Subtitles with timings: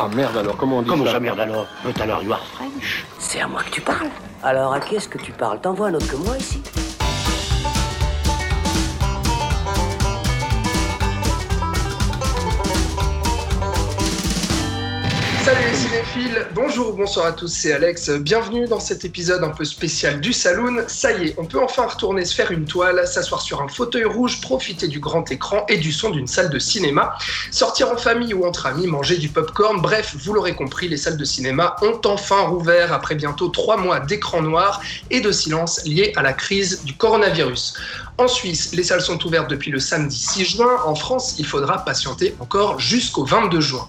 [0.00, 1.66] Ah merde alors, comment on dit Comment ça ça, merde alors?
[1.84, 3.04] But alors, you are French.
[3.18, 4.08] C'est à moi que tu parles.
[4.44, 5.60] Alors à qui est-ce que tu parles?
[5.60, 6.62] T'en vois un autre que moi ici?
[15.48, 18.10] Salut les cinéphiles, bonjour ou bonsoir à tous, c'est Alex.
[18.10, 20.84] Bienvenue dans cet épisode un peu spécial du Saloon.
[20.88, 24.04] Ça y est, on peut enfin retourner se faire une toile, s'asseoir sur un fauteuil
[24.04, 27.16] rouge, profiter du grand écran et du son d'une salle de cinéma,
[27.50, 29.80] sortir en famille ou entre amis, manger du popcorn.
[29.80, 34.00] Bref, vous l'aurez compris, les salles de cinéma ont enfin rouvert après bientôt trois mois
[34.00, 37.72] d'écran noir et de silence liés à la crise du coronavirus.
[38.18, 40.76] En Suisse, les salles sont ouvertes depuis le samedi 6 juin.
[40.84, 43.88] En France, il faudra patienter encore jusqu'au 22 juin.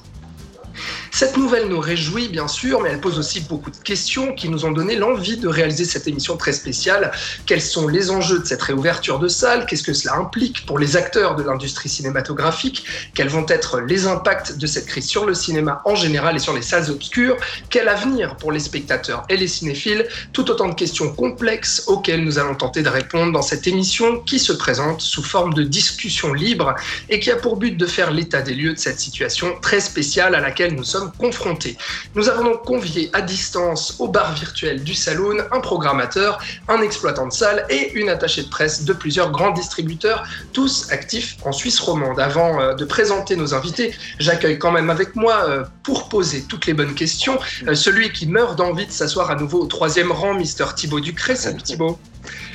[1.12, 4.66] Cette nouvelle nous réjouit bien sûr, mais elle pose aussi beaucoup de questions qui nous
[4.66, 7.12] ont donné l'envie de réaliser cette émission très spéciale.
[7.46, 9.66] Quels sont les enjeux de cette réouverture de salle?
[9.66, 12.86] Qu'est-ce que cela implique pour les acteurs de l'industrie cinématographique?
[13.14, 16.54] Quels vont être les impacts de cette crise sur le cinéma en général et sur
[16.54, 17.38] les salles obscures?
[17.70, 20.08] Quel avenir pour les spectateurs et les cinéphiles?
[20.32, 24.40] Tout autant de questions complexes auxquelles nous allons tenter de répondre dans cette émission qui
[24.40, 26.76] se présente sous forme de discussion libre
[27.10, 30.36] et qui a pour but de faire l'état des lieux de cette situation très spéciale
[30.36, 31.78] à laquelle nous sommes confrontés.
[32.16, 37.28] Nous avons donc convié à distance au bar virtuel du Saloon un programmateur, un exploitant
[37.28, 41.80] de salle et une attachée de presse de plusieurs grands distributeurs, tous actifs en Suisse
[41.80, 42.20] romande.
[42.20, 46.66] Avant euh, de présenter nos invités, j'accueille quand même avec moi euh, pour poser toutes
[46.66, 50.34] les bonnes questions euh, celui qui meurt d'envie de s'asseoir à nouveau au troisième rang,
[50.34, 51.36] Mister Thibaut Ducré.
[51.36, 52.00] Salut Thibaut.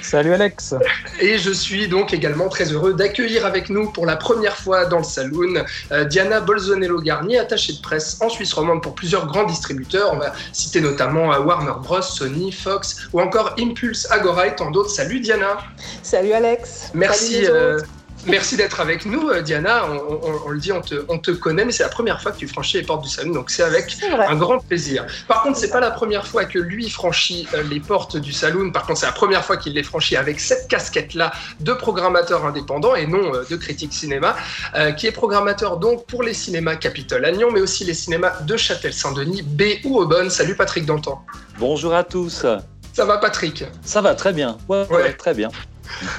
[0.04, 0.74] Salut Alex.
[1.18, 4.98] Et je suis donc également très heureux d'accueillir avec nous pour la première fois dans
[4.98, 10.12] le saloon euh, Diana Bolzonello-Garnier, attachée de presse en Suisse romande pour plusieurs grands distributeurs.
[10.12, 14.70] On va citer notamment euh, Warner Bros, Sony, Fox ou encore Impulse, Agora et tant
[14.70, 14.90] d'autres.
[14.90, 15.56] Salut Diana.
[16.02, 16.90] Salut Alex.
[16.92, 17.32] Merci.
[17.32, 17.78] Salut les euh.
[18.26, 19.84] Merci d'être avec nous, euh, Diana.
[19.90, 22.32] On, on- on le dit, on te, on te connaît, mais c'est la première fois
[22.32, 23.96] que tu franchis les portes du salon, donc c'est avec
[24.28, 25.04] un grand plaisir.
[25.28, 28.70] Par contre, c'est pas la première fois que lui franchit euh, les portes du saloon.
[28.72, 32.94] Par contre, c'est la première fois qu'il les franchit avec cette casquette-là de programmateur indépendant
[32.94, 34.36] et non euh, de critique cinéma,
[34.74, 38.56] euh, qui est programmateur donc pour les cinémas Capitole Agnon, mais aussi les cinémas de
[38.56, 40.30] Châtel-Saint-Denis, B ou Aubonne.
[40.30, 41.24] Salut Patrick Dantan.
[41.58, 42.46] Bonjour à tous.
[42.92, 43.64] Ça va Patrick?
[43.84, 44.56] Ça va très bien.
[44.68, 45.12] Ouais, ouais, Ouais.
[45.12, 45.50] très bien.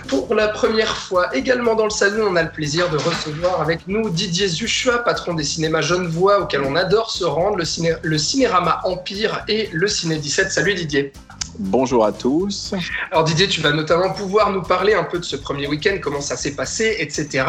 [0.08, 3.88] Pour la première fois, également dans le salon, on a le plaisir de recevoir avec
[3.88, 8.18] nous Didier Zuchua, patron des cinémas Genevois, auquel on adore se rendre, le, ciné le
[8.18, 10.52] Cinérama Empire et le Ciné 17.
[10.52, 11.14] Salut Didier.
[11.58, 12.74] Bonjour à tous.
[13.12, 16.22] Alors Didier, tu vas notamment pouvoir nous parler un peu de ce premier week-end, comment
[16.22, 17.46] ça s'est passé, etc.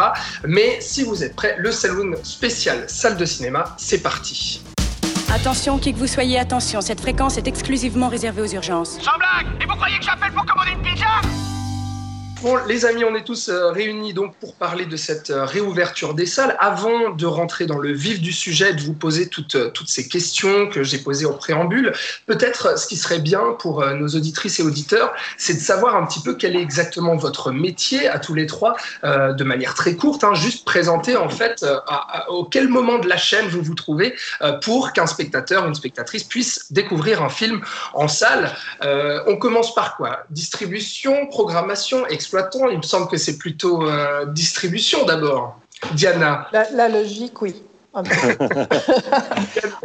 [0.46, 4.62] Mais si vous êtes prêts, le saloon spécial salle de cinéma, c'est parti.
[5.32, 8.98] Attention, qui que vous soyez, attention, cette fréquence est exclusivement réservée aux urgences.
[9.02, 11.55] Sans blague Et vous croyez que j'appelle pour commander une pizza?
[12.42, 16.12] Bon, les amis, on est tous euh, réunis donc pour parler de cette euh, réouverture
[16.12, 16.54] des salles.
[16.60, 20.06] Avant de rentrer dans le vif du sujet, de vous poser toutes, euh, toutes ces
[20.06, 21.94] questions que j'ai posées en préambule,
[22.26, 26.20] peut-être ce qui serait bien pour nos auditrices et auditeurs, c'est de savoir un petit
[26.20, 30.34] peu quel est exactement votre métier à tous les trois, de manière très courte, hein,
[30.34, 31.78] juste présenter en fait euh,
[32.68, 34.14] moment de la chaîne vous vous trouvez
[34.62, 37.60] pour qu'un spectateur, une spectatrice puisse découvrir un film
[37.94, 38.54] en salle.
[39.26, 40.24] On commence par quoi?
[40.30, 42.06] Distribution, programmation,
[42.70, 45.60] Il me semble que c'est plutôt euh, distribution d'abord.
[45.92, 47.62] Diana, la logique, oui.
[47.98, 48.10] Un peu.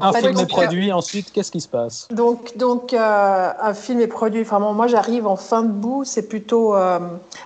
[0.01, 2.07] Un film est produit, ensuite, qu'est-ce qui se passe?
[2.11, 4.43] Donc, donc euh, un film est produit.
[4.43, 6.03] Vraiment, moi, j'arrive en fin de bout.
[6.03, 6.99] C'est plutôt euh,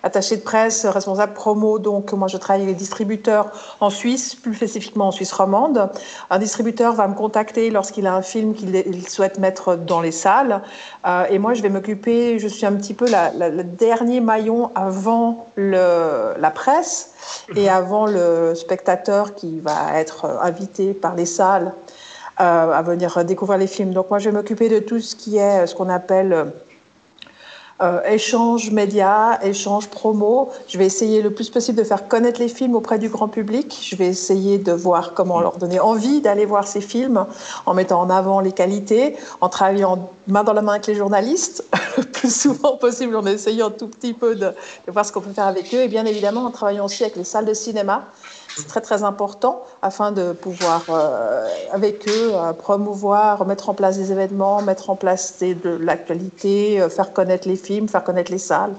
[0.03, 1.77] attaché de presse, responsable promo.
[1.79, 5.89] Donc, moi, je travaille avec les distributeurs en Suisse, plus spécifiquement en Suisse romande.
[6.29, 10.11] Un distributeur va me contacter lorsqu'il a un film qu'il il souhaite mettre dans les
[10.11, 10.61] salles.
[11.05, 12.39] Euh, et moi, je vais m'occuper.
[12.39, 17.11] Je suis un petit peu la- la- le dernier maillon avant le, la presse
[17.55, 21.73] et avant le spectateur qui va être euh, invité par les salles
[22.39, 23.93] euh, à venir découvrir les films.
[23.93, 26.51] Donc moi, je vais m'occuper de tout ce qui est euh, ce qu'on appelle
[27.81, 30.49] euh, échange média, échange promo.
[30.69, 33.77] Je vais essayer le plus possible de faire connaître les films auprès du grand public.
[33.81, 37.25] Je vais essayer de voir comment leur donner envie d'aller voir ces films
[37.65, 41.65] en mettant en avant les qualités, en travaillant main dans la main avec les journalistes,
[41.97, 44.45] le plus souvent possible en essayant tout petit peu de,
[44.87, 47.17] de voir ce qu'on peut faire avec eux et bien évidemment en travaillant aussi avec
[47.17, 48.05] les salles de cinéma.
[48.57, 53.97] C'est très très important afin de pouvoir euh, avec eux euh, promouvoir, mettre en place
[53.97, 58.31] des événements, mettre en place des- de l'actualité, euh, faire connaître les films, faire connaître
[58.31, 58.73] les salles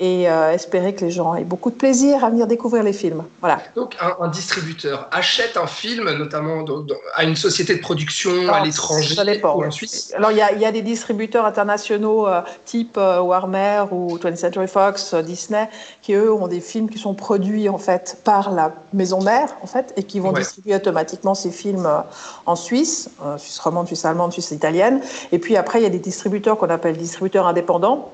[0.00, 3.22] et euh, espérer que les gens aient beaucoup de plaisir à venir découvrir les films.
[3.40, 3.58] Voilà.
[3.74, 8.32] donc un, un distributeur achète un film, notamment dans- dans- à une société de production
[8.52, 9.14] à l'étranger
[9.54, 10.12] ou en Suisse.
[10.16, 12.26] Alors, il y y a des distributeurs internationaux
[12.64, 15.68] type Warner ou 20th Century Fox, Disney,
[16.02, 19.66] qui eux ont des films qui sont produits en fait par la maison mère, en
[19.66, 20.40] fait, et qui vont Ouais.
[20.40, 22.00] distribuer automatiquement ces films euh,
[22.46, 25.00] en Suisse, euh, Suisse romande, Suisse allemande, Suisse italienne.
[25.32, 28.10] Et puis après, il y a des distributeurs qu'on appelle distributeurs indépendants.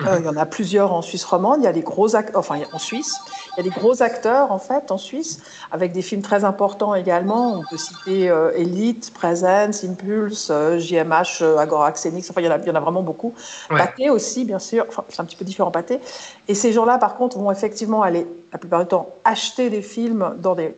[0.00, 1.60] Euh, il y en a plusieurs en Suisse romande.
[1.60, 3.20] Il y a des gros acteurs, enfin en Suisse.
[3.56, 6.94] Il y a des gros acteurs en fait en Suisse, avec des films très importants
[6.94, 7.58] également.
[7.58, 11.90] On peut citer euh, Elite, Presence, Impulse, euh, JMH, euh, Agora.
[11.90, 13.32] Enfin, il y, en a, il y en a vraiment beaucoup.
[13.70, 13.78] Ouais.
[13.78, 14.86] Pâté aussi, bien sûr.
[14.88, 16.00] Enfin, c'est un petit peu différent Pâté.
[16.48, 20.34] Et ces gens-là, par contre, vont effectivement aller, la plupart du temps, acheter des films
[20.38, 20.76] dans des.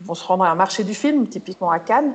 [0.00, 2.14] Ils vont se rendre à un marché du film, typiquement à Cannes,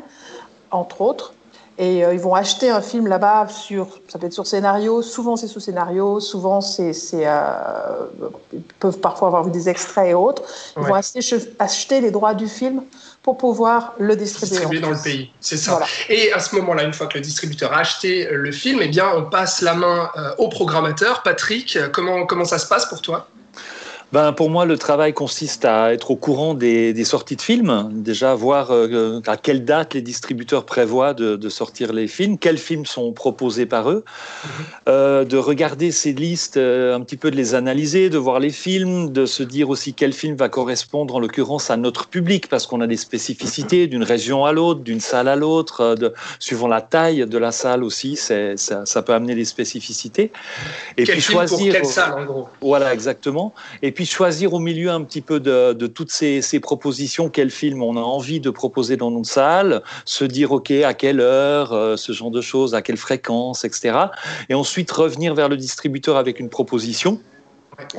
[0.72, 1.34] entre autres.
[1.80, 5.36] Et euh, ils vont acheter un film là-bas sur, ça peut être sur scénario, souvent
[5.36, 8.06] c'est sous scénario, souvent c'est, c'est, euh,
[8.54, 10.44] ils peuvent parfois avoir vu des extraits et autres.
[10.78, 10.90] Ils Ouais.
[10.90, 11.20] vont acheter,
[11.58, 12.84] acheter les droits du film
[13.24, 14.58] pour pouvoir le distribuer.
[14.58, 15.32] distribué en dans le pays.
[15.42, 15.72] C'est ça.
[15.72, 15.88] Voilà.
[16.10, 18.90] Et à ce moment-là, une fois que le distributeur a acheté euh, le film, eh
[18.90, 21.24] bien, on passe la main euh, au programmateur.
[21.24, 23.28] Patrick, comment, comment ça se passe pour toi?
[24.14, 27.90] Ben, pour moi, le travail consiste à être au courant des, des sorties de films,
[27.92, 32.60] déjà voir euh, à quelle date les distributeurs prévoient de, de sortir les films, quels
[32.60, 34.06] films sont proposés par eux,
[34.88, 38.52] euh, de regarder ces listes, euh, un petit peu de les analyser, de voir les
[38.52, 42.68] films, de se dire aussi quel film va correspondre en l'occurrence à notre public, parce
[42.68, 45.96] qu'on a des spécificités d'une région à l'autre, d'une salle à l'autre,
[46.38, 50.32] suivant la taille de la salle aussi, ça, ça peut amener des spécificités.
[50.98, 51.74] Et Quel puis film pour choisir.
[51.74, 52.50] quelle salle, en gros?
[52.62, 53.56] Voilà, exactement.
[53.82, 57.98] Et puis choisir au milieu un petit peu de, toutes ces, propositions, quel film on
[57.98, 62.12] a envie de proposer dans notre salle, se dire, OK, à quelle heure, euh, ce
[62.12, 63.98] genre de choses, à quelle fréquence, etc.
[64.50, 67.20] Et ensuite revenir vers le distributeur avec une proposition.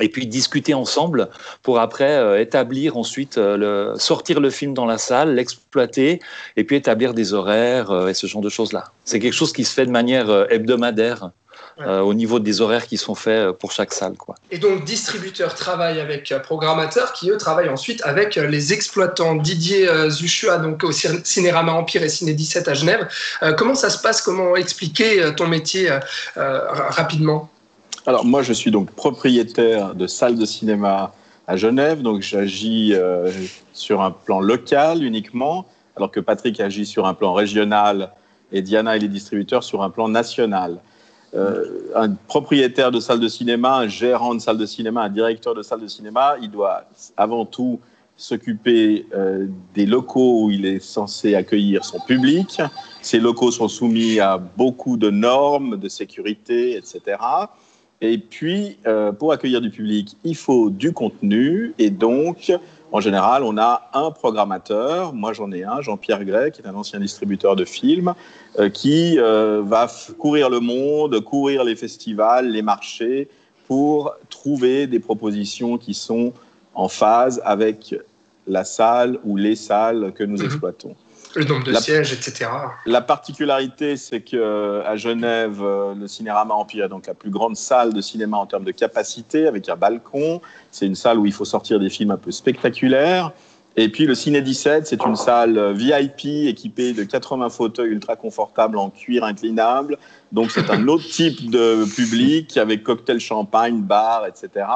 [0.01, 1.31] Et puis discuter ensemble
[1.65, 3.57] pour après euh, établir ensuite, euh,
[3.93, 6.21] le, sortir le film dans la salle, l'exploiter
[6.57, 8.85] et puis établir des horaires et ce genre de choses-là.
[9.05, 11.31] C'est quelque chose qui se fait de manière hebdomadaire
[11.77, 11.85] Ouais.
[11.87, 14.17] euh, au niveau des horaires qui sont faits euh, pour chaque salle.
[14.17, 14.37] Quoi.
[14.53, 19.35] Et donc, distributeur travaille avec euh, programmateurs qui, eux, travaillent ensuite avec euh, les exploitants.
[19.35, 23.09] Didier euh, Zuchua, donc au Cin- Cinérama Empire et Ciné 17 à Genève.
[23.43, 24.23] Euh, comment ça se passe?
[24.23, 25.99] Comment expliquer euh, ton métier euh,
[26.37, 27.51] euh, ra- rapidement?
[28.07, 31.13] Alors moi, je suis donc propriétaire de salles de cinéma
[31.49, 33.31] à Genève, donc j'agis euh,
[33.73, 35.67] sur un plan local uniquement,
[35.97, 38.13] alors que Patrick agit sur un plan régional
[38.53, 40.79] et Diana et les distributeurs sur un plan national.
[41.35, 45.55] Euh, un propriétaire de salle de cinéma, un gérant de salle de cinéma, un directeur
[45.55, 46.85] de salle de cinéma, il doit
[47.17, 47.81] avant tout
[48.17, 52.61] s'occuper euh, des locaux où il est censé accueillir son public.
[53.03, 57.17] Ces locaux sont soumis à beaucoup de normes de sécurité, etc.
[58.01, 61.75] Et puis, euh, pour accueillir du public, il faut du contenu.
[61.79, 62.53] Et donc,
[62.95, 65.15] en général, on a un programmateur.
[65.15, 68.15] Moi, j'en ai un, Jean-Pierre Gray, qui est un ancien distributeur de films,
[68.61, 73.27] euh, qui euh, va courir le monde, courir les festivals, les marchés,
[73.67, 76.33] pour trouver des propositions qui sont
[76.73, 77.97] en phase avec
[78.47, 80.45] la salle ou les salles que nous Mhm.
[80.45, 80.95] exploitons.
[81.37, 82.49] Le nombre de La- sièges, etc.
[82.87, 87.57] La particularité, c'est que à Genève, euh, le Cinérama Empire est donc la plus grande
[87.57, 90.41] salle de cinéma en termes de capacité, avec un balcon.
[90.71, 93.33] C'est une salle où il faut sortir des films un peu spectaculaires.
[93.77, 98.15] Et puis le Ciné 17, c'est une salle euh, VIP équipée de 80 fauteuils ultra
[98.15, 99.99] confortables en cuir inclinable.
[100.31, 104.67] Donc c'est un autre type de public avec cocktail champagne, bar, etc.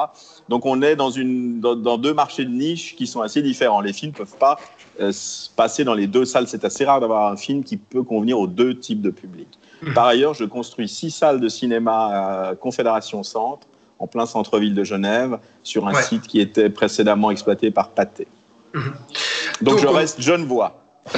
[0.48, 3.80] Donc on est dans, une, dans, dans deux marchés de niche qui sont assez différents.
[3.80, 4.58] Les films ne peuvent pas
[5.00, 6.48] euh, se passer dans les deux salles.
[6.48, 9.46] C'est assez rare d'avoir un film qui peut convenir aux deux types de public.
[9.82, 9.94] Mhm.
[9.94, 13.68] Par ailleurs, je construis six salles de cinéma à Confédération Centre,
[14.00, 16.02] en plein centre-ville de Genève, sur un Ouais.
[16.02, 18.26] site qui était précédemment exploité par Pathé.
[18.74, 18.84] Donc,
[19.62, 20.82] Donc, je on- reste Genevois.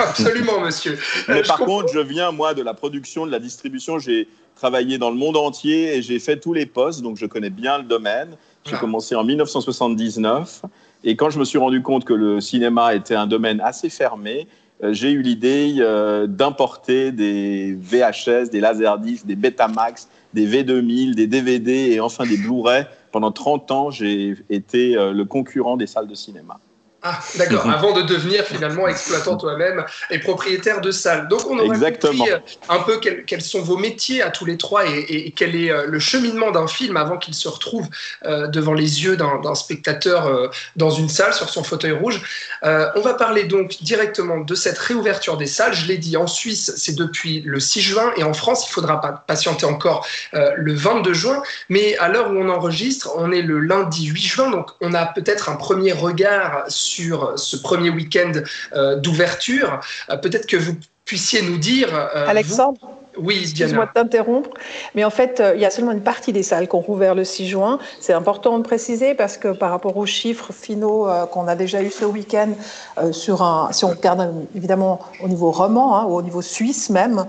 [0.00, 0.92] Absolument, monsieur.
[0.92, 0.96] Euh,
[1.34, 1.80] Mais je par comprends.
[1.80, 3.98] contre, je viens, moi, de la production, de la distribution.
[3.98, 7.48] J'ai travaillé dans le monde entier et j'ai fait tous les postes, donc je connais
[7.50, 8.36] bien le domaine.
[8.66, 8.78] J'ai Ah.
[8.78, 10.62] commencé en 1979.
[11.04, 14.46] Et quand je me suis rendu compte que le cinéma était un domaine assez fermé,
[14.84, 21.26] euh, j'ai eu l'idée euh, d'importer des VHS, des Laserdiscs, des Betamax, des V2000, des
[21.26, 22.84] DVD et enfin des Blu-ray.
[23.12, 26.58] Pendant 30 ans, j'ai été euh, le concurrent des salles de cinéma.
[27.02, 27.68] Ah, d'accord.
[27.70, 31.28] Avant de devenir finalement exploitant toi-même et propriétaire de salle.
[31.28, 32.12] Donc, on aura Exactement.
[32.24, 32.38] compris euh,
[32.68, 35.54] un peu quels, quels sont vos métiers à tous les trois et, et- et quel
[35.56, 37.88] est euh, le cheminement d'un film avant qu'il se retrouve
[38.26, 42.20] euh, devant les yeux d'un spectateur euh, dans une salle sur son fauteuil rouge.
[42.64, 45.72] Euh, on va parler donc directement de cette réouverture des salles.
[45.74, 49.00] Je l'ai dit, en Suisse, c'est depuis le 6 juin et en France, il faudra
[49.00, 51.42] pas patienter encore le 22 juin.
[51.68, 55.06] Mais à l'heure où on enregistre, on est le lundi 8 juin, donc on a
[55.06, 56.89] peut-être un premier regard sur
[57.36, 58.32] ce premier week-end
[58.74, 59.80] euh, d'ouverture.
[60.10, 62.80] Euh, peut-être que vous puissiez nous dire, euh, Alexandre,
[63.18, 64.50] Oui, Excuse-moi de t'interrompre,
[64.94, 67.16] mais en fait, euh, il y a seulement une partie des salles qui ont rouvert
[67.16, 67.80] le 6 juin.
[68.00, 71.82] C'est important de préciser parce que par rapport aux chiffres finaux euh, qu'on a déjà
[71.82, 72.50] eu ce week-end,
[72.98, 76.88] euh, sur un, si on regarde évidemment au niveau roman hein, ou au niveau suisse
[76.88, 77.26] même,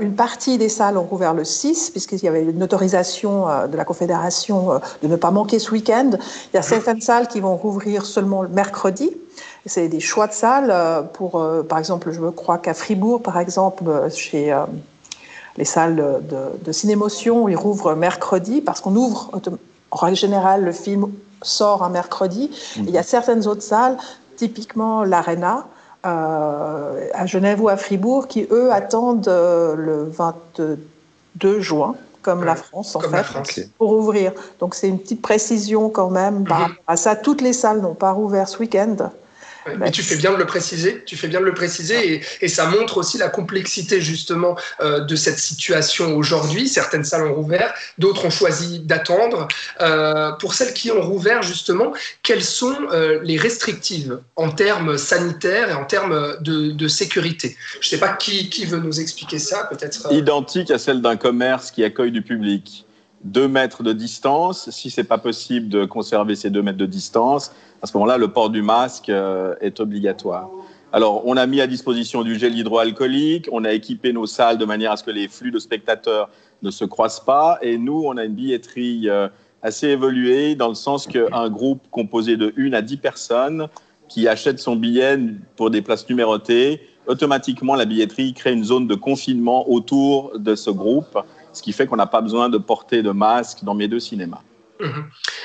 [0.00, 3.84] une partie des salles ont rouvert le 6 puisqu'il y avait une autorisation de la
[3.84, 6.10] Confédération de ne pas manquer ce week-end.
[6.52, 9.10] Il y a certaines salles qui vont rouvrir seulement le mercredi.
[9.66, 14.54] C'est des choix de salles pour, par exemple, je crois qu'à Fribourg, par exemple, chez
[15.56, 19.30] les salles de, de cinémotion, ils rouvrent mercredi parce qu'on ouvre,
[19.90, 22.50] en règle générale, le film sort un mercredi.
[22.76, 23.96] Il y a certaines autres salles,
[24.36, 25.66] typiquement l'Arena,
[26.04, 32.56] euh, à Genève ou à Fribourg, qui eux attendent euh, le 22 juin, comme la
[32.56, 34.32] France en fait, pour ouvrir.
[34.60, 36.64] Donc c'est une petite précision quand même par mhm.
[36.64, 37.16] rapport à ça.
[37.16, 38.96] Toutes les salles n'ont pas rouvert ce week-end
[39.78, 42.48] mais tu fais bien de le préciser, tu fais bien de le préciser, et, et
[42.48, 46.68] ça montre aussi la complexité justement euh, de cette situation aujourd'hui.
[46.68, 49.48] Certaines salles ont rouvert, d'autres ont choisi d'attendre.
[49.80, 51.92] Euh, pour celles qui ont rouvert justement,
[52.22, 57.56] quelles sont euh, les restrictives en termes sanitaires et en termes de, de sécurité?
[57.80, 60.06] Je ne sais pas qui, qui, veut nous expliquer ça, peut-être.
[60.06, 62.83] Euh, Identique à celle d'un commerce qui accueille du public.
[63.24, 67.52] Deux mètres de distance, si c'est pas possible de conserver ces deux mètres de distance,
[67.82, 70.50] à ce moment-là, le port du masque euh, est obligatoire.
[70.92, 74.64] Alors, on a mis à disposition du gel hydroalcoolique, on a équipé nos salles de
[74.64, 76.28] manière à ce que les flux de spectateurs
[76.62, 79.28] ne se croisent pas, et nous, on a une billetterie euh,
[79.62, 83.68] assez évoluée dans le sens qu'un groupe composé de 1 à 10 personnes
[84.08, 85.18] qui achète son billet
[85.56, 90.70] pour des places numérotées, automatiquement, la billetterie crée une zone de confinement autour de ce
[90.70, 91.18] groupe,
[91.54, 94.42] ce qui fait qu'on n'a pas besoin de porter de masque dans mes deux cinémas.
[94.80, 95.04] Mhm.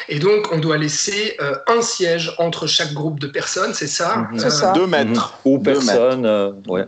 [0.09, 4.27] Et donc, on doit laisser euh, un siège entre chaque groupe de personnes, c'est ça
[4.31, 4.39] mhm.
[4.39, 4.71] C'est ça.
[4.71, 5.39] Deux mètres.
[5.45, 5.51] Mhm.
[5.51, 6.85] Ou personne, euh, ouais.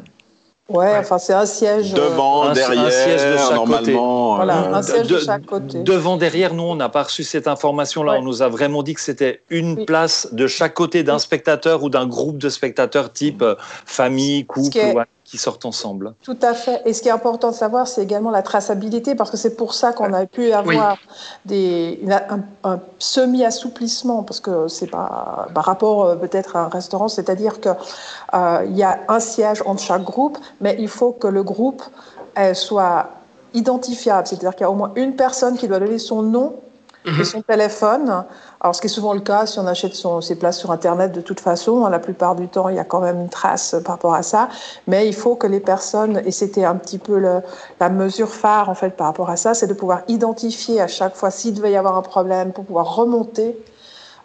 [0.69, 1.93] Ouais, enfin c'est un siège.
[1.93, 4.37] Euh, devant, derrière, un siège de chaque normalement.
[4.37, 4.45] Côté.
[4.45, 5.83] Voilà, un siège de, chaque côté.
[5.83, 8.13] Devant, derrière, nous, on n'a pas reçu cette information-là.
[8.19, 11.89] On nous a vraiment dit que c'était une place de chaque côté d'un spectateur ou
[11.89, 13.43] d'un groupe de spectateurs type
[13.85, 14.79] famille, couple qui
[15.39, 16.13] sortent ensemble.
[16.23, 16.81] Tout à fait.
[16.85, 19.73] Et ce qui est important de savoir, c'est également la traçabilité, parce que c'est pour
[19.73, 20.97] ça qu'on a pu avoir
[21.45, 21.99] des,
[22.63, 27.75] un, semi-assouplissement, parce que c'est par rapport euh, peut-être à un restaurant, c'est-à-dire qu'il
[28.33, 31.83] euh, y a un siège entre chaque groupe, mais il faut que le groupe
[32.53, 33.09] soit
[33.53, 36.55] identifiable, c'est-à-dire qu'il y a au moins une personne qui doit donner son nom
[37.05, 37.23] et mhm.
[37.23, 38.23] son téléphone.
[38.59, 41.11] Alors, ce qui est souvent le cas si on achète son, ses places sur Internet,
[41.11, 43.95] de toute façon, la plupart du temps, il y a quand même une trace par
[43.95, 44.49] rapport à ça.
[44.87, 47.41] Mais il faut que les personnes, et c'était un petit peu le,
[47.79, 51.15] la mesure phare en fait par rapport à ça, c'est de pouvoir identifier à chaque
[51.15, 53.57] fois s'il devait y avoir un problème pour pouvoir remonter.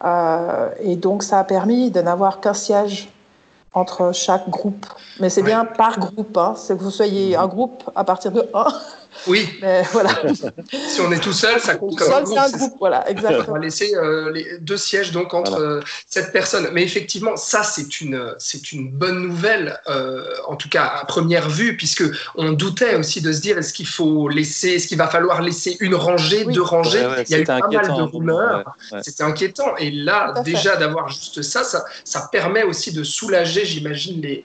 [0.05, 3.11] Euh, et donc, ça a permis de n'avoir qu'un siège
[3.73, 4.87] entre chaque groupe.
[5.21, 6.55] Mais c'est bien par groupe, hein.
[6.57, 8.67] c'est que vous soyez un groupe à partir de 1
[9.27, 9.49] oui.
[9.61, 10.11] Mais voilà.
[10.89, 12.39] si on est tout seul, ça compte comme un groupe.
[12.39, 12.75] un groupe.
[12.79, 13.45] Voilà, exactement.
[13.49, 16.69] On va laisser euh, les deux sièges donc entre euh, cette personne.
[16.73, 21.49] Mais effectivement, ça c'est une c'est une bonne nouvelle, euh, en tout cas à première
[21.49, 22.05] vue, puisque
[22.35, 25.77] on doutait aussi de se dire est-ce qu'il faut laisser, est-ce qu'il va falloir laisser
[25.81, 27.07] une rangée, deux rangées?
[27.29, 28.77] Il y a eu pas mal de rumeurs.
[29.03, 29.77] C'était inquiétant.
[29.79, 34.45] Et là, déjà d'avoir juste ça, ça, ça permet aussi de soulager, j'imagine, les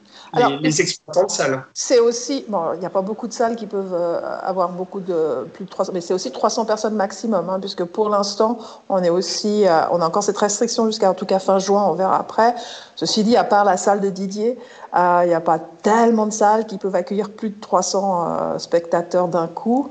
[0.61, 1.63] les, exploitants de salles.
[1.73, 4.99] C'est aussi, bon, il n'y a pas beaucoup de salles qui peuvent euh, avoir beaucoup
[4.99, 8.57] de plus de 300, mais c'est aussi 300 personnes maximum, hein, puisque pour l'instant,
[8.89, 11.85] on est aussi, euh, on a encore cette restriction jusqu'à en tout cas fin juin,
[11.87, 12.55] on verra après.
[12.95, 14.57] Ceci dit, à part la salle de Didier,
[14.95, 19.27] euh, il n'y a pas tellement de salles qui peuvent accueillir plus de 300 spectateurs
[19.27, 19.89] d'un coup.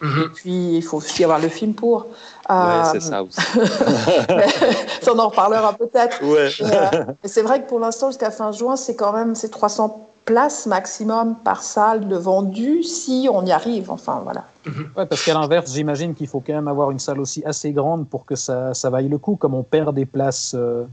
[0.00, 0.22] Mhm.
[0.22, 2.06] Et puis, il faut aussi avoir le film pour.
[2.48, 3.40] Ouais, c'est ça aussi.
[5.02, 6.24] ça, on en reparlera peut-être.
[6.24, 6.50] Ouais.
[6.62, 10.09] Euh, mais c'est vrai que pour l'instant, jusqu'à fin juin, c'est quand même ces 300
[10.30, 13.90] places maximum par salle de vendues si on y arrive.
[13.90, 14.44] Enfin, voilà.
[14.64, 14.90] Mhm.
[14.96, 18.08] Ouais, parce qu'à l'inverse, j'imagine qu'il faut quand même avoir une salle aussi assez grande
[18.08, 19.34] pour que ça, ça vaille le coup.
[19.34, 20.84] Comme on perd des places euh,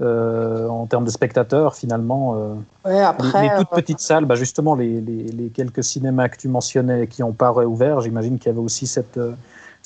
[0.00, 2.54] euh, en termes de spectateurs, finalement.
[2.84, 6.46] Ouais, après, les, toutes petites salles, bah justement, les, les, les, quelques cinémas que tu
[6.46, 9.18] mentionnais qui n'ont pas réouvert, j'imagine qu'il y avait aussi cette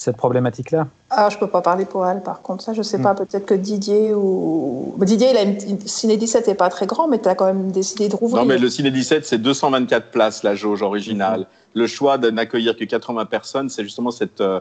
[0.01, 2.65] cette problématique-là ah, Je ne peux pas parler pour elle, par contre.
[2.65, 3.13] Ça, je ne sais pas.
[3.13, 3.17] Hmm.
[3.17, 4.95] Peut-être que Didier ou.
[5.03, 5.79] Didier, il a une...
[5.81, 8.43] Ciné 17 n'est pas très grand, mais tu as quand même décidé de rouvrir.
[8.43, 11.41] Non, mais le Ciné 17, c'est 224 places, la jauge originale.
[11.41, 11.45] Hmm.
[11.75, 14.61] Le choix de n'accueillir que 80 personnes, c'est justement cette euh,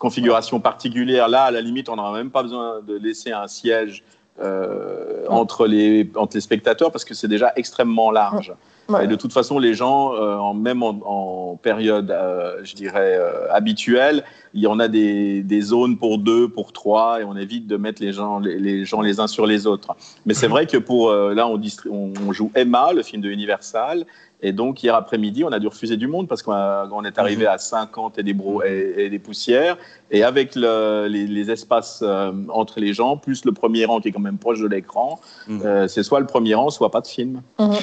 [0.00, 1.28] configuration particulière.
[1.28, 4.02] Là, à la limite, on n'aura même pas besoin de laisser un siège
[4.40, 8.52] euh, entre, les, entre les spectateurs parce que c'est déjà extrêmement large.
[8.88, 9.04] Ouais.
[9.04, 13.16] Et de toute façon, les gens, euh, en, même en, en période, euh, je dirais,
[13.50, 17.68] habituelle, il y en a des, des zones pour deux, pour trois, et on évite
[17.68, 19.94] de mettre les gens les, les gens les uns sur les autres.
[20.26, 23.28] Mais c'est vrai que pour là, on, distri- on, on joue Emma, le film de
[23.30, 24.06] Universal,
[24.42, 27.58] et donc hier après-midi, on a dû refuser du monde parce qu'on est arrivé à
[27.58, 29.76] 50 et des, bro et, et des poussières,
[30.10, 34.08] et avec le- les, les espaces euh, entre les gens, plus le premier rang qui
[34.08, 35.62] est quand même proche de l'écran, Mhm.
[35.64, 37.42] euh, c'est soit le premier rang, soit pas de film.
[37.58, 37.76] Mhm.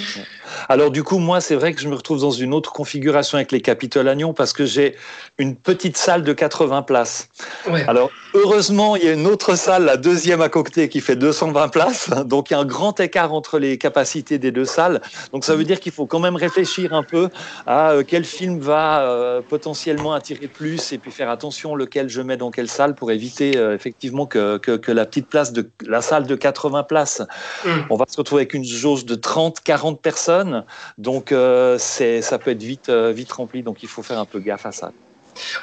[0.70, 3.52] Alors du coup, moi, c'est vrai que je me retrouve dans une autre configuration avec
[3.52, 4.96] les Capitol Agnon parce que j'ai
[5.38, 7.30] une petite salle de 80 places.
[7.70, 7.84] Ouais.
[7.88, 11.68] Alors heureusement, il y a une autre salle, la deuxième à côté, qui fait 220
[11.70, 12.10] places.
[12.26, 15.02] Donc il y a un grand écart entre les capacités des deux salles.
[15.32, 17.30] Donc ça veut dire qu'il faut quand même réfléchir un peu
[17.66, 22.17] à euh, quel film va euh, potentiellement attirer plus et puis faire attention lequel je
[22.22, 25.70] mets dans quelle salle pour éviter euh, effectivement que, que, que la petite place de
[25.86, 27.22] la salle de 80 places
[27.66, 27.70] Mm.
[27.90, 30.66] on va se retrouver avec une jauge de 30, 40 personnes.
[30.98, 33.64] Donc, euh, c'est, ça peut être vite, euh, vite rempli.
[33.64, 34.92] Donc, il faut faire un peu gaffe à ça.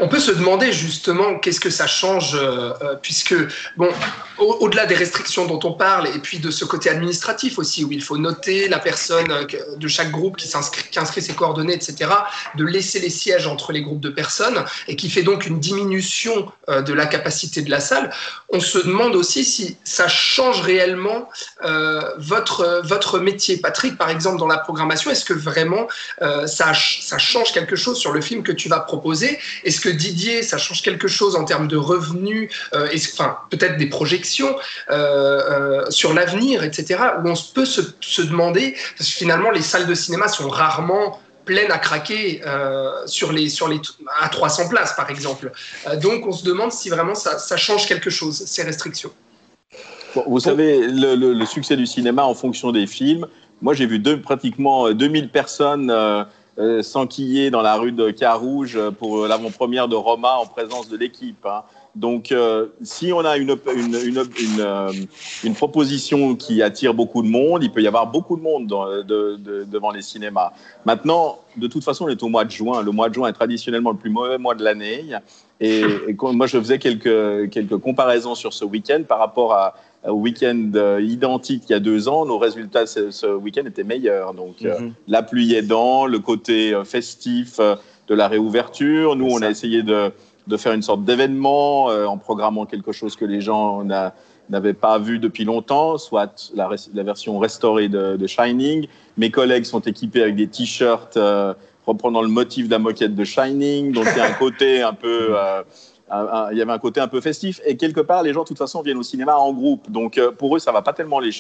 [0.01, 3.35] On peut se demander justement qu'est-ce que ça change, euh, euh, puisque,
[3.77, 3.89] bon,
[4.39, 7.93] au- au-delà des restrictions dont on parle, et puis de ce côté administratif aussi, où
[7.93, 9.45] il faut noter la personne euh,
[9.77, 10.51] de chaque groupe qui,
[10.99, 12.11] inscrit ses coordonnées, etc.,
[12.57, 16.51] de laisser les sièges entre les groupes de personnes, et qui fait donc une diminution
[16.69, 18.11] de la capacité de la salle,
[18.49, 21.29] on se demande aussi si ça change réellement
[22.19, 23.57] votre, votre métier.
[23.59, 25.89] Patrick, par exemple, dans la programmation, est-ce que vraiment
[26.47, 29.39] ça, ça change quelque chose sur le film que tu vas proposer?
[29.65, 33.87] Est-ce que Didier, ça change quelque chose en termes de revenus, euh, enfin peut-être des
[33.87, 34.57] projections
[34.91, 37.01] euh, euh, sur l'avenir, etc.
[37.23, 41.71] Où on peut se, demander, parce que finalement les salles de cinéma sont rarement pleines
[41.71, 42.41] à craquer
[43.05, 43.79] sur les, sur les,
[44.21, 45.53] à 300 places par exemple.
[46.03, 49.11] Donc on se demande si vraiment ça, change quelque chose, ces restrictions.
[50.27, 53.27] Vous savez, le, succès du cinéma en fonction des films.
[53.61, 55.91] Moi, j'ai vu pratiquement euh, 2000 personnes
[56.57, 60.97] euh, s'enquiller dans la rue de Carouge pour euh, l'avant-première de Roma en présence de
[60.97, 61.45] l'équipe.
[61.45, 61.63] hein.
[61.97, 65.09] Donc, euh, si on a une, une,
[65.45, 69.91] une, proposition qui attire beaucoup de monde, il peut y avoir beaucoup de monde devant
[69.93, 70.53] les cinémas.
[70.85, 72.83] Maintenant, de toute façon, on est au mois de juin.
[72.83, 75.05] Le mois de juin est traditionnellement le plus mauvais mois de l'année.
[75.61, 79.75] Et, et moi, je faisais quelques, quelques comparaisons sur ce week-end par rapport à,
[80.13, 82.27] week-end euh, identique il y a deux ans.
[82.27, 84.35] Nos résultats ce, ce week-end étaient meilleurs.
[84.35, 84.93] Donc, euh, Mhm.
[85.09, 87.77] la pluie aidant, le côté euh, festif euh,
[88.09, 89.17] de la réouverture.
[89.17, 90.13] Nous, on a essayé de,
[90.47, 94.15] de faire une sorte d'événement euh, en programmant quelque chose que les gens n'a-
[94.51, 98.87] n'avaient pas vu depuis longtemps, soit la, la version restaurée de, de Shining.
[99.17, 101.55] Mes collègues sont équipés avec des t-shirts euh,
[101.87, 103.93] reprenant le motif de la moquette de Shining.
[103.93, 105.29] Donc, il y a un côté un peu...
[105.31, 105.63] euh,
[106.11, 108.59] il y avait un côté un peu festif et quelque part les gens de toute
[108.59, 111.31] façon viennent au cinéma en groupe donc euh, pour eux ça va pas tellement les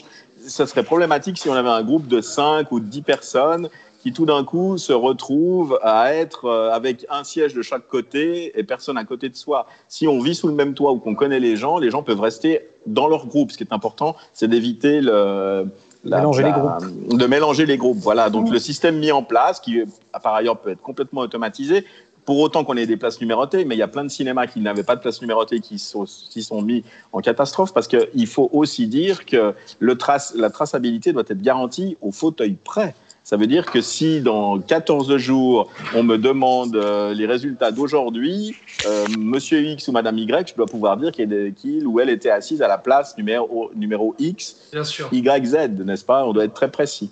[0.46, 3.68] ça serait problématique si on avait un groupe de 5 ou de 10 personnes
[4.02, 8.58] qui tout d'un coup se retrouvent à être euh, avec un siège de chaque côté
[8.58, 9.66] et personne à côté de soi.
[9.88, 12.20] Si on vit sous le même toit ou qu'on connaît les gens, les gens peuvent
[12.20, 13.50] rester dans leur groupe.
[13.50, 15.66] Ce qui est important, c'est d'éviter le
[16.04, 16.78] la- Mélanger les la-
[17.16, 17.96] de mélanger les groupes.
[17.96, 18.28] Voilà.
[18.28, 19.80] Donc le système mis en place, qui
[20.22, 21.86] par ailleurs peut être complètement automatisé,
[22.24, 24.60] pour autant qu'on ait des places numérotées, mais il y a plein de cinémas qui
[24.60, 28.48] n'avaient pas de places numérotées qui sont, qui sont mis en catastrophe parce qu'il faut
[28.52, 32.94] aussi dire que le trace, la traçabilité doit être garantie au fauteuil près.
[33.24, 38.54] Ça veut dire que si dans 14 jours, on me demande euh, les résultats d'aujourd'hui,
[38.86, 42.28] euh, Monsieur X ou Madame Y, je dois pouvoir dire qu'il qu'il ou elle était
[42.28, 45.08] assise à la place numéro, numéro X, Bien sûr.
[45.10, 45.56] Y, Z,
[45.86, 46.26] n'est-ce pas?
[46.26, 47.10] On doit être très précis.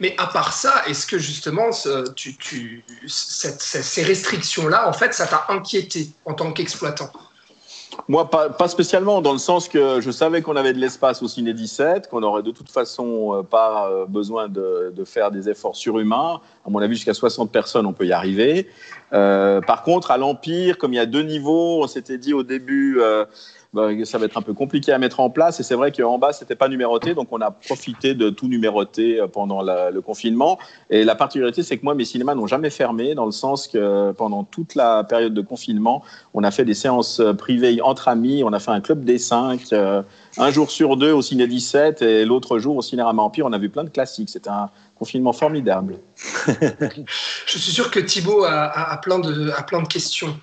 [0.00, 2.02] Mais à part ça, est-ce que justement, ces
[4.02, 7.10] restrictions-là, en fait, ça t'a inquiété en tant qu'exploitant?
[8.06, 11.52] Moi, pas, spécialement, dans le sens que je savais qu'on avait de l'espace au Ciné
[11.52, 16.40] 17, qu'on aurait de toute façon euh, pas euh, besoin de, faire des efforts surhumains.
[16.66, 18.68] À mon avis, jusqu'à 60 personnes, on peut y arriver.
[19.12, 22.42] Euh, par contre, à l'Empire, comme il y a deux niveaux, on s'était dit au
[22.42, 23.00] début
[23.74, 25.60] ben, que ça va être un peu compliqué à mettre en place.
[25.60, 29.20] Et c'est vrai qu'en bas, c'était pas numéroté, donc on a profité de tout numéroter
[29.20, 30.58] euh, pendant la- le confinement.
[30.88, 34.12] Et la particularité, c'est que moi, mes cinémas n'ont jamais fermé, dans le sens que
[34.12, 36.02] pendant toute la période de confinement,
[36.34, 38.42] on a fait des séances euh, privées entre amis.
[38.42, 40.02] On a fait un club des cinq, euh,
[40.38, 43.44] un jour sur deux au Ciné 17 et l'autre jour au Cinérama Empire.
[43.46, 44.30] On a vu plein de classiques.
[44.30, 45.98] C'était un confinement formidable.
[47.46, 50.38] Je suis sûr que Thibaut a, a- a plein, de, a plein de questions.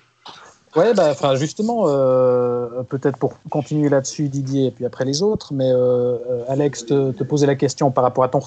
[0.76, 5.54] Ouais, bah, enfin, justement, euh, peut-être pour continuer là-dessus, Didier, et puis après les autres,
[5.54, 8.40] mais euh, euh, Alex te, te la question par rapport à ton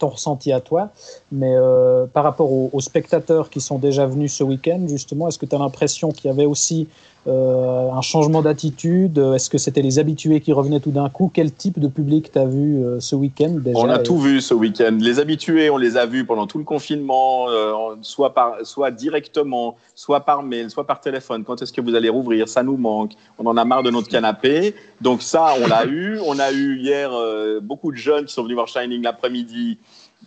[0.00, 0.90] ressenti à toi,
[1.32, 5.40] mais euh, par rapport aux, aux spectateurs qui sont déjà venus ce week-end, justement, est-ce
[5.40, 6.86] que tu as l'impression qu'il y avait aussi
[7.28, 11.30] euh, un changement d'attitude Est-ce que c'était les habitués qui revenaient tout d'un coup?
[11.32, 13.78] Quel type de public t'as vu euh, ce week-end déjà?
[13.78, 14.96] On a Et- tout vu ce week-end.
[15.00, 19.76] Les habitués, on les a vus pendant tout le confinement, euh, soit, par, soit directement,
[19.94, 21.44] soit par mail, soit par téléphone.
[21.44, 22.48] Quand est-ce que vous allez rouvrir?
[22.48, 23.12] Ça nous manque.
[23.38, 24.74] On en a marre de notre canapé.
[25.00, 26.18] Donc ça, on l'a eu.
[26.26, 29.78] On a eu hier euh, beaucoup de jeunes qui sont venus voir Shining l'après-midi.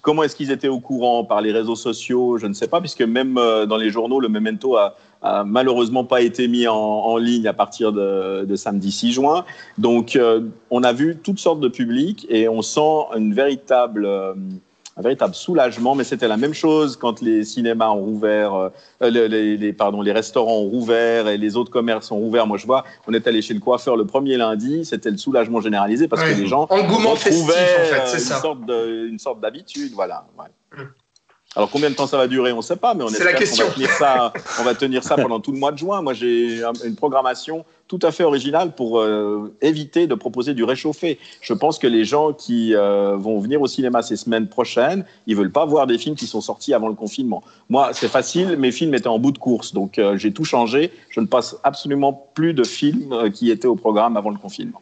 [0.01, 2.37] Comment est-ce qu'ils étaient au courant par les réseaux sociaux?
[2.37, 6.03] Je ne sais pas, puisque même euh, dans les journaux, le memento a, a malheureusement
[6.03, 9.45] pas été mis en, en ligne à partir de, de samedi 6 juin.
[9.77, 14.33] Donc, euh, on a vu toutes sortes de publics et on sent une véritable, euh,
[14.97, 15.95] un véritable soulagement.
[15.95, 18.69] Mais c'était la même chose quand les cinémas ont rouvert, euh,
[19.09, 22.45] les, pardon, les restaurants ont rouvert et les autres commerces ont rouvert.
[22.45, 25.59] Moi, je vois, on est allé chez le coiffeur le premier lundi, c'était le soulagement
[25.59, 28.39] généralisé parce que les gens Engouement festif, en fait, c'est une ça.
[28.41, 29.91] sorte de- une sorte d'habitude.
[29.95, 30.25] Voilà.
[30.37, 30.79] ouais.
[30.83, 30.87] Mm.
[31.55, 33.55] Alors combien de temps ça va durer, on ne sait pas, mais on espère qu'on
[33.65, 34.33] va tenir ça.
[34.59, 36.01] On va tenir ça pendant tout le mois de juin.
[36.01, 40.63] Moi, j'ai un- une programmation tout à fait originale pour euh, éviter de proposer du
[40.63, 41.19] réchauffé.
[41.41, 45.35] Je pense que les gens qui euh, vont venir au cinéma ces semaines prochaines, ils
[45.35, 47.43] veulent pas voir des films qui sont sortis avant le confinement.
[47.69, 48.57] Moi, c'est facile.
[48.57, 50.91] Mes films étaient en bout de course, donc euh, j'ai tout changé.
[51.09, 54.81] Je ne passe absolument plus de films qui étaient au programme avant le confinement.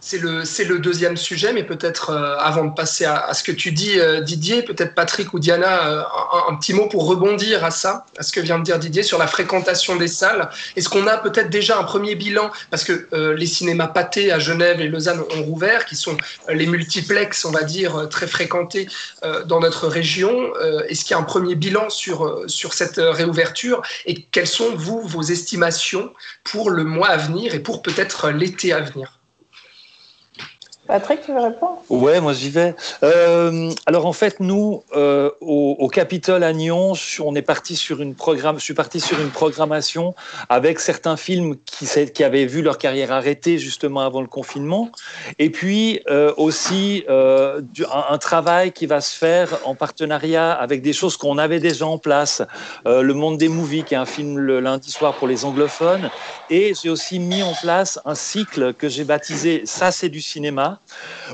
[0.00, 3.98] C'est le, le deuxième sujet, mais peut-être avant de passer à, ce que tu dis,
[4.22, 8.30] Didier, peut-être Patrick ou Diana, un, un petit mot pour rebondir à ça, à ce
[8.30, 10.50] que vient de dire Didier sur la fréquentation des salles.
[10.76, 14.38] Est-ce qu'on a peut-être déjà un premier bilan Parce que euh, les cinémas pâtés à
[14.38, 16.16] Genève et Lausanne ont rouvert, qui sont
[16.48, 18.88] euh, les multiplex, on va dire, euh, très fréquentés
[19.46, 20.32] dans notre région.
[20.88, 25.00] Est-ce qu'il y a un premier bilan sur, sur cette réouverture Et quelles sont, vous,
[25.00, 29.18] vos estimations pour le mois à venir et pour peut-être l'été à venir?
[30.86, 31.78] Patrick, tu veux répondre?
[31.88, 32.74] Ouais, moi j'y vais.
[33.02, 38.14] Euh, alors en fait, nous, euh, au, Capitole à Nyon, on est parti sur une
[38.14, 38.58] programme.
[38.58, 40.14] Je suis parti sur une programmation
[40.50, 44.90] avec certains films qui, avaient vu leur carrière arrêtée justement avant le confinement,
[45.38, 47.62] et puis euh, aussi un,
[48.10, 51.98] un travail qui va se faire en partenariat avec des choses qu'on avait déjà en
[51.98, 52.42] place.
[52.84, 56.10] Le Monde des Movies, qui est un film le lundi soir pour les anglophones,
[56.50, 60.73] et j'ai aussi mis en place un cycle que j'ai baptisé Ça c'est du cinéma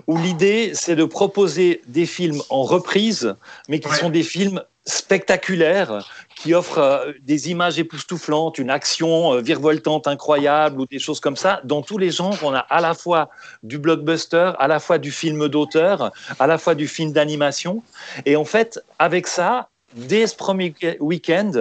[0.06, 3.34] où l'idée, c'est de proposer des films en reprise,
[3.68, 3.96] mais qui Ouais.
[3.96, 6.04] sont des films spectaculaires,
[6.36, 11.36] qui offrent euh, des images époustouflantes, une action euh, virevoltante incroyable ou des choses comme
[11.36, 11.60] ça.
[11.64, 13.28] Dans tous les genres, on a à la fois
[13.62, 17.82] du blockbuster, à la fois du film d'auteur, à la fois du film d'animation.
[18.24, 21.52] Et en fait, avec ça, dès ce premier week-end,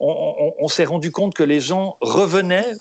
[0.00, 2.72] on, on- on s'est rendu compte que les gens revenaient,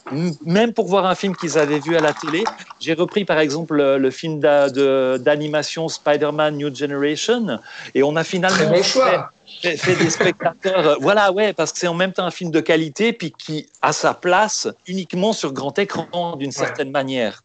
[0.45, 2.43] même pour voir un film qu'ils avaient vu à la télé.
[2.79, 7.59] J'ai repris par exemple le, le film d'animation Spider-Man New Generation,
[7.95, 9.29] et on a finalement Très bon fait, choix.
[9.61, 10.87] Fait- fait des spectateurs.
[10.87, 13.67] euh, voilà, ouais, parce que c'est en même temps un film de qualité, puis qui
[13.81, 17.43] a sa place uniquement sur grand écran d'une certaine manière.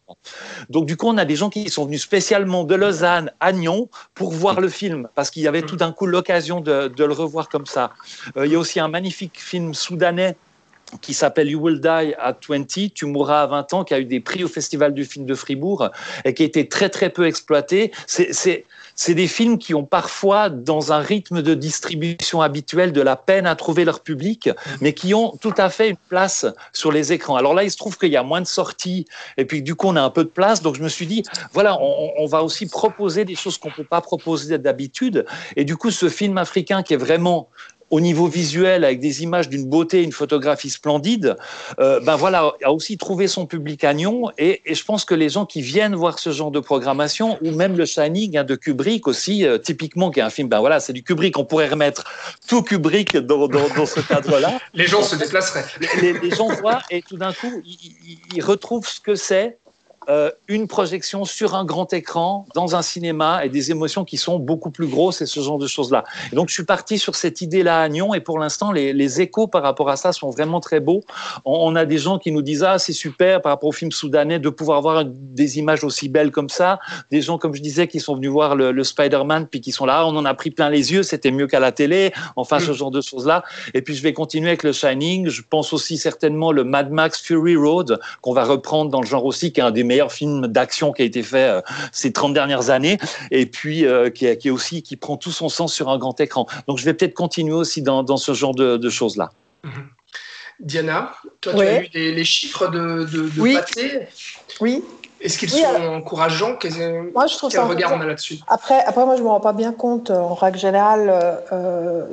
[0.69, 3.89] Donc du coup, on a des gens qui sont venus spécialement de Lausanne à Nyon
[4.13, 7.13] pour voir le film, parce qu'il y avait tout d'un coup l'occasion de, de le
[7.13, 7.91] revoir comme ça.
[8.37, 10.35] Euh, il y a aussi un magnifique film soudanais
[11.01, 14.05] qui s'appelle You Will Die at 20, Tu mourras à 20 ans, qui a eu
[14.05, 15.89] des prix au Festival du film de Fribourg
[16.23, 17.91] et qui a été très très peu exploité.
[18.05, 18.31] C'est-
[18.95, 23.47] C'est des films qui ont parfois, dans un rythme de distribution habituel, de la peine
[23.47, 24.49] à trouver leur public,
[24.81, 27.35] mais qui ont tout à fait une place sur les écrans.
[27.35, 29.05] Alors là, il se trouve qu'il y a moins de sorties
[29.37, 30.61] et puis du coup, on a un peu de place.
[30.61, 33.83] Donc je me suis dit, voilà, on, on va aussi proposer des choses qu'on peut
[33.83, 35.25] pas proposer d'habitude.
[35.55, 37.49] Et du coup, ce film africain qui est vraiment
[37.93, 41.37] au niveau visuel, avec des images d'une beauté, une photographie splendide,
[41.79, 44.31] euh, ben voilà, a aussi trouvé son public à Nyon.
[44.39, 47.51] Et, et je pense que les gens qui viennent voir ce genre de programmation, ou
[47.51, 50.79] même le Shining hein, de Kubrick aussi, euh, typiquement, qui est un film, ben voilà,
[50.79, 51.37] c'est du Kubrick.
[51.37, 52.03] On pourrait remettre
[52.47, 54.59] tout Kubrick dans, dans, dans ce cadre-là.
[54.73, 55.65] Les gens se déplaceraient.
[56.01, 57.77] Les, les gens voient et tout d'un coup, ils,
[58.09, 59.59] ils- ils retrouvent ce que c'est.
[60.09, 64.39] Euh, une projection sur un grand écran dans un cinéma et des émotions qui sont
[64.39, 66.03] beaucoup plus grosses et ce genre de choses-là.
[66.31, 69.47] Donc je suis parti sur cette idée-là à Nyon et pour l'instant les, les échos
[69.47, 71.01] par rapport à ça sont vraiment très beaux.
[71.45, 73.91] On, on a des gens qui nous disent ah c'est super par rapport au film
[73.91, 76.79] soudanais de pouvoir voir des images aussi belles comme ça.
[77.11, 79.85] Des gens comme je disais qui sont venus voir le, le Spider-Man puis qui sont
[79.85, 82.11] là Ah, on en a pris plein les yeux c'était mieux qu'à la télé.
[82.35, 83.43] Enfin ce genre de choses-là.
[83.73, 85.29] Et puis je vais continuer avec le Shining.
[85.29, 89.25] Je pense aussi certainement le Mad Max Fury Road qu'on va reprendre dans le genre
[89.25, 92.33] aussi qui est un des meilleurs films d'action qui a été fait euh, ces 30
[92.33, 92.97] dernières années
[93.31, 95.97] et puis euh, qui, est, qui est aussi qui prend tout son sens sur un
[95.97, 96.47] grand écran.
[96.67, 99.29] Donc je vais peut-être continuer aussi dans, dans ce genre de, de choses là.
[100.59, 103.53] Diana, toi, tu as eu les, les chiffres de, de, de Oui.
[103.55, 104.07] pâté.
[104.61, 104.83] Oui.
[105.19, 106.73] Est-ce qu'ils Oui, sont alors- encourageants Quel,
[107.13, 109.39] Moi, je trouve quel ça regard on a là-dessus Après, après, moi, je me rends
[109.39, 111.09] pas bien compte, euh, en règle générale,
[111.51, 112.05] euh,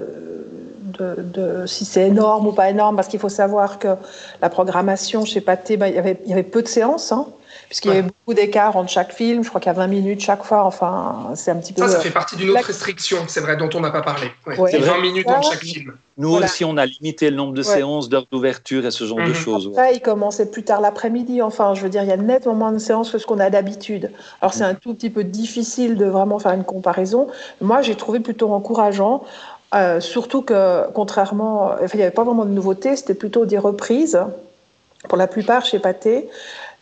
[0.98, 3.88] de, de si c'est énorme ou pas énorme, parce qu'il faut savoir que
[4.40, 7.10] la programmation chez Pathé, bah, il, y avait, il y avait peu de séances.
[7.12, 7.26] Hein
[7.70, 9.44] puisqu'il y avait beaucoup d'écart entre chaque film.
[9.44, 10.64] Je crois qu'il y a 20 minutes chaque fois.
[10.64, 11.83] Enfin, c'est un petit peu.
[11.83, 14.26] Ça, ça fait partie d'une autre restriction, c'est vrai, dont on n'a pas parlé.
[14.44, 14.56] Ouais.
[14.72, 15.94] C'est 20 minutes entre chaque film.
[16.18, 16.46] Nous voilà.
[16.46, 17.74] aussi, on a limité le nombre de ouais.
[17.76, 19.28] séances, d'heures d'ouverture et ce genre Mhm.
[19.28, 19.68] de choses.
[19.68, 19.78] ouais.
[19.78, 21.42] Après, il commençait plus tard l'après-midi.
[21.42, 23.50] Enfin, je veux dire, il y a nettement moins de séances que ce qu'on a
[23.50, 24.11] d'habitude.
[24.42, 27.28] Alors, c'est un tout petit peu difficile de vraiment faire une comparaison.
[27.61, 29.22] Moi, j'ai trouvé plutôt encourageant.
[29.76, 33.59] Euh, surtout que, contrairement, enfin, il n'y avait pas vraiment de nouveautés, c'était plutôt des
[33.59, 34.18] reprises.
[35.09, 36.28] Pour la plupart, chez Pathé,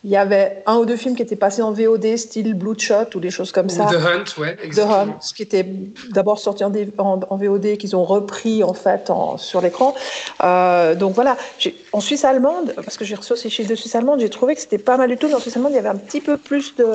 [0.03, 3.19] il y avait un ou deux films qui étaient passés en VOD, style Bloodshot ou
[3.19, 3.85] des choses comme ça.
[3.85, 4.79] The Hunt, ouais, The.
[4.79, 5.65] Hunt, qui était
[6.11, 9.93] d'abord sorti en, D- en- en VOD, qu'ils ont repris en fait en- sur l'écran.
[10.43, 11.35] Euh, donc voilà,
[11.91, 14.61] en Suisse allemande, parce que j'ai reçu ces chiffres de Suisse allemande, j'ai trouvé que
[14.61, 15.27] c'était pas mal du tout.
[15.27, 16.85] Mais en Suisse allemande, il y avait un petit peu plus de,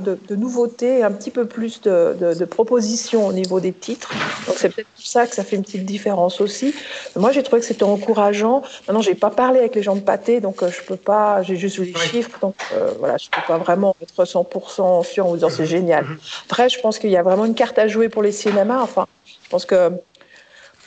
[0.00, 4.10] de, de nouveautés, un petit peu plus de, de- de propositions au niveau des titres.
[4.46, 6.74] Donc c'est peut-être pour ça que ça fait une petite différence aussi.
[7.14, 8.62] Mais moi, j'ai trouvé que c'était encourageant.
[8.86, 11.42] Maintenant, j'ai pas parlé avec les gens de Pâté, donc euh, je peux pas.
[11.42, 12.00] J'ai juste vu les Oui.
[12.00, 15.66] chiffres, donc euh, voilà, je peux pas vraiment être 100% sûr en vous disant c'est
[15.66, 16.06] génial.
[16.46, 18.80] Après, je pense qu'il y a vraiment une carte à jouer pour les cinémas.
[18.80, 19.92] Enfin, je pense que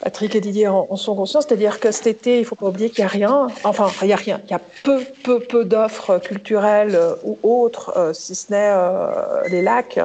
[0.04, 2.68] Patrick et Didier en, en sont conscients, c'est-à-dire que cet été, il ne faut pas
[2.68, 3.48] oublier qu'il n'y a rien.
[3.66, 4.40] Enfin, il n'y a rien.
[4.46, 8.72] Il y a peu, peu, peu d'offres culturelles euh, ou autres, euh, si ce n'est
[8.72, 10.00] euh, les lacs.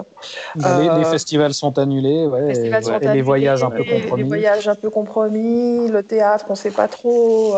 [0.56, 3.70] Les, les festivals sont annulés, ouais, Les festivals et, sont et les annulés, voyages un
[3.70, 4.22] peu compromis.
[4.22, 7.54] Les voyages un peu compromis, le théâtre, on ne sait pas trop,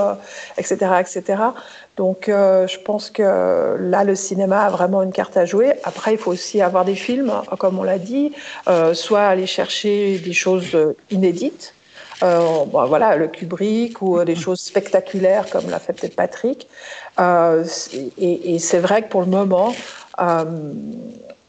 [0.59, 1.43] etc., etc.
[1.97, 5.73] Donc, je pense que là, le cinéma a vraiment une carte à jouer.
[5.85, 8.33] Après, il faut aussi avoir des films, comme on l'a dit,
[8.93, 10.77] soit aller chercher des choses
[11.11, 11.73] inédites.
[12.23, 16.67] Euh, bon, voilà, le Kubrick ou euh, des choses spectaculaires comme l'a fait peut-être Patrick.
[17.21, 17.65] Euh,
[18.19, 19.75] et et c'est vrai que pour le moment,
[20.19, 20.45] euh,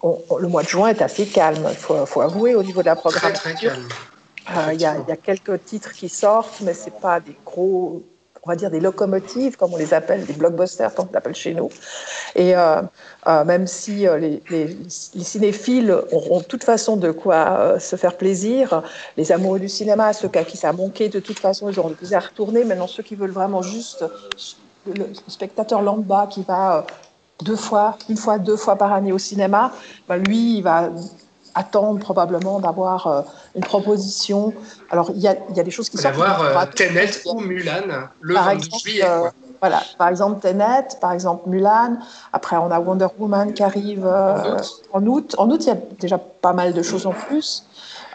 [0.03, 2.82] on- on- le mois de juin est assez calme, il faut, faut avouer, au niveau
[2.82, 3.51] de la Très, programmation.
[3.56, 3.88] très calme.
[4.49, 7.36] Euh, Il y, a, il y a quelques titres qui sortent, mais c'est pas des
[7.45, 8.01] gros,
[8.47, 11.36] on va dire des locomotives, comme on les appelle, des blockbusters, comme on les appelle
[11.36, 11.69] chez nous.
[12.33, 12.81] Et euh,
[13.27, 14.77] euh, même si euh, les, les-
[15.15, 18.83] les cinéphiles auront de toute façon de quoi se faire plaisir,
[19.17, 21.89] les amoureux du cinéma, ceux à qui ça a manqué, de toute façon, ils auront
[21.89, 22.63] le à retourner.
[22.63, 24.05] Maintenant, ceux qui veulent vraiment juste
[24.86, 26.86] le, spectateur lambda qui va
[27.43, 29.73] deux fois, une fois, deux fois par année au cinéma,
[30.07, 30.89] ben lui, il va
[31.58, 33.22] attendre probablement d'avoir euh,
[33.56, 34.54] une proposition.
[34.91, 36.15] Alors, il y y a des choses qui sortent.
[36.17, 37.88] D'avoir euh, Tenet ou Mulan
[38.22, 39.04] le par 22 exemple, juillet.
[39.06, 41.98] euh, voilà, par exemple Tenet, par exemple Mulan.
[42.32, 44.58] Après, on a Wonder Woman qui arrive euh,
[44.93, 45.36] En en août.
[45.38, 47.63] En août, il y a déjà pas mal de choses en plus.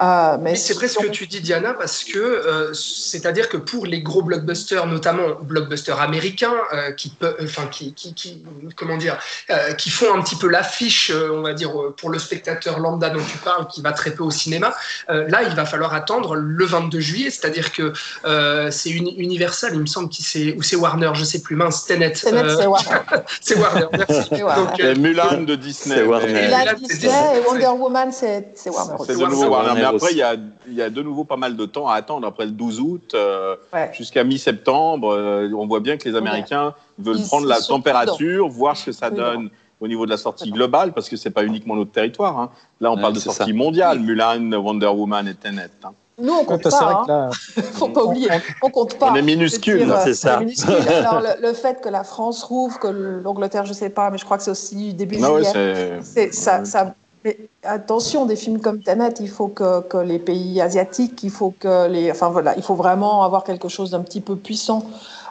[0.02, 3.56] Euh, mais Oui, c'est vrai ce que tu dis, Diana, parce que euh, c'est-à-dire que
[3.56, 8.42] pour les gros blockbusters, notamment blockbusters américains, euh, qui, peut, enfin, qui, qui, qui-
[8.76, 9.16] comment dire,
[9.50, 12.80] euh, qui font un petit peu l'affiche, euh, on va dire, euh, pour le spectateur
[12.80, 14.74] lambda dont tu parles, qui va très peu au cinéma,
[15.10, 17.92] euh, là, il va falloir attendre le 22 juillet, c'est-à-dire que
[18.24, 21.54] euh, c'est uni- Universal, il me semble, qui c'est, ou c'est Warner, je sais plus,
[21.54, 22.12] mince, Tenet.
[22.12, 22.98] Tenet, euh, c'est Warner.
[23.40, 24.28] c'est Warner, merci.
[24.30, 24.66] C'est Warner.
[24.66, 25.94] Donc, Et euh, Mulan de Disney.
[25.96, 26.32] C'est Warner.
[26.32, 28.94] mais- Mulan, c'est Disney et Wonder Woman, c'est c'est Warner.
[29.06, 29.34] C'est de Warner.
[29.36, 29.91] nouveau Warner.
[29.96, 30.34] Après, il y, a,
[30.66, 32.26] il y a de nouveau pas mal de temps à attendre.
[32.26, 33.90] Après le 12 août euh, Ouais.
[33.94, 38.48] jusqu'à mi-septembre, euh, on voit bien que les Américains veulent Ils- prendre ils la température,
[38.48, 39.50] voir ce que ça donne
[39.80, 42.38] au niveau de la sortie globale, parce que c'est pas uniquement notre territoire.
[42.38, 42.50] hein.
[42.80, 43.52] Là, on Ouais, parle de sortie ça.
[43.56, 45.70] mondiale, Mulan, Wonder Woman et Tenet.
[45.84, 45.90] hein.
[46.18, 47.02] Nous, on compte Ouais, pas.
[47.04, 47.62] que là, Hein.
[47.72, 48.28] Faut pas oublier.
[48.62, 49.10] On compte pas.
[49.10, 50.38] On est minuscule, c'est euh, ça.
[50.38, 50.74] minuscule.
[50.88, 54.24] Alors, le, le fait que la France rouvre, que l'Angleterre, je sais pas, mais je
[54.24, 55.98] crois que c'est aussi début Ah ouais, juillet.
[56.02, 60.60] C'est- ça, ça- mais attention, des films comme Tenet, il faut que, que les pays
[60.60, 64.20] asiatiques, il faut que les, enfin voilà, il faut vraiment avoir quelque chose d'un petit
[64.20, 64.84] peu puissant.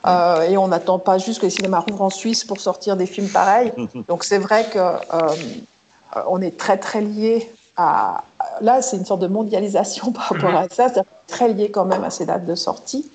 [0.07, 3.05] Euh, et on n'attend pas juste que les cinémas rouvrent en Suisse pour sortir des
[3.05, 3.71] films pareils.
[4.07, 8.23] Donc c'est vrai que euh, euh, on est très très lié à.
[8.61, 12.03] Là, c'est une sorte de mondialisation par rapport à ça, c'est très lié quand même
[12.03, 13.09] à ces dates de sortie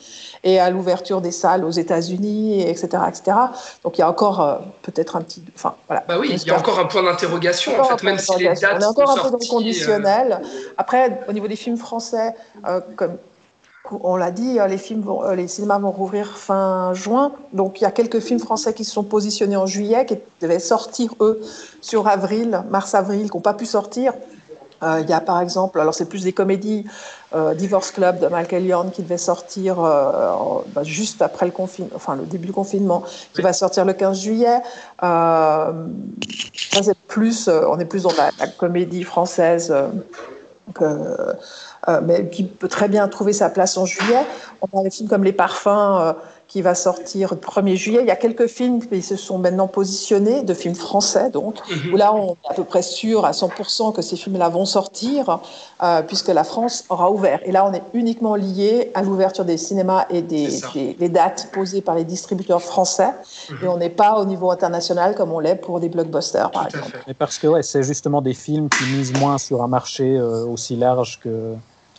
[0.45, 3.37] et à l'ouverture des salles aux États-Unis, etc., etc.
[3.83, 6.05] Donc il y a encore euh, peut-être un petit, enfin voilà.
[6.07, 8.77] bah oui, il y a encore un point d'interrogation, en fait, même si les dates
[8.77, 10.43] On est encore un peu dans le sortie, euh, conditionnel.
[10.79, 12.35] Après, au niveau des films français,
[12.67, 13.17] euh, comme
[14.01, 17.33] on l'a dit, les, films vont- les cinémas vont rouvrir fin juin.
[17.53, 20.59] Donc, il y a quelques films français qui se sont positionnés en juillet, qui devaient
[20.59, 21.41] sortir, eux,
[21.81, 24.13] sur avril, mars-avril, qui n'ont pas pu sortir.
[24.83, 26.85] Euh, il y a par exemple, alors c'est plus des comédies,
[27.35, 30.35] euh, Divorce Club de Michael Young qui devait sortir euh,
[30.69, 33.03] bah, juste après le confinement, enfin le début du confinement,
[33.35, 34.59] qui va sortir le 15 juillet.
[36.83, 39.75] C'est plus, on est plus dans la, comédie française,
[42.03, 44.25] mais qui peut très bien trouver sa place en juillet.
[44.61, 46.15] On a des films comme Les Parfums,
[46.49, 48.01] qui va sortir le 1er juillet.
[48.03, 51.93] Il y a quelques films qui se sont maintenant positionnés, de films français donc, Mhm.
[51.93, 55.41] où là on est à peu près sûr à 100% que ces films-là vont sortir,
[55.83, 57.41] euh, puisque la France aura ouvert.
[57.45, 60.49] Et là on est uniquement lié à l'ouverture des cinémas et des,
[61.09, 63.11] dates posées par les distributeurs français.
[63.51, 63.59] Mhm.
[63.63, 66.79] Et on n'est pas au niveau international comme on l'est pour des blockbusters, par Tout
[66.79, 67.03] exemple.
[67.09, 70.45] Mais parce que ouais, c'est justement des films qui misent moins sur un marché euh,
[70.45, 71.55] aussi large que,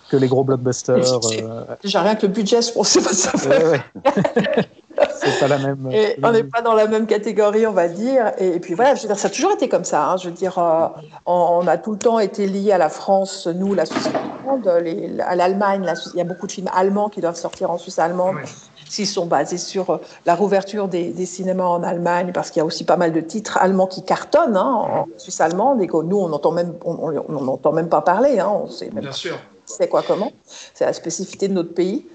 [0.10, 0.98] que les gros blockbusters.
[1.32, 3.82] Euh, Déjà rien que le budget, je pense que ça fait ouais, ouais.
[5.16, 5.90] c'est pas la même.
[5.92, 8.32] Et la on n'est pas dans la même catégorie, on va dire.
[8.38, 10.10] Et, et puis voilà, je veux dire, ça a toujours été comme ça.
[10.10, 10.18] hein.
[10.18, 10.88] Je veux dire, euh,
[11.26, 14.68] on, on a tout le temps été liés à la France, nous, la Suisse allemande,
[14.84, 15.84] les- à l'Allemagne.
[15.84, 18.36] la Il y a beaucoup de films allemands qui doivent sortir en Suisse allemande.
[18.38, 18.44] Ouais.
[18.90, 22.64] S'ils sont basés sur euh, la rouverture des, des cinémas en Allemagne, parce qu'il y
[22.64, 25.98] a aussi pas mal de titres allemands qui cartonnent hein, en Suisse allemande et que
[26.02, 28.40] nous, on n'entend même, on, on- on n'entend même pas parler.
[28.40, 29.38] Hein, on sait même Bien sûr.
[29.68, 30.34] C'est quoi comment?
[30.46, 32.06] C'est la spécificité de notre pays.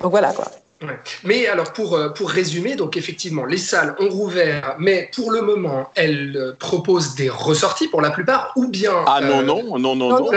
[0.00, 0.46] Donc voilà quoi.
[0.80, 0.98] Ouais.
[1.24, 5.42] Mais alors pour, euh, pour résumer, donc effectivement, les salles ont rouvert, mais pour le
[5.42, 8.92] moment, elles euh, proposent des ressorties pour la plupart, ou bien...
[9.06, 10.30] Ah euh, non, non, non, non, non, non.
[10.30, 10.30] non.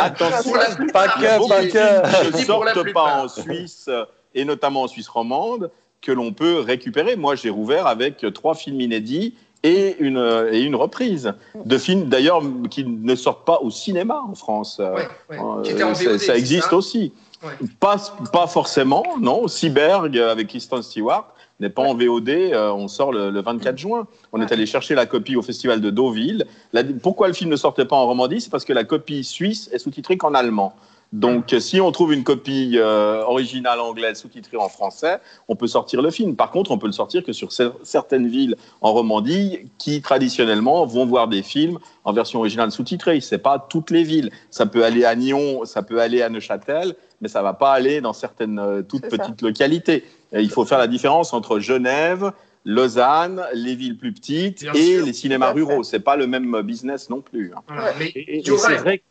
[0.00, 2.38] Attention, a que, beaucoup pas de que.
[2.38, 5.70] ne sortent pas en Suisse, euh, et notamment en Suisse romande,
[6.00, 7.14] que l'on peut récupérer.
[7.14, 9.34] Moi, j'ai rouvert avec trois films inédits
[9.64, 11.32] et une, euh, et une reprise
[11.64, 14.76] de films, d'ailleurs, qui ne sortent pas au cinéma en France.
[14.78, 15.38] Euh, Ouais, ouais.
[15.40, 17.12] euh, Qui était en ça- VOD, ça c'est existe ça aussi.
[17.42, 17.50] Ouais.
[17.80, 17.96] Pas,
[18.32, 19.48] pas forcément, non.
[19.48, 21.26] Cyberg avec Kristen Stewart
[21.60, 24.06] n'est pas en VOD, euh, on sort le, le 24 juin.
[24.32, 26.46] On est allé chercher la copie au festival de Deauville.
[26.72, 28.40] La- pourquoi le film ne sortait pas en Romandie?
[28.40, 30.74] C'est parce que la copie suisse est sous-titrée qu'en allemand.
[31.14, 36.02] Donc, si on trouve une copie euh, originale anglaise sous-titrée en français, on peut sortir
[36.02, 36.34] le film.
[36.34, 40.84] Par contre, on peut le sortir que sur cer- certaines villes en Romandie qui, traditionnellement,
[40.86, 43.20] vont voir des films en version originale sous-titrée.
[43.20, 44.30] C'est pas toutes les villes.
[44.50, 48.00] Ça peut aller à Nyon, ça peut aller à Neuchâtel, mais ça va pas aller
[48.00, 49.16] dans certaines euh, toutes ça.
[49.16, 50.02] petites localités.
[50.32, 52.32] Et il faut faire la différence entre Genève,
[52.64, 55.84] Lausanne, les villes plus petites Bien et sûr, les cinémas ruraux.
[55.84, 57.52] C'est pas le même business non plus.
[57.54, 57.62] hein.
[58.00, 59.04] Mais Et, et- et c'est vrai que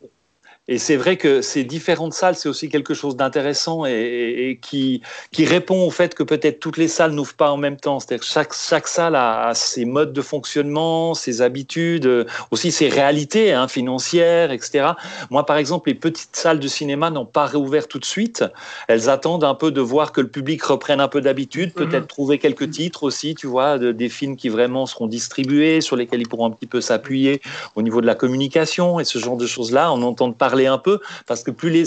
[0.66, 4.56] et c'est vrai que ces différentes salles, c'est aussi quelque chose d'intéressant et, et- et
[4.56, 8.00] qui, qui répond au fait que peut-être toutes les salles n'ouvrent pas en même temps.
[8.00, 12.72] C'est-à-dire que chaque, chaque salle a, a ses modes de fonctionnement, ses habitudes, euh, aussi
[12.72, 14.92] ses réalités hein, financières, etc.
[15.30, 18.42] Moi, par exemple, les petites salles de cinéma n'ont pas réouvert tout de suite.
[18.88, 21.86] Elles attendent un peu de voir que le public reprenne un peu d'habitude, Mhm.
[21.88, 25.96] peut-être trouver quelques titres aussi, tu vois, de- des films qui vraiment seront distribués, sur
[25.96, 27.42] lesquels ils pourront un petit peu s'appuyer
[27.76, 31.00] au niveau de la communication et ce genre de choses-là, on entend parler un peu,
[31.26, 31.86] parce que plus,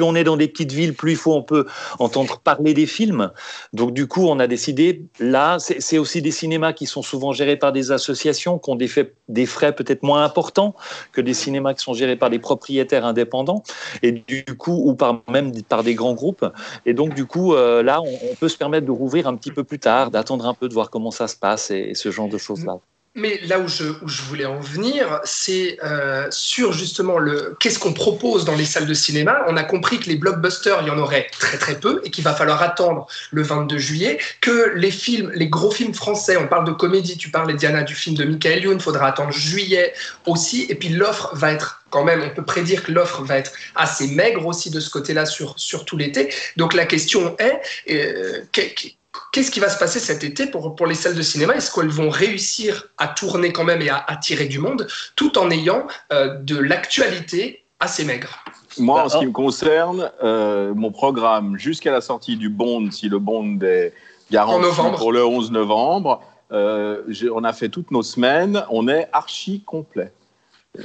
[0.00, 1.66] on est dans des petites villes, plus il faut on peut
[1.98, 3.30] entendre parler des films.
[3.72, 7.56] Donc du coup, on a décidé, là, c'est aussi des cinémas qui sont souvent gérés
[7.56, 8.88] par des associations, qui ont des,
[9.46, 10.74] frais peut-être moins importants
[11.12, 13.62] que des cinémas qui sont gérés par des propriétaires indépendants,
[14.02, 16.44] et du coup, ou par, même par des grands groupes.
[16.86, 19.64] Et donc du coup, euh, là, on, peut se permettre de rouvrir un petit peu
[19.64, 22.28] plus tard, d'attendre un peu, de voir comment ça se passe et, et ce genre
[22.28, 22.78] de choses-là.
[23.18, 28.44] Mais là où je, voulais en venir, c'est euh, sur justement le qu'est-ce qu'on propose
[28.44, 29.44] dans les salles de cinéma.
[29.48, 32.24] On a compris que les blockbusters, il y en aurait très très peu et qu'il
[32.24, 34.18] va falloir attendre le 22 juillet.
[34.40, 37.94] Que les films, les gros films français, on parle de comédie, tu parlais Diana du
[37.94, 39.92] film de Michael Youn, faudra attendre juillet
[40.26, 40.66] aussi.
[40.68, 44.08] Et puis l'offre va être quand même, on peut prédire que l'offre va être assez
[44.08, 46.32] maigre aussi de ce côté-là sur, sur tout l'été.
[46.56, 48.42] Donc la question est, euh,
[49.32, 51.54] Qu'est-ce qui va se passer cet été pour, pour les salles de cinéma?
[51.54, 55.50] Est-ce qu'elles vont réussir à tourner quand même et à attirer du monde tout en
[55.50, 58.44] ayant euh, de l'actualité assez maigre?
[58.78, 62.90] Moi, en Bah, ce qui me concerne, euh, mon programme jusqu'à la sortie du Bond,
[62.90, 63.92] si le Bond est
[64.30, 66.20] garanti pour le 11 novembre,
[66.52, 70.12] euh, on a fait toutes nos semaines, on est archi complet.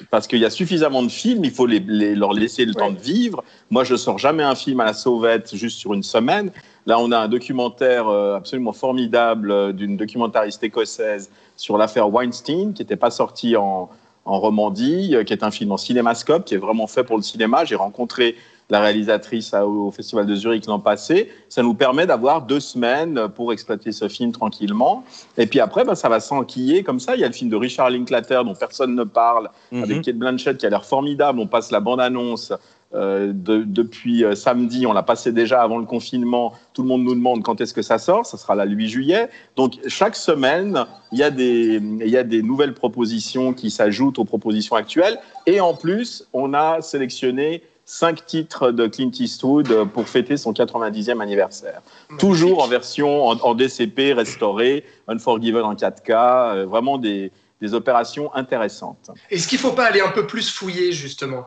[0.09, 2.91] Parce qu'il y a suffisamment de films, il faut les, les- leur laisser le temps
[2.91, 3.43] de vivre.
[3.69, 6.51] Moi, je sors jamais un film à la sauvette juste sur une semaine.
[6.85, 12.73] Là, on a un documentaire euh, absolument formidable euh, d'une documentariste écossaise sur l'affaire Weinstein,
[12.73, 13.89] qui n'était pas sorti en,
[14.25, 17.23] en Romandie, euh, qui est un film en cinémascope, qui est vraiment fait pour le
[17.23, 17.63] cinéma.
[17.63, 18.35] J'ai rencontré
[18.69, 21.29] la réalisatrice au Festival de Zurich l'an passé.
[21.49, 25.03] Ça nous permet d'avoir deux semaines pour exploiter ce film tranquillement.
[25.37, 27.15] Et puis après, bah, ça va s'enquiller comme ça.
[27.15, 30.01] Il y a le film de Richard Linklater dont personne ne parle, avec Mhm.
[30.01, 31.39] Kate Blanchett qui a l'air formidable.
[31.39, 32.53] On passe la bande-annonce
[32.95, 34.85] euh, de- depuis euh, samedi.
[34.85, 36.53] On l'a passé déjà avant le confinement.
[36.73, 38.23] Tout le monde nous demande quand est-ce que ça sort.
[38.27, 39.29] Ça sera là le 8 juillet.
[39.55, 44.19] Donc chaque semaine, il y a des, il y a des nouvelles propositions qui s'ajoutent
[44.19, 45.17] aux propositions actuelles.
[45.47, 51.21] Et en plus, on a sélectionné cinq titres de Clint Eastwood pour fêter son 90e
[51.21, 51.81] anniversaire.
[52.17, 56.11] Toujours en version en, en DCP restaurée, Unforgiven en 4K,
[56.55, 59.11] euh, vraiment des, des opérations intéressantes.
[59.29, 61.45] Est-ce qu'il ne faut pas aller un peu plus fouiller, justement?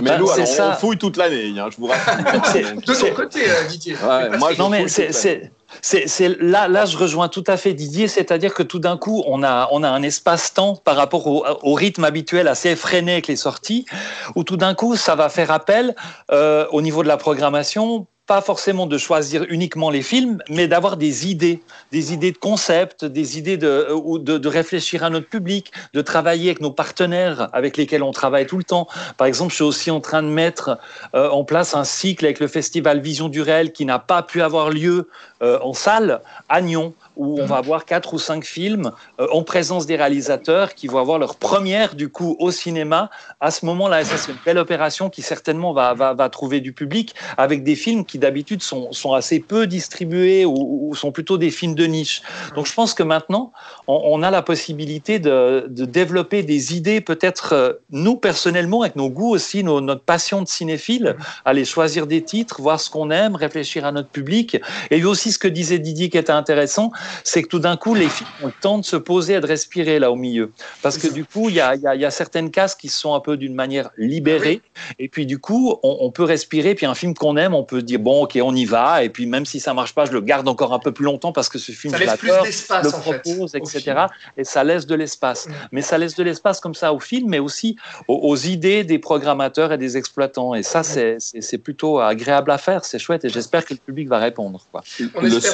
[0.00, 2.14] Mais nous, alors, on fouille toute l'année, hein, je vous rassure.
[2.76, 3.94] de ton côté, euh, Didier.
[3.94, 5.50] Ouais, moi, je non, mais c'est.
[5.82, 6.06] C'est,
[6.40, 9.68] là, là, je rejoins tout à fait Didier, c'est-à-dire que tout d'un coup, on a,
[9.72, 13.86] on a un espace-temps par rapport au, rythme habituel assez effréné avec les sorties,
[14.34, 15.94] où tout d'un coup, ça va faire appel
[16.32, 20.98] euh, au niveau de la programmation pas forcément de choisir uniquement les films, mais d'avoir
[20.98, 25.28] des idées, des idées de concept, des idées de, ou de, de réfléchir à notre
[25.28, 28.86] public, de travailler avec nos partenaires avec lesquels on travaille tout le temps.
[29.16, 30.78] Par exemple, je suis aussi en train de mettre
[31.14, 34.42] euh, en place un cycle avec le festival Vision du réel qui n'a pas pu
[34.42, 38.92] avoir lieu euh, en salle à Nyon, où on va avoir quatre ou cinq films
[39.20, 43.10] euh, en présence des réalisateurs qui vont avoir leur première du coup au cinéma
[43.40, 44.04] à ce moment-là.
[44.04, 48.62] C'est une belle opération qui certainement va, trouver du public avec des films qui d'habitude
[48.62, 52.22] sont, assez peu distribués ou, sont plutôt des films de niche.
[52.54, 53.52] Donc je pense que maintenant,
[53.86, 59.10] on, a la possibilité de, de développer des idées, peut-être euh, nous personnellement, avec nos
[59.10, 63.34] goûts aussi, nos, notre passion de cinéphile, aller choisir des titres, voir ce qu'on aime,
[63.34, 64.60] réfléchir à notre public.
[64.90, 66.92] Et aussi ce que disait Didier qui était intéressant,
[67.24, 69.46] c'est que tout d'un coup, les films ont le temps de se poser et de
[69.46, 70.52] respirer là au milieu.
[70.82, 72.74] Parce que du coup, il y a, il y, a, il y a certaines cases
[72.74, 74.60] qui sont un peu d'une manière libérée.
[74.98, 76.74] Et puis du coup, on, on peut respirer.
[76.74, 79.04] Puis un film qu'on aime, on peut dire, bon, ok, on y va.
[79.04, 81.32] Et puis même si ça marche pas, je le garde encore un peu plus longtemps
[81.32, 83.58] parce que ce film, Ça je laisse plus l'adore, d'espace, le en fait, propose, au
[83.58, 84.06] etc.
[84.36, 85.46] Et ça laisse de l'espace.
[85.48, 85.52] Mm.
[85.72, 88.98] Mais ça laisse de l'espace comme ça au film, mais aussi aux, aux idées des
[88.98, 90.54] programmateurs et des exploitants.
[90.54, 93.24] Et ça, c'est- c'est plutôt agréable à faire, c'est chouette.
[93.24, 94.66] Et j'espère que le public va répondre.
[94.70, 94.82] Quoi.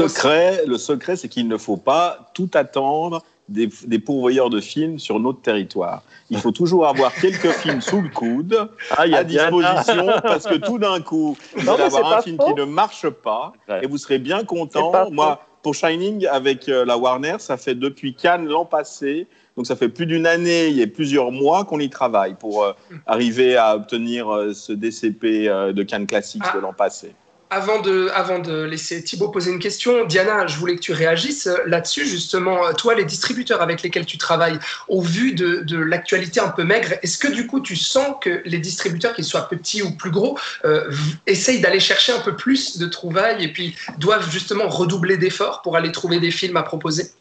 [0.05, 0.67] Aussi.
[0.67, 5.21] le secret, c'est qu'il ne faut pas tout attendre des, des pourvoyeurs de films sur
[5.21, 6.03] notre territoire.
[6.31, 9.51] Il faut toujours avoir quelques films sous le coude Ah, à Diana.
[9.51, 12.47] disposition parce que tout d'un coup, vous allez avoir un film faux.
[12.47, 13.85] qui ne marche pas Ouais.
[13.85, 15.11] et vous serez bien content.
[15.11, 19.27] Moi, pour Shining, avec euh, la Warner, ça fait depuis Cannes l'an passé.
[19.57, 22.65] Donc ça fait plus d'une année, il y a plusieurs mois qu'on y travaille pour
[22.65, 22.73] euh,
[23.07, 26.57] arriver à obtenir euh, ce DCP euh, de Cannes Classics Ah.
[26.57, 27.15] de l'an passé.
[27.55, 32.05] Avant de, laisser Thibaut poser une question, Diana, je voulais que tu réagisses euh, là-dessus,
[32.05, 32.67] justement.
[32.67, 36.95] Euh, Toi, les distributeurs avec lesquels tu travailles, au vu de, l'actualité un peu maigre,
[37.03, 40.37] est-ce que du coup, tu sens que les distributeurs, qu'ils soient petits ou plus gros,
[40.65, 40.91] euh,
[41.29, 45.77] essayent d'aller chercher un peu plus de trouvailles et puis doivent justement redoubler d'efforts pour
[45.77, 47.13] aller trouver des films à proposer?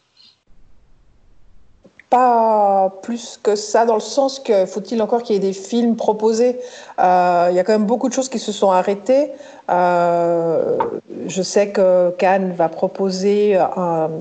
[2.13, 5.95] Pas plus que ça, dans le sens que faut-il encore qu'il y ait des films
[5.95, 6.59] proposés?
[6.99, 9.31] Euh, Il y a quand même beaucoup de choses qui se sont arrêtées.
[9.71, 10.77] Euh,
[11.25, 14.11] je sais que Cannes va proposer un,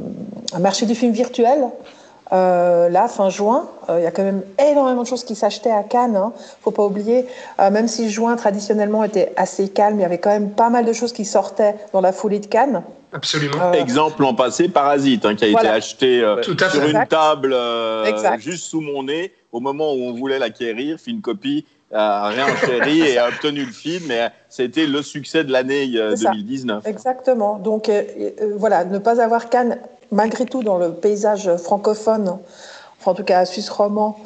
[0.54, 1.68] un marché du film virtuel.
[2.32, 5.70] Euh, là, fin juin, euh, il y a quand même énormément de choses qui s'achetaient
[5.70, 6.16] à Cannes.
[6.16, 6.32] Hein.
[6.62, 7.26] Faut pas oublier,
[7.60, 10.84] euh, même si juin traditionnellement était assez calme, il y avait quand même pas mal
[10.86, 12.82] de choses qui sortaient dans la foulée de Cannes.
[13.12, 13.58] Absolument.
[13.62, 15.68] Euh, Exemple l'an passé, Parasite, hein, qui a Voilà.
[15.70, 17.10] été acheté euh, Tout à sur une Exact.
[17.10, 21.66] table euh, juste sous mon nez, au moment où on voulait l'acquérir, fait une copie,
[21.92, 24.10] a réenchéri et a obtenu le film.
[24.10, 26.30] Et c'était le succès de l'année euh, C'est ça.
[26.30, 26.86] 2019.
[26.86, 27.58] Exactement.
[27.58, 28.02] Donc euh,
[28.40, 29.78] euh, voilà, ne pas avoir Cannes,
[30.12, 32.38] malgré tout, dans le paysage francophone,
[33.04, 34.16] en tout cas suisse romand,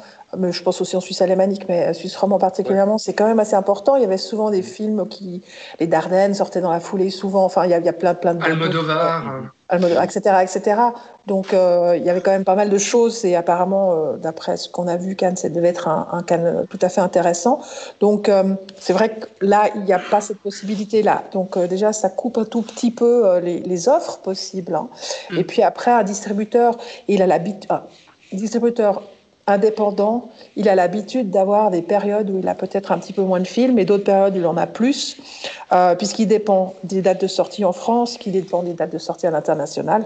[0.51, 3.95] je pense aussi en Suisse alémanique, mais suisse romand particulièrement, c'est quand même assez important.
[3.95, 5.41] Il y avait souvent des films qui,
[5.79, 7.43] les Dardennes sortaient dans la foulée souvent.
[7.45, 9.27] Enfin, il y a, il y a plein, plein de Almodovar.
[9.27, 10.81] euh, Almodovar, etc., etc.
[11.25, 14.55] Donc, euh, il y avait quand même pas mal de choses et apparemment, euh, d'après
[14.57, 17.61] ce qu'on a vu, Cannes, ça devait être un, un Cannes tout à fait intéressant.
[17.99, 18.43] Donc, euh,
[18.79, 21.23] c'est vrai que là, il n'y a pas cette possibilité-là.
[21.33, 24.73] Donc, déjà, ça coupe un tout petit peu les, les offres possibles.
[24.75, 24.87] hein.
[25.31, 25.37] Mm.
[25.39, 26.77] Et puis après, un distributeur,
[27.09, 27.81] il a l'habitude, un
[28.31, 29.01] distributeur
[29.47, 33.39] indépendant, il a l'habitude d'avoir des périodes où il a peut-être un petit peu moins
[33.39, 35.17] de films et d'autres périodes où il en a plus,
[35.71, 39.25] euh, puisqu'il dépend des dates de sortie en France, qu'il dépend des dates de sortie
[39.25, 40.05] à l'international.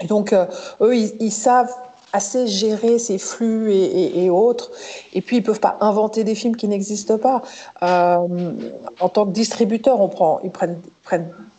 [0.00, 0.46] Et donc, euh,
[0.80, 1.72] eux, ils, savent
[2.12, 4.72] assez gérer ces flux et, autres.
[5.12, 7.42] Et puis, ils peuvent pas inventer des films qui n'existent pas.
[7.82, 8.50] Euh,
[8.98, 10.78] en tant que distributeur, on prend, ils prennent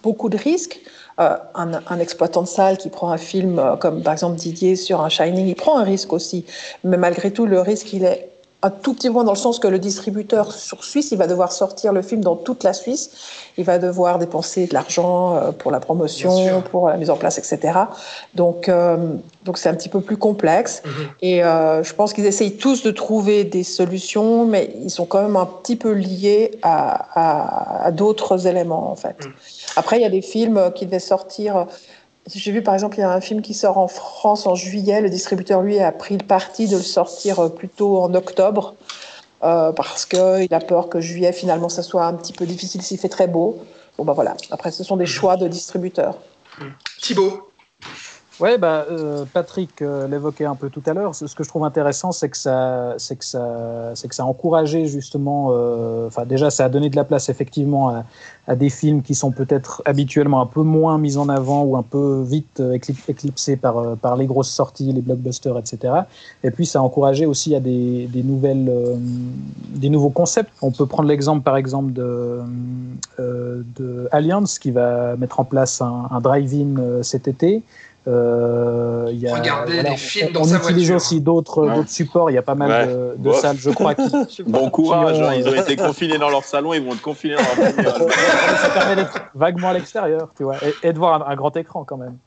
[0.04, 0.82] beaucoup de risques.
[1.18, 4.76] Euh, un, un exploitant de salle qui prend un film euh, comme par exemple Didier
[4.76, 6.46] sur un Shining, il prend un risque aussi.
[6.84, 8.35] Mais malgré tout, le risque, il est
[8.66, 11.28] un tout petit peu moins dans le sens que le distributeur sur Suisse, il va
[11.28, 13.12] devoir sortir le film dans toute la Suisse.
[13.58, 17.38] Il va devoir dépenser de l'argent euh, pour la promotion, pour la mise en place,
[17.38, 17.78] etc.
[18.34, 18.98] Donc, euh,
[19.46, 20.82] donc c'est un petit peu plus complexe.
[20.84, 20.92] mhm.
[21.22, 25.22] Et euh, je pense qu'ils essayent tous de trouver des solutions, mais ils sont quand
[25.22, 29.18] même un petit peu liés à, à- à d'autres éléments, en fait.
[29.26, 29.30] Mm.
[29.76, 31.68] Après, il y a des films qui devaient sortir.
[32.34, 35.02] J'ai vu, par exemple, il y a un film qui sort en France en juillet.
[35.02, 38.74] Le distributeur, lui, a pris le parti de le sortir plutôt en octobre,
[39.44, 42.98] euh, parce qu'il a peur que juillet, finalement, ça soit un petit peu difficile s'il
[42.98, 43.60] fait très beau.
[43.98, 44.36] Bon, ben voilà.
[44.50, 46.18] Après, ce sont des choix de distributeurs.
[47.02, 47.52] Thibaut,
[48.42, 51.16] Ouais, bah, euh, Patrick euh, l'évoquait un peu tout à l'heure.
[51.16, 54.26] Ce que je trouve intéressant, c'est que ça, c'est que ça, c'est que ça a
[54.26, 55.52] encouragé justement.
[55.52, 58.04] euh, Enfin, déjà, ça a donné de la place effectivement à,
[58.48, 61.82] à des films qui sont peut-être habituellement un peu moins mis en avant ou un
[61.82, 65.94] peu vite euh, éclip- éclipsés par euh, par les grosses sorties, les blockbusters, etc.
[66.44, 68.70] Et puis, ça a encouragé aussi à des, des nouvelles,
[69.76, 70.52] des nouveaux concepts.
[70.62, 72.42] On peut prendre l'exemple, par exemple, de,
[73.18, 77.64] de Allianz qui va mettre en place un, un drive-in cet été.
[78.08, 80.96] Euh, il y a, Regarder des on- films on, dans on sa utilise voiture.
[80.96, 81.84] aussi d'autres Ouais.
[81.88, 82.30] supports.
[82.30, 83.14] Il y a pas mal Ouais.
[83.18, 86.18] de, salles, je crois, qui, Bon courage, Qui ont, hein, ils ont euh, été confinés
[86.18, 87.96] dans leur salon, ils vont être confinés dans leur
[88.62, 91.56] ça permet d'être vaguement à l'extérieur, tu vois, et, et de voir un, un grand
[91.58, 92.18] écran quand même.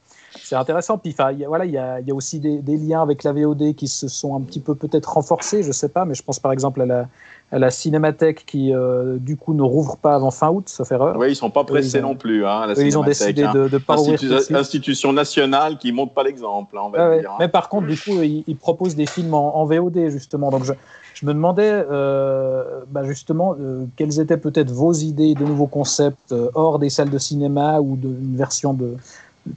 [0.43, 0.99] C'est intéressant.
[0.99, 3.23] Puis, il y a- voilà, il y a, y a aussi des, des liens avec
[3.25, 6.23] la VOD qui se sont un petit peu peut-être renforcés, je sais pas, mais je
[6.23, 7.07] pense par exemple à la,
[7.51, 11.17] la Cinémathèque qui, euh, du coup, ne rouvre pas avant fin août, sauf erreur.
[11.19, 13.53] Oui, ils sont pas pressés ont- non plus, hein, la ils ont décidé hein.
[13.55, 17.21] de ne pas Institu- institution nationale qui montre pas l'exemple, hein, on va Ouais, ouais.
[17.21, 17.31] dire.
[17.31, 17.37] hein.
[17.41, 20.51] Mais par contre, du coup, ils, ils proposent des films en, en VOD, justement.
[20.51, 20.75] Donc, je,
[21.15, 26.35] je me demandais, euh, bah, justement, euh, quelles étaient peut-être vos idées de nouveaux concepts
[26.55, 28.97] hors des salles de cinéma ou d'une version de,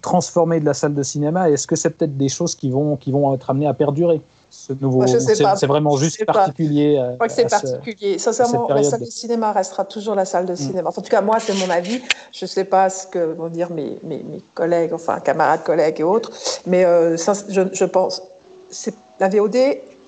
[0.01, 1.49] transformée de la salle de cinéma.
[1.49, 4.21] Est-ce que c'est peut-être des choses qui vont, qui vont être amenées à perdurer?
[4.53, 6.33] Ce nouveau, c'est vraiment juste pas.
[6.33, 6.97] particulier.
[6.97, 8.19] à- Je crois que c'est ce- particulier.
[8.19, 10.57] Sincèrement, la salle de- cinéma restera toujours la salle de Mm.
[10.57, 10.89] cinéma.
[10.89, 12.01] En tout cas, moi, c'est mon avis.
[12.33, 16.01] Je ne sais pas ce que vont dire mes, mes, mes collègues, enfin, camarades, collègues
[16.01, 16.31] et autres.
[16.67, 18.21] Mais euh, ça, je, je pense,
[18.69, 19.55] c'est la VOD,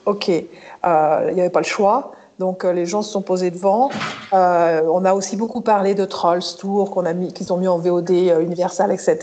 [0.06, 0.30] OK.
[0.30, 2.12] Euh, Il n'y avait pas le choix.
[2.40, 3.90] Donc, euh, les gens se sont posés devant.
[4.34, 7.68] Euh, on a aussi beaucoup parlé de Trolls Tour qu'on a mis, qu'ils ont mis
[7.70, 9.18] en VOD, euh, Universal, etc.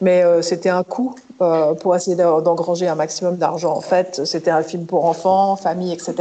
[0.00, 3.72] Mais euh, c'était un coût euh, pour essayer d'en- d'engranger un maximum d'argent.
[3.76, 6.14] En fait, c'était un film pour enfants, famille, etc.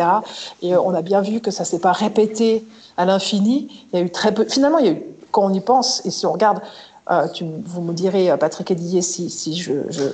[0.61, 2.63] Et euh, on a bien vu que ça s'est pas répété
[2.97, 3.67] à l'infini.
[3.93, 4.45] Il y a eu très peu.
[4.45, 6.59] Finalement, il y a eu, quand on y pense, et si on regarde,
[7.11, 10.09] euh, tu, vous me direz, euh, Patrick Edier, si, si je, je-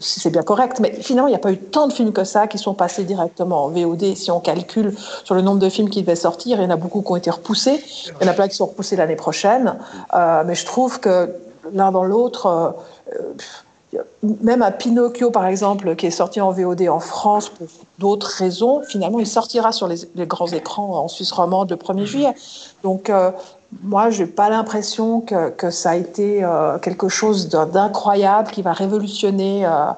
[0.00, 2.24] si c'est bien correct, mais finalement, il n'y a pas eu tant de films que
[2.24, 4.16] ça qui sont passés directement en VOD.
[4.16, 6.76] Si on calcule sur le nombre de films qui devaient sortir, il y en a
[6.76, 7.84] beaucoup qui ont été repoussés.
[8.20, 9.76] Il y en a plein qui sont repoussés l'année prochaine.
[10.14, 11.30] Euh, mais je trouve que
[11.72, 12.70] l'un dans l'autre, euh,
[13.14, 13.32] euh,
[14.22, 17.66] même à Pinocchio, par exemple, qui est sorti en VOD en France pour
[17.98, 22.04] d'autres raisons, finalement, il sortira sur les, les grands écrans en Suisse romande le 1er
[22.04, 22.34] juillet.
[22.82, 23.30] Donc, euh,
[23.82, 28.62] moi, je n'ai pas l'impression que, que ça a été euh, quelque chose d'incroyable qui
[28.62, 29.92] va révolutionner euh,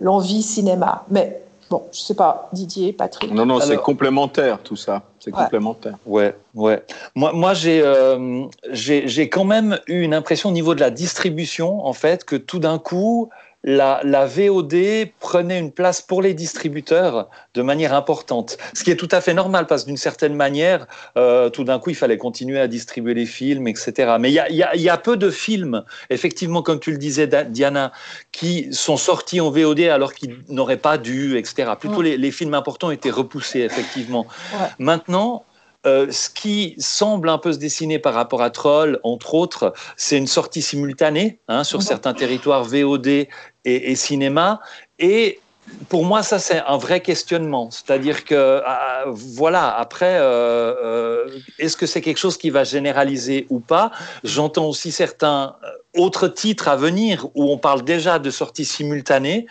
[0.00, 1.04] l'envie cinéma.
[1.10, 3.30] Mais bon, je ne sais pas, Didier, Patrick.
[3.32, 5.02] Non, non, c'est complémentaire tout ça.
[5.20, 5.42] C'est Ouais.
[5.42, 5.94] complémentaire.
[6.06, 6.82] Ouais, ouais.
[7.14, 10.90] Moi, moi j'ai, euh, j'ai, j'ai quand même eu une impression au niveau de la
[10.90, 13.28] distribution, en fait, que tout d'un coup,
[13.64, 14.76] la, la VOD
[15.18, 18.56] prenait une place pour les distributeurs de manière importante.
[18.72, 20.86] Ce qui est tout à fait normal, parce que d'une certaine manière,
[21.16, 24.16] euh, tout d'un coup, il fallait continuer à distribuer les films, etc.
[24.20, 26.78] Mais il y a, il y a- il y a peu de films, effectivement, comme
[26.78, 27.92] tu le disais, Diana,
[28.30, 31.72] qui sont sortis en VOD alors qu'ils n'auraient pas dû, etc.
[31.78, 34.26] Plutôt, les, les films importants étaient repoussés, effectivement.
[34.52, 34.66] Ouais.
[34.78, 35.44] Maintenant,
[35.88, 40.18] euh, ce qui semble un peu se dessiner par rapport à Troll, entre autres, c'est
[40.18, 41.86] une sortie simultanée hein, sur Mhm.
[41.92, 43.28] certains territoires VOD et,
[43.64, 44.60] et cinéma.
[44.98, 45.40] Et
[45.88, 47.66] pour moi, ça, c'est un vrai questionnement.
[47.70, 49.04] C'est-à-dire que, ah,
[49.40, 53.90] voilà, après, euh, euh, est-ce que c'est quelque chose qui va généraliser ou pas?
[54.24, 55.56] J'entends aussi certains
[56.04, 59.46] autres titres à venir où on parle déjà de sorties simultanées.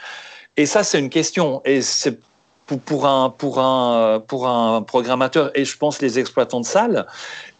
[0.56, 1.62] Et ça, c'est une question.
[1.66, 2.20] Et c'est
[2.68, 7.08] pour, pour un, pour, un, pour un programmateur et je pense les exploitants de salles.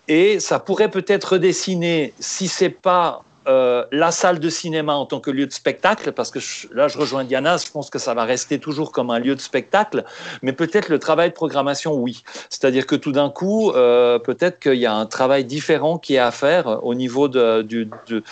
[0.08, 5.20] Et ça pourrait peut-être redessiner, si c'est pas euh, la salle de cinéma en tant
[5.20, 8.14] que lieu de spectacle, parce que je- là je rejoins Diana, je pense que ça
[8.14, 10.04] va rester toujours comme un lieu de spectacle,
[10.42, 12.24] mais peut-être le travail de programmation, oui.
[12.50, 16.20] C'est-à-dire que tout d'un coup, euh, peut-être qu'il y a un travail différent qui est
[16.20, 18.24] à faire au niveau de, du- de,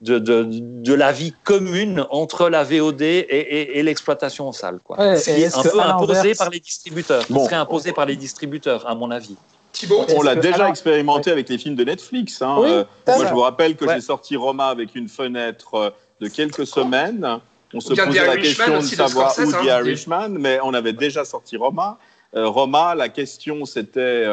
[0.00, 4.78] de, de, de la vie commune entre la VOD et, et, et l'exploitation en salle.
[4.82, 4.98] Quoi.
[4.98, 7.24] Ouais, Ce qui est un que, peu imposé par les distributeurs.
[7.30, 7.40] Bon.
[7.40, 9.36] Ce serait imposé par les distributeurs, à mon avis.
[9.84, 12.40] Thibaut On l'a déjà alors- expérimenté avec les films de Netflix.
[12.42, 12.56] hein.
[12.58, 13.94] Oui, Euh, moi, je vous rappelle que Ouais.
[13.96, 17.38] j'ai sorti Roma avec une fenêtre euh, de quelques semaines.
[17.72, 19.80] On se posait la question de savoir Scorsese, où hein.
[19.80, 21.98] Irishman, mais on avait déjà sorti Roma.
[22.36, 24.24] Euh, Roma, la question c'était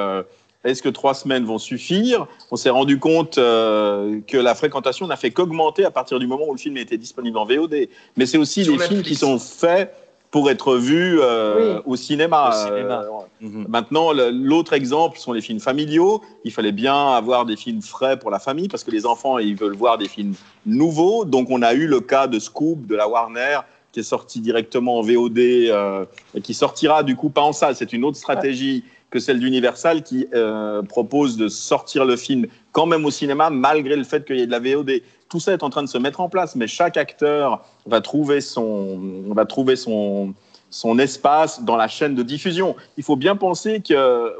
[0.63, 2.27] est-ce que trois semaines vont suffire?
[2.51, 6.45] On s'est rendu compte euh, que la fréquentation n'a fait qu'augmenter à partir du moment
[6.47, 7.87] où le film était disponible en VOD.
[8.15, 9.09] Mais c'est aussi Sur des films Netflix.
[9.19, 9.91] qui sont faits
[10.31, 11.81] pour être vus euh, Oui.
[11.85, 12.49] au cinéma.
[12.49, 13.03] Au cinéma.
[13.03, 13.07] Euh,
[13.41, 13.65] Mhm.
[13.69, 16.21] Maintenant, l'autre exemple sont les films familiaux.
[16.45, 19.55] Il fallait bien avoir des films frais pour la famille parce que les enfants, ils
[19.55, 21.25] veulent voir des films nouveaux.
[21.25, 23.59] Donc, on a eu le cas de Scoop de la Warner
[23.91, 26.05] qui est sorti directement en VOD euh,
[26.35, 27.75] et qui sortira du coup pas en salle.
[27.75, 32.85] C'est une autre stratégie que celle d'Universal qui euh, propose de sortir le film quand
[32.85, 35.01] même au cinéma malgré le fait qu'il y ait de la VOD.
[35.31, 38.41] Tout ça est en train de se mettre en place, mais chaque acteur va trouver
[38.41, 40.33] son, va trouver son,
[40.69, 42.75] son espace dans la chaîne de diffusion.
[42.97, 44.33] Il faut bien penser que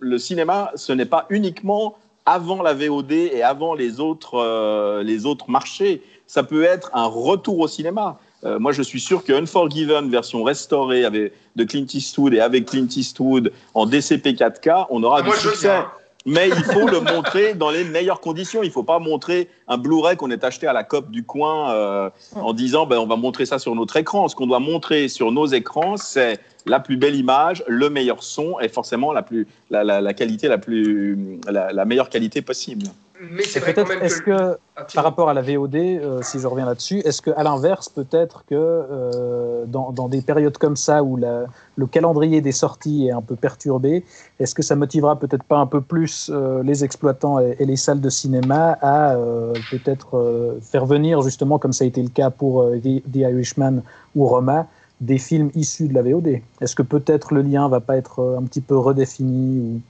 [0.00, 5.26] le cinéma, ce n'est pas uniquement avant la VOD et avant les autres, euh, les
[5.26, 6.02] autres marchés.
[6.26, 8.18] Ça peut être un retour au cinéma.
[8.44, 12.66] Euh, moi, je suis sûr que Unforgiven, version restaurée avec, de Clint Eastwood et avec
[12.66, 15.68] Clint Eastwood en DCP 4K, on aura Ah, du moi, je succès.
[15.68, 15.86] viens.
[16.26, 18.62] Mais il faut le montrer dans les meilleures conditions.
[18.62, 21.72] Il ne faut pas montrer un Blu-ray qu'on est acheté à la COP du coin
[21.72, 24.28] euh, en disant ben, on va montrer ça sur notre écran.
[24.28, 28.58] Ce qu'on doit montrer sur nos écrans, c'est la plus belle image, le meilleur son
[28.60, 32.86] et forcément la, plus, la, qualité la, plus, la meilleure qualité possible.
[33.20, 34.30] Mais c'est vrai quand même est-ce que.
[34.30, 37.88] que, Ah, par rapport à la VOD, euh, si je reviens là-dessus, est-ce qu'à l'inverse,
[37.88, 41.46] peut-être que euh, dans, dans des périodes comme ça où la-
[41.76, 44.04] le calendrier des sorties est un peu perturbé,
[44.38, 47.76] est-ce que ça motivera peut-être pas un peu plus euh, les exploitants et, et les
[47.76, 52.10] salles de cinéma à euh, peut-être euh, faire venir, justement, comme ça a été le
[52.10, 53.82] cas pour The, The Irishman
[54.14, 54.68] ou Roma,
[55.00, 58.44] des films issus de la VOD Est-ce que peut-être le lien va pas être un
[58.44, 59.82] petit peu redéfini ou,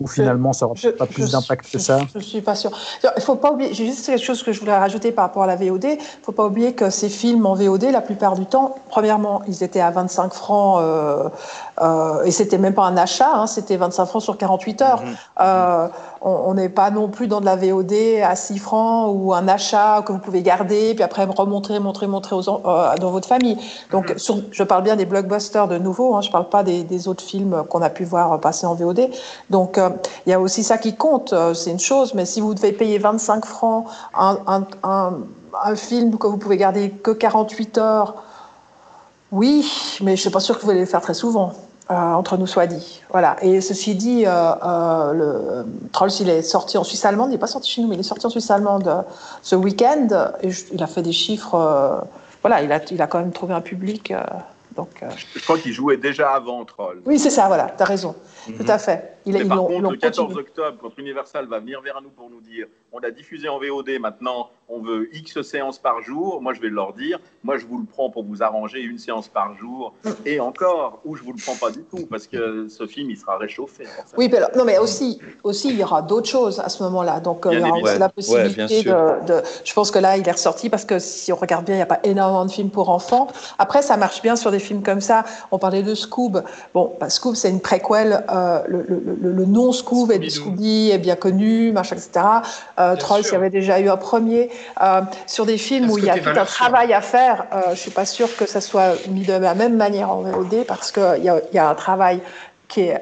[0.00, 2.70] ou finalement ça n'aura pas plus d'impact que ça Je ne suis pas sûre.
[3.16, 5.46] Il faut pas oublier, j'ai juste quelque chose que je voulais rajouter par rapport à
[5.46, 5.84] la VOD.
[5.84, 9.42] Il ne faut pas oublier que ces films en VOD, la plupart du temps, premièrement,
[9.46, 11.28] ils étaient à 25 francs euh,
[11.80, 15.02] euh, et c'était même pas un achat, hein, c'était 25 francs sur 48 heures.
[15.02, 15.16] Mhm.
[15.40, 15.88] Euh,
[16.22, 20.02] on n'est pas non plus dans de la VOD à 6 francs ou un achat
[20.04, 23.56] que vous pouvez garder, puis après remontrer, montrer, montrer aux, euh, dans votre famille.
[23.90, 26.82] Donc, sur- je parle bien des blockbusters de nouveau, hein, je ne parle pas des,
[26.82, 29.08] des autres films qu'on a pu voir passer en VOD.
[29.48, 29.88] Donc, euh,
[30.26, 32.98] il y a aussi ça qui compte, c'est une chose, mais si vous devez payer
[32.98, 35.12] 25 francs un, un, un,
[35.64, 38.14] un film que vous pouvez garder que 48 heures,
[39.32, 39.66] oui,
[40.02, 41.52] mais je ne suis pas sûre que vous allez le faire très souvent.
[41.90, 43.02] Euh, entre nous soit dit.
[43.10, 43.36] Voilà.
[43.42, 44.30] Et ceci dit, euh,
[44.64, 47.28] euh, le Trolls, il est sorti en Suisse allemande.
[47.30, 49.04] Il n'est pas sorti chez nous, mais il est sorti en Suisse allemande
[49.42, 50.08] ce week-end.
[50.42, 52.04] Et je- il a fait des chiffres.
[52.42, 54.14] voilà, il a, il a quand même trouvé un public.
[54.76, 55.02] donc,
[55.34, 57.00] Je crois qu'il jouait déjà avant Troll.
[57.06, 57.48] oui, c'est ça.
[57.48, 58.14] Voilà, tu as raison.
[58.58, 59.16] Tout à fait.
[59.26, 60.40] Il, Mais ils par contre, ils l'ont le 14 continué.
[60.48, 63.90] octobre, quand Universal va venir vers nous pour nous dire on a diffusé en VOD,
[64.00, 67.78] maintenant on veut X séances par jour, moi je vais leur dire moi je vous
[67.78, 70.10] le prends pour vous arranger une séance par jour Mm.
[70.24, 73.16] et encore, ou je vous le prends pas du tout parce que ce film il
[73.18, 73.84] sera réchauffé.
[73.84, 74.14] forcément.
[74.16, 77.20] Oui, mais alors- non, mais aussi, aussi, il y aura d'autres choses à ce moment-là.
[77.20, 77.90] Donc, euh, Bien il y aura évidemment.
[77.90, 81.30] aussi la ouais, possibilité de- Je pense que là, il est ressorti parce que si
[81.32, 83.28] on regarde bien, il n'y a pas énormément de films pour enfants.
[83.58, 85.24] Après, ça marche bien sur des films comme ça.
[85.50, 86.42] On parlait de Scoob.
[86.74, 88.24] Bon, bah, Scoob, c'est une préquelle.
[88.30, 90.30] euh, le, le, le, le nom Scoob et.
[90.30, 92.26] Scooby est bien connu, machin, etc.
[92.78, 94.50] Euh, Trolls, il y avait déjà eu un premier.
[94.82, 97.80] Euh, sur des films où il y a tout un travail à faire, euh, je
[97.80, 101.24] suis pas sûre que ça soit mis de la même manière en VOD parce qu'il
[101.24, 102.20] y a, il y a un travail
[102.68, 102.98] qui est euh,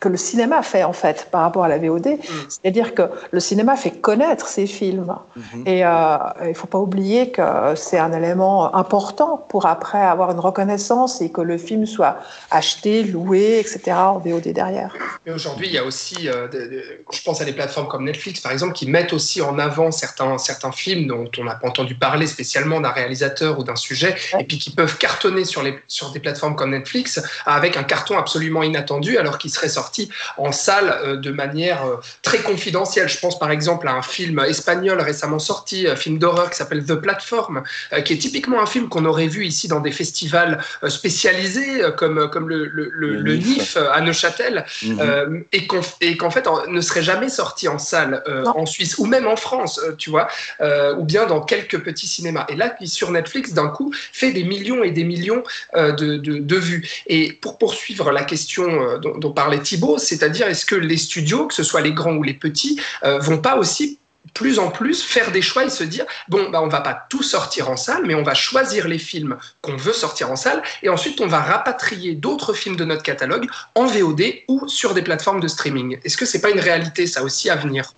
[0.00, 2.18] que le cinéma fait en fait par rapport à la VOD, Mm.
[2.48, 5.62] c'est-à-dire que le cinéma fait connaître ces films Mhm.
[5.66, 6.16] et euh,
[6.48, 7.42] il faut pas oublier que
[7.74, 12.18] c'est un élément important pour après avoir une reconnaissance et que le film soit
[12.50, 13.92] acheté, loué, etc.
[13.92, 14.94] en VOD derrière.
[15.26, 18.04] Mais aujourd'hui, il y a aussi, euh, de- de- je pense à des plateformes comme
[18.04, 21.68] Netflix, par exemple, qui mettent aussi en avant certains, certains films dont on n'a pas
[21.68, 24.42] entendu parler spécialement d'un réalisateur ou d'un sujet, Ouais.
[24.42, 28.16] et puis qui peuvent cartonner sur, les, sur des plateformes comme Netflix avec un carton
[28.18, 33.08] absolument inattendu, alors qu'il serait sorti en salle euh, de manière euh, très confidentielle.
[33.08, 36.84] Je pense par exemple à un film espagnol récemment sorti, un film d'horreur qui s'appelle
[36.84, 37.62] The Platform,
[37.92, 41.82] euh, qui est typiquement un film qu'on aurait vu ici dans des festivals euh, spécialisés,
[41.82, 43.76] euh, comme, comme le, le, le, Le le NIF.
[43.76, 44.64] Euh, à Neuchâtel.
[44.82, 44.98] Mhm.
[45.00, 49.06] Euh, et qu'en fait en- ne serait jamais sorti en salle euh, en Suisse ou
[49.06, 50.28] même en France, euh, tu vois,
[50.60, 52.44] euh, ou bien dans quelques petits cinémas.
[52.50, 55.42] Et là, qui sur Netflix, d'un coup, fait des millions et des millions
[55.76, 56.82] euh, de, de- de vues.
[57.06, 61.46] Et pour poursuivre la question euh, dont, dont parlait Thibault, c'est-à-dire est-ce que les studios,
[61.46, 63.98] que ce soit les grands ou les petits, euh, vont pas aussi
[64.34, 67.22] plus en plus faire des choix et se dire bon bah on va pas tout
[67.22, 70.90] sortir en salle mais on va choisir les films qu'on veut sortir en salle et
[70.90, 75.40] ensuite on va rapatrier d'autres films de notre catalogue en VOD ou sur des plateformes
[75.40, 75.98] de streaming.
[76.04, 77.94] Est-ce que c'est pas une réalité ça aussi à venir?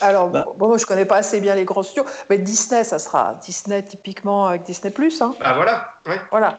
[0.00, 0.44] Alors, Bah.
[0.56, 3.82] bon, moi, je connais pas assez bien les grands studios, mais Disney, ça sera Disney
[3.82, 4.92] typiquement avec Disney+.
[5.20, 5.34] Hein.
[5.40, 6.20] Bah voilà, ouais.
[6.30, 6.58] Voilà,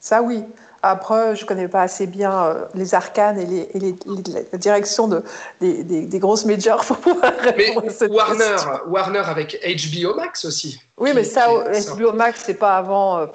[0.00, 0.42] ça oui.
[0.86, 4.58] Après, je connais pas assez bien euh, les arcanes et, les, et les- les- la
[4.58, 5.24] direction de,
[5.62, 8.70] des, des- des grosses majors pour pouvoir Mais répondre à cette Warner, question.
[8.88, 10.78] Warner avec HBO Max aussi.
[10.98, 11.46] Oui, mais ça.
[11.48, 13.16] HBO Max, c'est pas avant.
[13.16, 13.26] euh,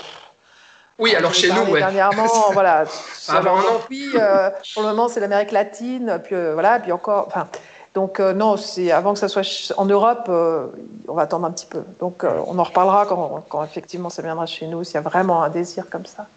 [0.99, 1.79] Oui, alors chez nous, ouais.
[1.79, 2.83] Dernièrement, voilà.
[3.29, 3.79] Avant un an.
[3.89, 7.25] Puis, euh, pour le moment, c'est l'Amérique latine, puis euh, voilà, puis encore.
[7.29, 7.47] Enfin,
[7.95, 9.41] donc euh, non, c'est avant que ça soit
[9.77, 10.67] en Europe, euh,
[11.07, 11.81] on va attendre un petit peu.
[11.99, 15.01] Donc euh, on en reparlera quand, quand effectivement ça viendra chez nous, s'il y a
[15.01, 16.27] vraiment un désir comme ça.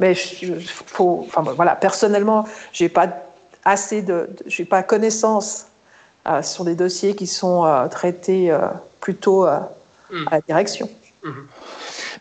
[0.00, 0.54] Mais je,
[0.86, 3.08] faut, enfin voilà, personnellement, j'ai pas
[3.64, 5.66] assez de, j'ai pas connaissance
[6.26, 8.68] euh, sur des dossiers qui sont euh, traités euh,
[9.00, 10.26] plutôt mmh.
[10.26, 10.88] à la direction.
[11.22, 11.30] Mmh.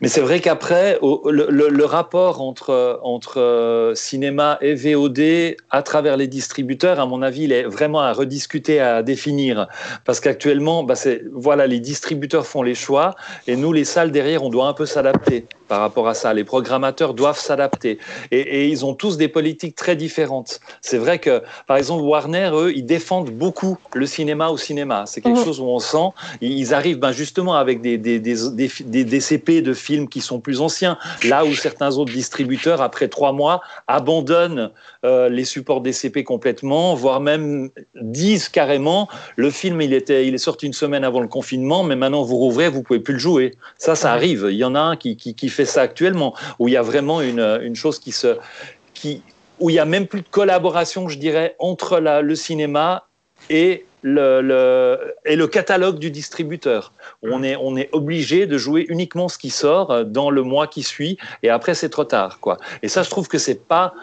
[0.02, 6.16] Mais c'est vrai qu'après, le, le, rapport entre, entre euh, cinéma et VOD à travers
[6.16, 9.68] les distributeurs, à mon avis, il est vraiment à rediscuter, à définir.
[10.06, 10.94] Parce qu'actuellement, bah
[11.34, 13.16] voilà, les distributeurs font les choix
[13.48, 16.34] et nous, les salles derrière, on doit un peu s'adapter par rapport à ça.
[16.34, 18.00] Les programmateurs doivent s'adapter.
[18.32, 20.60] Et, et, ils ont tous des politiques très différentes.
[20.82, 25.04] C'est vrai que, par exemple, Warner, eux, ils défendent beaucoup le cinéma au cinéma.
[25.06, 25.46] C'est quelque mmh.
[25.46, 26.10] chose où on sent,
[26.42, 30.40] ils arrivent ben, justement avec des, des, des, des, des CP de films qui sont
[30.40, 30.98] plus anciens.
[31.24, 34.72] Là où certains autres distributeurs, après trois mois, abandonnent
[35.06, 40.40] euh, les supports DCP complètement, voire même disent carrément le film il était, il est
[40.40, 43.56] sorti une semaine avant le confinement, mais maintenant vous rouvrez, vous pouvez plus le jouer.
[43.78, 44.48] Ça, ça arrive.
[44.50, 46.82] Il y en a un qui, qui, qui fait ça actuellement, où il y a
[46.82, 48.38] vraiment une, une chose qui se,
[48.94, 49.24] qui,
[49.60, 53.09] où il y a même plus de collaboration, je dirais, entre la, le cinéma
[53.50, 56.94] et le, le, et le catalogue du distributeur.
[57.22, 60.84] On est, on est obligé de jouer uniquement ce qui sort dans le mois qui
[60.84, 62.58] suit, et après c'est trop tard, quoi.
[62.82, 63.94] Et ça, je trouve que c'est pas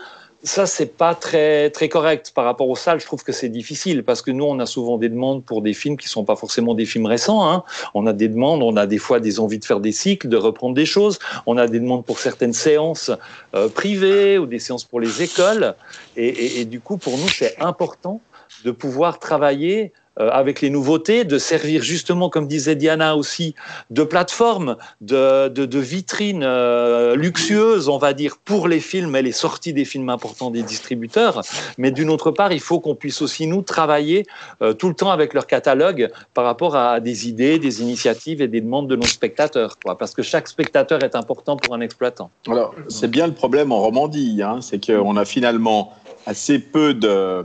[0.42, 3.00] ça, c'est pas très, très correct par rapport aux salles.
[3.00, 5.74] Je trouve que c'est difficile parce que nous, on a souvent des demandes pour des
[5.74, 7.50] films qui sont pas forcément des films récents.
[7.50, 7.64] Hein.
[7.94, 10.36] On a des demandes, on a des fois des envies de faire des cycles, de
[10.36, 11.18] reprendre des choses.
[11.46, 13.10] On a des demandes pour certaines séances
[13.54, 15.74] euh, privées ou des séances pour les écoles.
[16.16, 18.20] Et, et, et du coup, pour nous, c'est important
[18.64, 23.54] de pouvoir travailler euh, avec les nouveautés, de servir justement, comme disait Diana aussi,
[23.90, 29.74] de plateforme, de, vitrine euh, luxueuse, on va dire, pour les films et les sorties
[29.74, 31.42] des films importants des distributeurs.
[31.76, 34.24] Mais d'une autre part, il faut qu'on puisse aussi, nous, travailler
[34.62, 38.48] euh, tout le temps avec leur catalogue par rapport à des idées, des initiatives et
[38.48, 39.76] des demandes de nos spectateurs.
[39.98, 42.30] Parce que chaque spectateur est important pour un exploitant.
[42.48, 45.92] Alors, c'est bien le problème en Romandie, hein, c'est qu'on a finalement
[46.24, 47.44] assez peu de...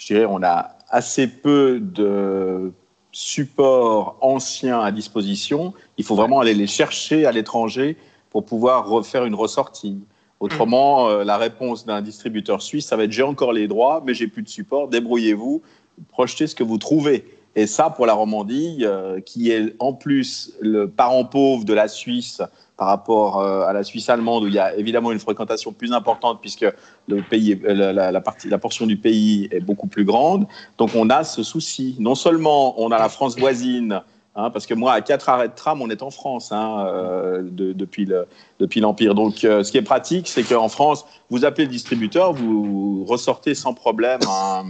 [0.00, 2.72] Je dirais, on a assez peu de
[3.12, 5.74] supports anciens à disposition.
[5.98, 7.98] Il faut vraiment aller les chercher à l'étranger
[8.30, 9.98] pour pouvoir refaire une ressortie.
[10.40, 11.10] Autrement, mmh.
[11.10, 14.26] euh, la réponse d'un distributeur suisse, ça va être j'ai encore les droits, mais j'ai
[14.26, 15.60] plus de support, débrouillez-vous,
[16.08, 17.26] projetez ce que vous trouvez.
[17.54, 21.88] Et ça, pour la Romandie, euh, qui est en plus le parent pauvre de la
[21.88, 22.40] Suisse
[22.80, 25.92] par rapport euh, à la Suisse allemande, où il y a évidemment une fréquentation plus
[25.92, 26.64] importante, puisque
[27.08, 30.46] le pays, euh, la, partie, la portion du pays est beaucoup plus grande.
[30.78, 31.94] Donc on a ce souci.
[31.98, 34.00] Non seulement on a la France voisine,
[34.34, 37.42] hein, parce que moi, à quatre arrêts de tram, on est en France hein, euh,
[37.42, 39.14] de, depuis l'Empire.
[39.14, 43.74] Donc ce qui est pratique, c'est qu'en France, vous appelez le distributeur, vous ressortez sans
[43.74, 44.64] problème un,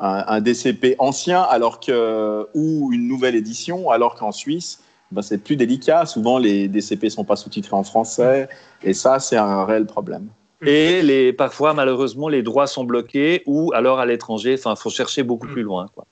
[0.00, 5.56] un DCP ancien alors que, ou une nouvelle édition, alors qu'en Suisse, ben, c'est plus
[5.56, 6.06] délicat.
[6.06, 8.48] Souvent, les DCP ne sont pas sous-titrés en français.
[8.82, 10.28] Et ça, c'est un réel problème.
[10.64, 14.54] Et les, parfois, malheureusement, les droits sont bloqués ou alors à l'étranger.
[14.58, 15.88] Enfin, il faut chercher beaucoup plus loin.
[15.94, 16.06] Quoi.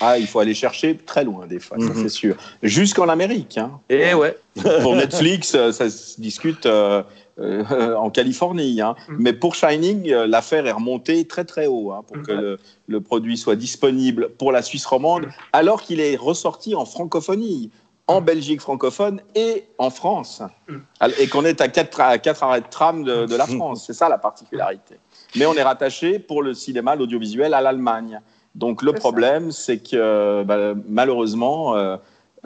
[0.00, 2.02] Ah, il faut aller chercher très loin des fois, ça mhm.
[2.02, 2.36] c'est sûr.
[2.62, 3.56] Jusqu'en Amérique.
[3.58, 3.80] Hein.
[3.88, 4.36] Et ouais.
[4.82, 7.02] pour Netflix, euh, ça se discute euh,
[7.38, 8.80] euh, en Californie.
[8.80, 8.94] Hein.
[9.08, 9.16] Mhm.
[9.20, 13.38] Mais pour Shining, l'affaire est remontée très très haut hein, pour que le, le, produit
[13.38, 17.70] soit disponible pour la Suisse romande, alors qu'il est ressorti en francophonie
[18.08, 20.42] en Belgique francophone et en France.
[20.68, 20.76] Mm.
[21.18, 23.56] Et qu'on est à quatre, à quatre arrêts de tram de, de la mm.
[23.56, 23.84] France.
[23.86, 24.96] C'est ça la particularité.
[25.34, 28.20] Mais on est rattaché pour le cinéma, l'audiovisuel à l'Allemagne.
[28.54, 31.96] Donc le problème, c'est que bah, malheureusement, euh,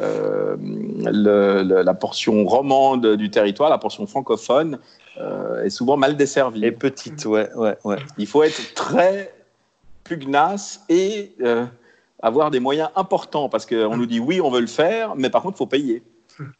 [0.00, 4.78] euh, le, le, la portion romande du territoire, la portion francophone,
[5.18, 6.64] euh, est souvent mal desservie.
[6.64, 7.98] Et petite, ouais, ouais, ouais.
[8.18, 9.32] Il faut être très
[10.02, 11.32] pugnace et
[12.22, 15.42] avoir des moyens importants parce qu'on nous dit oui, on veut le faire, mais par
[15.42, 16.02] contre, il faut payer.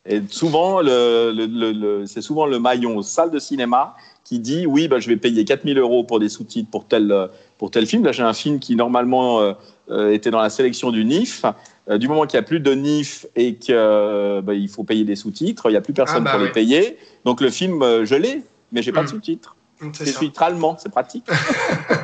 [0.06, 3.94] Et souvent, le, le, le, c'est souvent le maillon salle de cinéma
[4.24, 7.70] qui dit oui, bah, je vais payer 4000 euros pour des sous-titres pour tel, pour
[7.70, 8.04] tel film.
[8.04, 9.52] Là, j'ai un film qui normalement euh,
[9.90, 11.44] euh était dans la sélection du NIF.
[11.88, 15.04] Euh, du moment qu'il n'y a plus de NIF et qu'il euh, bah, faut payer
[15.04, 16.96] des sous-titres, il n'y a plus personne ah bah pour les payer.
[17.24, 19.10] Donc le film, je l'ai, mais j'ai pas de mmh.
[19.10, 19.56] sous-titres.
[19.94, 21.24] C'est sous-titres allemand, c'est pratique.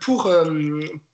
[0.00, 0.30] pour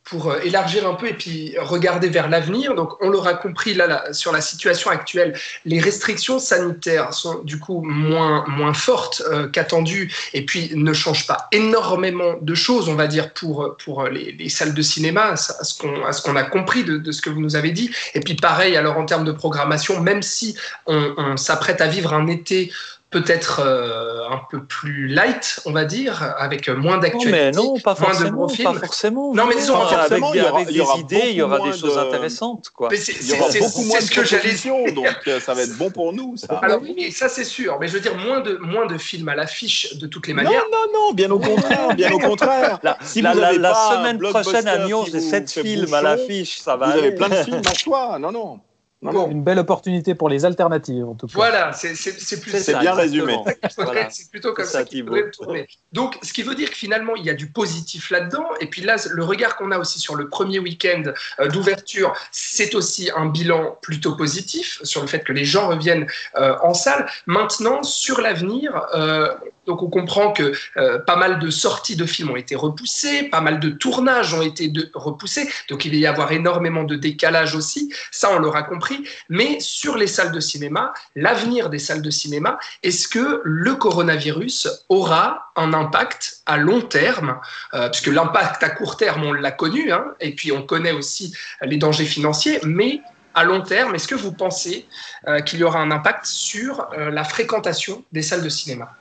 [0.08, 2.74] pour euh, élargir un peu et puis regarder vers l'avenir.
[2.74, 7.82] Donc, on l'aura compris là, sur la situation actuelle, les restrictions sanitaires sont du coup
[7.82, 13.06] moins, moins fortes euh, qu'attendues et puis ne changent pas énormément de choses, on va
[13.06, 15.88] dire, pour, pour les, les salles de cinéma, à ce qu'on
[16.24, 17.90] qu'on a compris de, ce que vous nous avez dit.
[18.14, 20.56] Et puis, pareil, alors en termes de programmation, même si
[20.86, 22.70] on s'apprête à vivre un été
[23.10, 27.30] peut-être euh, un peu plus light, on va dire, avec moins d'actualité.
[27.30, 28.46] mais non, pas forcément.
[28.46, 29.34] Pas forcément.
[29.34, 32.00] Non, mais disons, avec, il y aura, des idées, il y aura des choses de...
[32.00, 32.70] intéressantes.
[32.74, 32.88] Quoi.
[32.90, 34.48] Mais il y aura beaucoup moins de ce que j'allais
[34.94, 36.36] donc euh, ça va être bon pour nous.
[36.36, 36.54] Ça.
[36.62, 37.78] Alors oui, ça c'est sûr.
[37.80, 40.64] Mais je veux dire, moins de, moins de films à l'affiche de toutes les manières.
[40.72, 41.94] Non, non, non, bien au contraire.
[41.94, 42.78] bien au contraire.
[42.82, 46.58] La, si la, la, la semaine prochaine à Nyon, j'ai 7 films à l'affiche.
[46.58, 48.18] Ça va Vous avez plein de films à choix.
[48.18, 48.60] Non, non.
[49.00, 49.30] Non, non.
[49.30, 51.32] Une belle opportunité pour les alternatives, en tout cas.
[51.34, 53.36] Voilà, c'est bien résumé.
[53.78, 54.10] Voilà.
[54.10, 55.68] C'est plutôt comme ça, ça, qu'il faudrait le tourner.
[55.92, 58.44] Donc, ce qui veut dire que finalement, il y a du positif là-dedans.
[58.60, 61.04] Et puis là, le regard qu'on a aussi sur le premier week-end
[61.38, 66.08] euh, d'ouverture, c'est aussi un bilan plutôt positif sur le fait que les gens reviennent
[66.36, 67.08] euh, en salle.
[67.26, 69.32] Maintenant, sur l'avenir, euh,
[69.68, 73.42] donc on comprend que euh, pas mal de sorties de films ont été repoussées, pas
[73.42, 75.48] mal de tournages ont été repoussés.
[75.68, 77.92] Donc, il va y avoir énormément de décalage aussi.
[78.10, 79.06] Ça, on l'aura compris.
[79.28, 84.68] Mais sur les salles de cinéma, l'avenir des salles de cinéma, est-ce que le coronavirus
[84.88, 87.38] aura un impact à long terme?
[87.74, 91.34] Euh, Puisque l'impact à court terme, on l'a connu, hein, et puis on connaît aussi
[91.62, 93.02] les dangers financiers, mais
[93.34, 94.86] à long terme, est-ce que vous pensez
[95.26, 98.96] euh, qu'il y aura un impact sur euh, la fréquentation des salles de cinéma?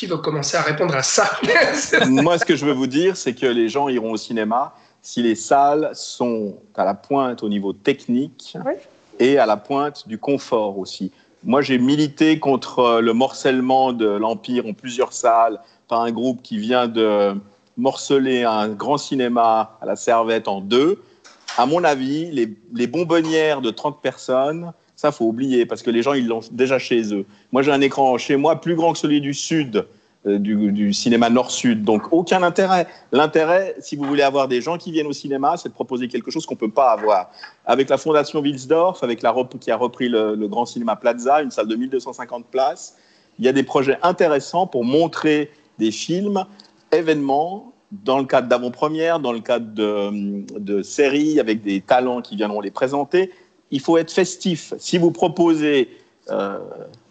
[0.00, 1.30] Qui veut commencer à répondre à ça
[2.08, 4.72] Moi, ce que je veux vous dire, c'est que les gens iront au cinéma
[5.02, 8.72] si les salles sont à la pointe au niveau technique Oui.
[9.18, 11.12] et à la pointe du confort aussi.
[11.44, 16.56] Moi, j'ai milité contre le morcellement de l'Empire en plusieurs salles par un groupe qui
[16.56, 17.34] vient de
[17.76, 21.02] morceler un grand cinéma à la Servette en deux.
[21.58, 26.02] À mon avis, les, les bonbonnières de 30 personnes, ça, faut oublier parce que les
[26.02, 27.24] gens, ils l'ont déjà chez eux.
[27.52, 29.86] Moi, j'ai un écran chez moi plus grand que celui du Sud,
[30.26, 31.84] euh, du, cinéma Nord-Sud.
[31.84, 32.86] Donc, aucun intérêt.
[33.10, 36.30] L'intérêt, si vous voulez avoir des gens qui viennent au cinéma, c'est de proposer quelque
[36.30, 37.30] chose qu'on ne peut pas avoir.
[37.64, 41.68] Avec la Fondation Wilsdorf, avec la, qui a repris le, grand cinéma Plaza, une salle
[41.68, 42.98] de 1250 places,
[43.38, 46.44] il y a des projets intéressants pour montrer des films,
[46.92, 52.60] événements, dans le cadre d'avant-première, dans le cadre de séries avec des talents qui viendront
[52.60, 53.30] les présenter.
[53.70, 54.74] Il faut être festif.
[54.78, 55.88] Si vous proposez
[56.30, 56.58] euh,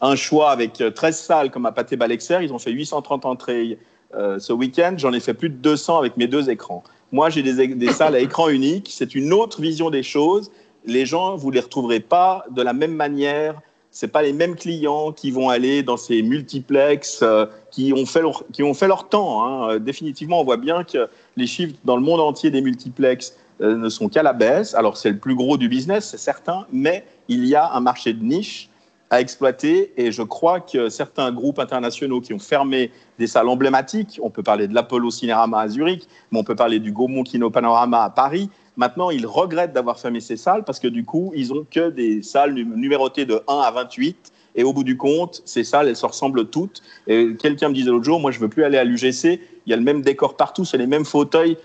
[0.02, 3.78] un choix avec 13 salles comme à Pathé Balexer, ils ont fait 830 entrées
[4.16, 6.84] euh, ce week-end, j'en ai fait plus de 200 avec mes deux écrans.
[7.12, 10.52] Moi, j'ai des, des salles à écran unique, c'est une autre vision des choses.
[10.86, 13.62] Les gens, vous les retrouverez pas de la même manière.
[13.92, 18.22] C'est pas les mêmes clients qui vont aller dans ces multiplex euh, qui ont fait
[18.22, 19.44] leur, qui ont fait leur temps.
[19.44, 19.80] hein.
[19.80, 24.10] Définitivement, on voit bien que les chiffres dans le monde entier des multiplex ne sont
[24.10, 24.74] qu'à la baisse.
[24.76, 28.14] Alors, c'est le plus gros du business, c'est certain, mais il y a un marché
[28.14, 28.70] de niche
[29.12, 34.20] à exploiter et je crois que certains groupes internationaux qui ont fermé des salles emblématiques,
[34.22, 37.50] on peut parler de l'Apollo Cinérama à Zurich, mais on peut parler du Gaumont Kino
[37.50, 41.52] Panorama à Paris, maintenant ils regrettent d'avoir fermé ces salles parce que du coup, ils
[41.52, 45.42] ont que des salles num- numérotées de 1 à 28 et au bout du compte,
[45.46, 46.82] ces salles, elles se ressemblent toutes.
[47.08, 49.40] Et quelqu'un me disait l'autre jour, moi, je veux plus aller à l'UGC.
[49.66, 51.58] Il y a le même décor partout, c'est les mêmes fauteuils.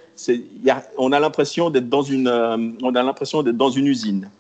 [0.99, 4.30] On a l'impression d'être dans une, euh, on a l'impression d'être dans une usine.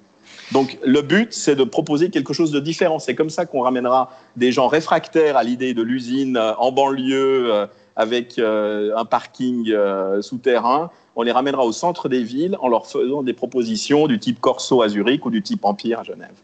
[0.52, 2.98] Donc, le but, c'est de proposer quelque chose de différent.
[2.98, 7.52] C'est comme ça qu'on ramènera des gens réfractaires à l'idée de l'usine euh, en banlieue
[7.52, 7.66] euh,
[7.96, 9.72] avec un parking
[10.20, 10.90] souterrain.
[11.14, 14.82] On les ramènera au centre des villes en leur faisant des propositions du type Corso
[14.82, 16.34] à Zurich ou du type Empire à Genève.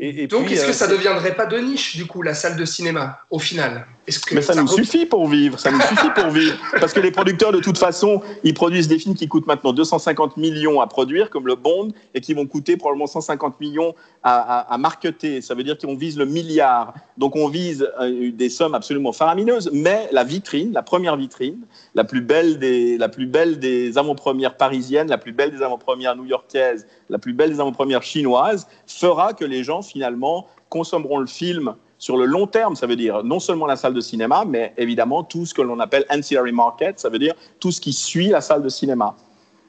[0.00, 2.34] Et, et Donc, est-ce que euh, ça c'est- deviendrait pas de niche, du coup, la
[2.34, 3.86] salle de cinéma, au final?
[4.16, 6.56] Que Mais ça nous suffit pour vivre, ça nous suffit pour vivre.
[6.80, 10.36] Parce que les producteurs, de toute façon, ils produisent des films qui coûtent maintenant 250
[10.36, 14.74] millions à produire, comme le Bond, et qui vont coûter probablement 150 millions à, à,
[14.74, 15.40] à marketer.
[15.40, 16.94] Ça veut dire qu'on vise le milliard.
[17.16, 21.58] Donc on vise euh, des sommes absolument faramineuses, mais la vitrine, la première vitrine,
[21.94, 26.16] la plus belle des, la plus belle des avant-premières parisiennes, la plus belle des avant-premières
[26.16, 31.74] new-yorkaises, la plus belle des avant-premières chinoises, fera que les gens, finalement, consommeront le film
[31.98, 35.24] sur le long terme, ça veut dire non seulement la salle de cinéma, mais évidemment
[35.24, 38.40] tout ce que l'on appelle ancillary market, ça veut dire tout ce qui suit la
[38.40, 39.16] salle de cinéma.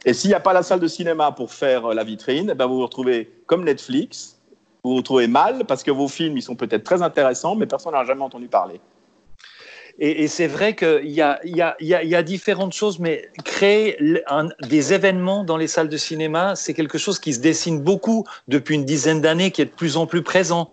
[0.05, 2.55] Et s'il n'y a pas la salle de cinéma pour faire euh, la vitrine, eh
[2.55, 4.39] ben vous vous retrouvez comme Netflix,
[4.83, 7.93] vous vous retrouvez mal parce que vos films, ils sont peut-être très intéressants, mais personne
[7.93, 8.79] n'a jamais entendu parler.
[10.01, 13.97] Et, c'est vrai qu'il y a, différentes choses, mais créer
[14.61, 18.75] des événements dans les salles de cinéma, c'est quelque chose qui se dessine beaucoup depuis
[18.75, 20.71] une dizaine d'années, qui est de plus en plus présent.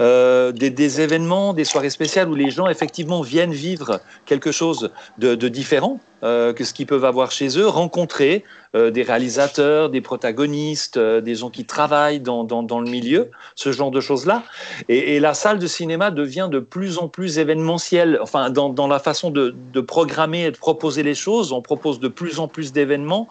[0.00, 5.34] Euh, des, événements, des soirées spéciales où les gens effectivement viennent vivre quelque chose de,
[5.48, 8.44] différent euh, que ce qu'ils peuvent avoir chez eux, rencontrer
[8.74, 14.00] euh, des réalisateurs, des protagonistes, des gens qui travaillent dans, le milieu, ce genre de
[14.00, 14.42] choses-là.
[14.88, 18.18] Et, la salle de cinéma devient de plus en plus événementielle.
[18.22, 22.00] Enfin, dans, dans la façon de, de programmer et de proposer les choses, on propose
[22.00, 23.28] de plus en plus d'événements.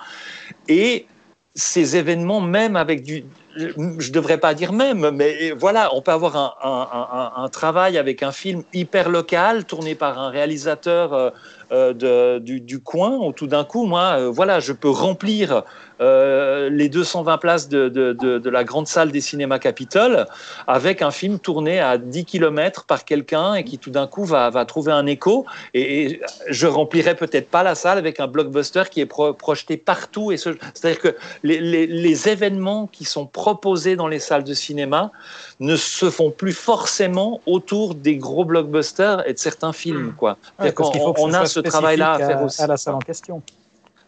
[0.67, 1.07] Et
[1.55, 3.25] ces événements, même avec du,
[3.59, 8.31] je ne devrais pas dire même, mais voilà, on peut avoir un, travail avec un
[8.31, 11.29] film hyper local, tourné par un réalisateur euh,
[11.71, 15.63] euh, du, coin, où tout d'un coup, moi, euh, voilà, je peux remplir
[16.01, 20.25] euh, les 220 places de, de, de, la grande salle des cinémas Capitole
[20.65, 24.49] avec un film tourné à 10 km par quelqu'un et qui tout d'un coup va,
[24.49, 25.45] va, trouver un écho.
[25.73, 30.31] Et, je remplirai peut-être pas la salle avec un blockbuster qui est projeté partout.
[30.35, 35.11] C'est-à-dire que les, les, les, événements qui sont proposés dans les salles de cinéma
[35.59, 40.07] ne se font plus forcément autour des gros blockbusters et de certains films.
[40.07, 40.13] Hmm.
[40.13, 40.37] Quoi.
[40.59, 42.61] Ouais, on, on a ce travail-là à faire aussi.
[42.61, 43.41] À la salle en question.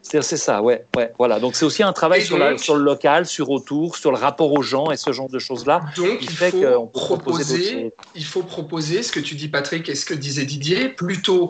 [0.03, 1.39] C'est ça, ouais, ouais, voilà.
[1.39, 4.51] Donc c'est aussi un travail sur, la, sur, le local, sur autour, sur le rapport
[4.51, 5.81] aux gens et ce genre de choses-là.
[5.95, 10.13] Donc il, faut proposer, il faut proposer ce que tu dis Patrick et ce que
[10.13, 11.49] disait Didier, plutôt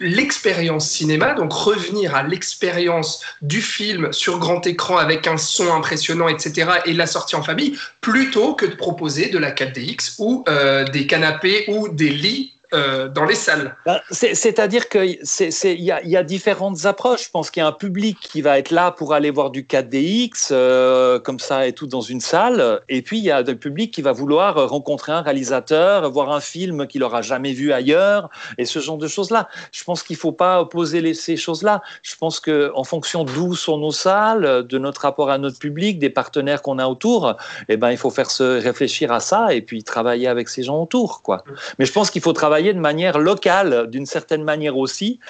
[0.00, 6.28] l'expérience cinéma, donc revenir à l'expérience du film sur grand écran avec un son impressionnant,
[6.28, 6.70] etc.
[6.86, 11.06] et la sortie en famille, plutôt que de proposer de la 4DX ou euh, des
[11.06, 13.76] canapés ou des lits euh, dans les salles.
[13.86, 17.24] Ben, c'est-à-dire qu'il y, y, a différentes approches.
[17.24, 19.62] Je pense qu'il y a un public qui va être là pour aller voir du
[19.62, 22.80] 4DX, euh, comme ça et tout dans une salle.
[22.88, 26.40] Et puis il y a le public qui va vouloir rencontrer un réalisateur, voir un
[26.40, 29.48] film qu'il n'aura jamais vu ailleurs, et ce genre de choses-là.
[29.72, 31.82] Je pense qu'il ne faut pas opposer les, ces choses-là.
[32.02, 36.10] Je pense qu'en fonction d'où sont nos salles, de notre rapport à notre public, des
[36.10, 37.36] partenaires qu'on a autour,
[37.68, 40.82] eh ben, il faut faire se réfléchir à ça et puis travailler avec ces gens
[40.82, 41.22] autour.
[41.22, 41.44] Quoi.
[41.78, 45.20] Mais je pense qu'il faut travailler de manière locale, d'une certaine manière aussi,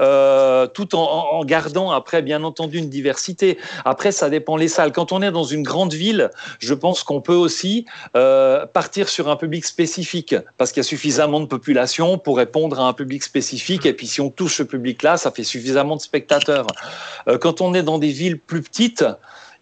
[0.00, 3.58] euh, tout en, gardant après, bien entendu, une diversité.
[3.84, 4.92] Après, ça dépend les salles.
[4.92, 7.84] Quand on est dans une grande ville, je pense qu'on peut aussi
[8.16, 12.80] euh, partir sur un public spécifique, parce qu'il y a suffisamment de population pour répondre
[12.80, 13.86] à un public spécifique.
[13.86, 16.66] Et puis, si on touche ce public-là, ça fait suffisamment de spectateurs.
[17.28, 19.04] Euh, quand on est dans des villes plus petites,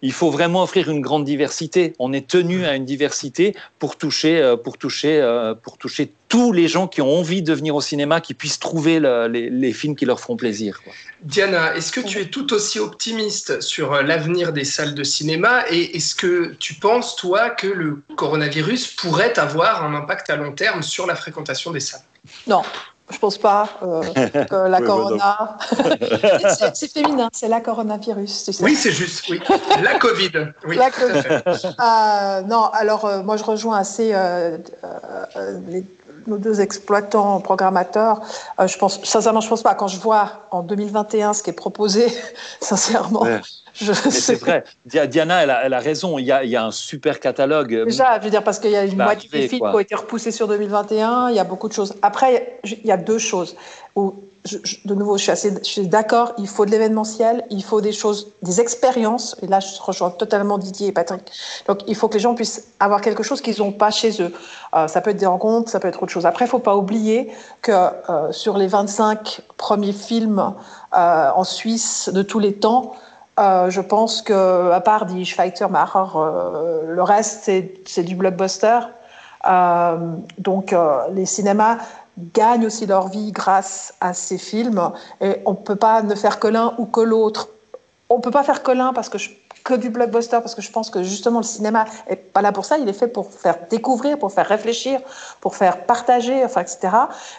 [0.03, 1.95] il faut vraiment offrir une grande diversité.
[1.99, 6.53] On est tenu à une diversité pour toucher, euh, pour toucher, euh, pour toucher tous
[6.53, 10.05] les gens qui ont envie de venir au cinéma, qui puissent trouver les, films qui
[10.05, 10.81] leur feront plaisir.
[11.23, 15.65] Diana, est-ce que tu es tout aussi optimiste sur euh, l'avenir des salles de cinéma?
[15.71, 20.53] Et est-ce que tu penses, toi, que le coronavirus pourrait avoir un impact à long
[20.53, 22.03] terme sur la fréquentation des salles?
[22.47, 22.63] Non,
[23.11, 24.03] je pense pas euh,
[24.51, 25.59] que la corona.
[26.75, 28.45] c'est féminin, c'est la coronavirus.
[28.45, 28.65] Tu sais.
[28.65, 29.41] Oui, c'est juste, oui.
[29.83, 30.33] La Covid.
[30.67, 31.43] Oui, la COVID.
[31.81, 35.85] Euh, non, alors euh, moi je rejoins assez euh, euh, les,
[36.27, 38.21] nos deux exploitants, programmateurs.
[38.63, 39.75] je pense, sincèrement, je pense pas.
[39.75, 42.07] Quand je vois en 2021 ce qui est proposé,
[42.61, 43.25] sincèrement,
[44.11, 44.65] c'est vrai.
[44.85, 46.19] Diana, elle a, elle a raison.
[46.19, 47.85] Il y, a, il y, a, un super catalogue.
[47.85, 49.95] Déjà, je veux dire, parce qu'il y a une moitié des films qui ont été
[49.95, 51.31] repoussés sur 2021.
[51.31, 51.95] Il y a beaucoup de choses.
[52.03, 53.57] Après, il y a deux choses
[53.97, 54.15] où,
[54.85, 56.33] de nouveau, je suis assez, je suis d'accord.
[56.39, 59.37] Il faut de l'événementiel, il faut des choses, des expériences.
[59.43, 61.23] Et là, je rejoins totalement Didier et Patrick.
[61.67, 64.33] Donc, il faut que les gens puissent avoir quelque chose qu'ils n'ont pas chez eux.
[64.75, 66.27] Euh, ça peut être des rencontres, ça peut être autre chose.
[66.27, 67.31] Après, il ne faut pas oublier
[67.63, 70.55] que euh, sur les 25 premiers films
[70.97, 72.95] euh, en Suisse de tous les temps,
[73.39, 77.51] euh, je pense que, à part Die Schweizermacher, euh, le reste,
[77.87, 78.81] c'est du blockbuster.
[79.47, 79.97] Euh,
[80.39, 81.79] donc, euh, les cinémas
[82.35, 84.91] gagnent aussi leur vie grâce à ces films.
[85.21, 87.49] Et on ne peut pas ne faire que l'un ou que l'autre.
[88.11, 89.31] On ne peut pas faire que l'un parce que je
[89.65, 92.65] que du blockbuster parce que je pense que justement le cinéma est pas là pour
[92.65, 92.79] ça.
[92.79, 95.01] Il est fait pour faire découvrir, pour faire réfléchir,
[95.41, 96.79] pour faire partager, enfin etc.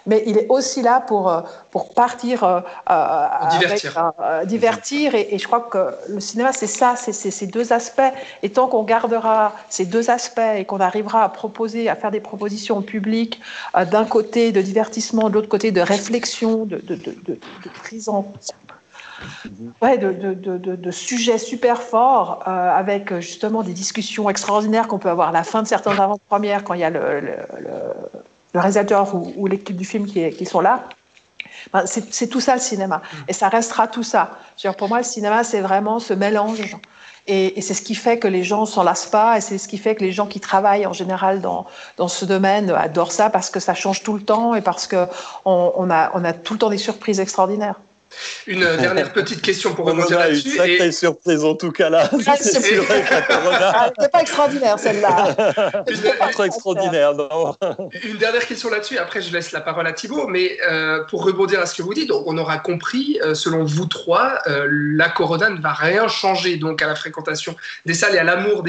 [0.06, 1.42] Mais il est aussi là pour euh,
[1.72, 6.68] pour partir euh, euh divertir, euh, divertir et, et, je crois que le cinéma c'est
[6.68, 8.14] ça, c'est ces deux aspects.
[8.44, 12.20] Et tant qu'on gardera ces deux aspects et qu'on arrivera à proposer, à faire des
[12.20, 13.40] propositions au public,
[13.92, 18.24] d'un côté de divertissement, de l'autre côté de réflexion, de, de, de, de prise en
[19.82, 25.00] ouais, de, de, de, de, sujets super forts, euh, avec justement des discussions extraordinaires qu'on
[25.00, 28.60] peut avoir à la fin de certaines avant-premières, quand il y a le, le, le,
[28.60, 30.84] réalisateur ou, ou l'équipe du film qui, est, qui sont là.
[31.74, 33.02] Ben, c'est tout ça le cinéma.
[33.28, 34.32] Et ça restera tout ça.
[34.78, 36.78] Pour moi, le cinéma, c'est vraiment ce mélange.
[37.28, 39.68] Et, et c'est ce qui fait que les gens s'en lassent pas, et c'est ce
[39.68, 41.68] qui fait que les gens qui travaillent en général dans,
[41.98, 45.08] dans ce domaine adorent ça parce que ça change tout le temps et parce qu'on
[45.46, 47.76] on a, on a tout le temps des surprises extraordinaires.
[48.48, 50.50] Une dernière petite question pour rebondir là-dessus.
[50.50, 50.92] Une sacrée et...
[50.92, 52.10] surprise en tout cas là.
[52.40, 55.34] C'est sûr ah, pas extraordinaire celle-là.
[56.20, 57.56] pas trop extraordinaire, non.
[58.04, 61.60] Une dernière question là-dessus, après je laisse la parole à Thibault, mais euh, pour rebondir
[61.60, 65.50] à ce que vous dites, on aura compris, euh, selon vous trois, euh, la Corona
[65.50, 67.56] ne va rien changer donc à la fréquentation
[67.86, 68.64] des salles et à l'amour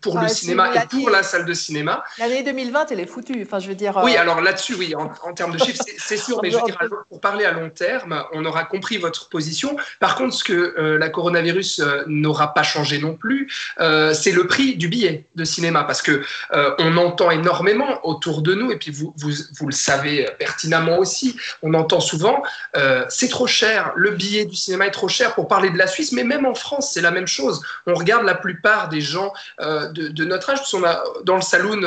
[0.00, 2.04] pour ah, le cinéma et pour la salle de cinéma.
[2.18, 3.42] L'année 2020, elle est foutue.
[3.42, 4.00] Enfin, je veux dire.
[4.02, 6.78] Oui, alors là-dessus, oui, en, en, termes de chiffres, c'est sûr, mais je veux dire,
[7.08, 9.76] pour parler à long terme, on aura compris compris votre position.
[9.98, 13.50] Par contre, ce que euh, la coronavirus euh, n'aura pas changé non plus,
[13.80, 16.22] euh, c'est le prix du billet de cinéma, parce que
[16.78, 21.36] on entend énormément autour de nous, et puis vous, vous, vous le savez pertinemment aussi,
[21.62, 22.42] on entend souvent,
[23.08, 26.12] c'est trop cher, le billet du cinéma est trop cher pour parler de la Suisse,
[26.12, 27.60] mais même en France, c'est la même chose.
[27.86, 31.80] On regarde la plupart des gens de, notre âge, qu'on a dans le saloon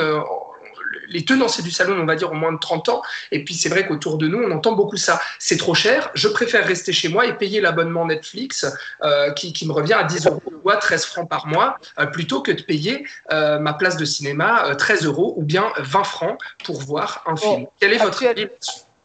[1.12, 3.02] les tenanciers du salon, on va dire, au moins de 30 ans.
[3.30, 5.20] Et puis, c'est vrai qu'autour de nous, on entend beaucoup ça.
[5.38, 8.66] C'est trop cher, je préfère rester chez moi et payer l'abonnement Netflix
[9.02, 12.06] euh, qui, qui, me revient à 10 euros ou à 13 francs par mois, euh,
[12.06, 16.38] plutôt que de payer euh, ma place de cinéma 13 euros ou bien 20 francs
[16.64, 17.62] pour voir un film.
[17.62, 18.48] Bon, Quel est votre avis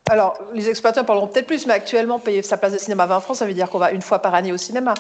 [0.10, 3.36] alors, les exploitants parleront peut-être plus, mais actuellement, payer sa place de cinéma 20 francs,
[3.36, 4.94] ça veut dire qu'on va une fois par année au cinéma.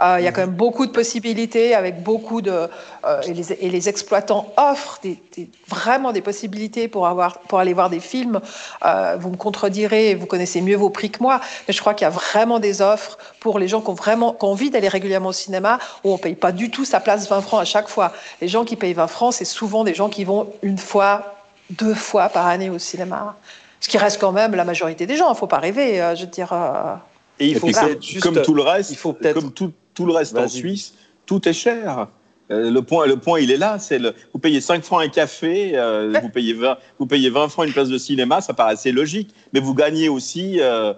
[0.00, 2.68] Euh, il y a quand même beaucoup de possibilités, avec beaucoup de.
[3.04, 7.58] Euh, et, les, et, les, exploitants offrent des, des, vraiment des possibilités pour, avoir, pour
[7.58, 8.40] aller voir des films.
[8.86, 12.06] Euh, vous me contredirez, vous connaissez mieux vos prix que moi, mais je crois qu'il
[12.06, 14.88] y a vraiment des offres pour les gens qui ont, vraiment, qui ont envie d'aller
[14.88, 17.66] régulièrement au cinéma, où on ne paye pas du tout sa place 20 francs à
[17.66, 18.12] chaque fois.
[18.40, 21.34] Les gens qui payent 20 francs, c'est souvent des gens qui vont une fois,
[21.68, 23.36] deux fois par année au cinéma.
[23.84, 26.16] Ce qui reste quand même la majorité des gens, il ne faut pas rêver, euh,
[26.16, 26.50] je veux dire.
[26.54, 26.94] Euh...
[27.38, 30.14] Et il faut et juste, comme tout le reste, il faut comme tout, tout le
[30.14, 30.94] reste en Suisse,
[31.26, 32.08] tout est cher.
[32.50, 33.78] Euh, le point, le point, il est là.
[33.78, 36.20] C'est le, vous payez 5 francs un café, euh, ouais.
[36.22, 39.34] vous, payez 20, vous payez 20 francs une place de cinéma, ça paraît assez logique.
[39.52, 40.94] Mais vous gagnez aussi euh,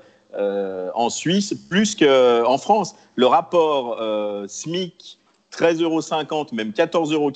[0.95, 2.95] en Suisse plus qu'en France.
[3.17, 4.01] Le rapport
[4.47, 5.19] SMIC,
[5.53, 7.33] 13,50 euros, même 14,90 euros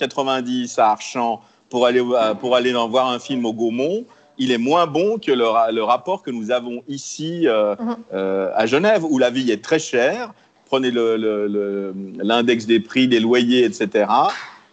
[0.76, 1.40] à Archamps
[1.70, 2.04] pour aller,
[2.40, 4.04] pour aller en voir un film au Gaumont
[4.40, 7.96] il est moins bon que le, le rapport que nous avons ici euh, mmh.
[8.14, 10.32] euh, à Genève, où la vie est très chère.
[10.64, 14.06] Prenez l'index des prix, des loyers, etc.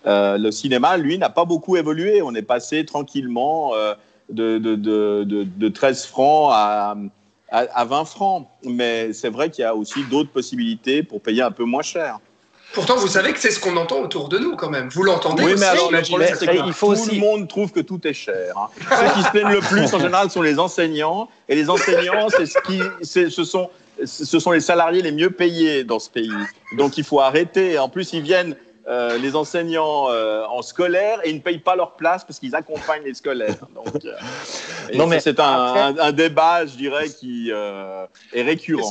[0.05, 2.21] Euh, le cinéma, lui, n'a pas beaucoup évolué.
[2.21, 3.73] On est passé tranquillement
[4.29, 6.95] de, de, de, de, 13 francs à,
[7.49, 8.47] à, à 20 francs.
[8.63, 12.19] Mais c'est vrai qu'il y a aussi d'autres possibilités pour payer un peu moins cher.
[12.73, 14.89] Pourtant, vous savez que c'est ce qu'on entend autour de nous quand même.
[14.89, 17.15] Vous l'entendez Oui, mais alors, le problème, c'est que il faut tout aussi...
[17.15, 18.57] le monde trouve que tout est cher.
[18.57, 18.67] Hein.
[18.89, 21.29] Ceux qui se plaignent le plus, en général, sont les enseignants.
[21.49, 23.69] Et les enseignants, c'est ce qui, ce sont,
[24.05, 26.29] ce sont les salariés les mieux payés dans ce pays.
[26.77, 27.79] Donc, il faut arrêter.
[27.79, 28.55] En plus, ils viennent
[28.87, 32.55] euh, les enseignants euh, en scolaire et ils ne payent pas leur place parce qu'ils
[32.55, 33.55] accompagnent les scolaires.
[33.75, 34.13] Donc, euh,
[34.93, 38.89] non, mais c'est un, un, un, débat, je dirais, qui euh, est récurrent.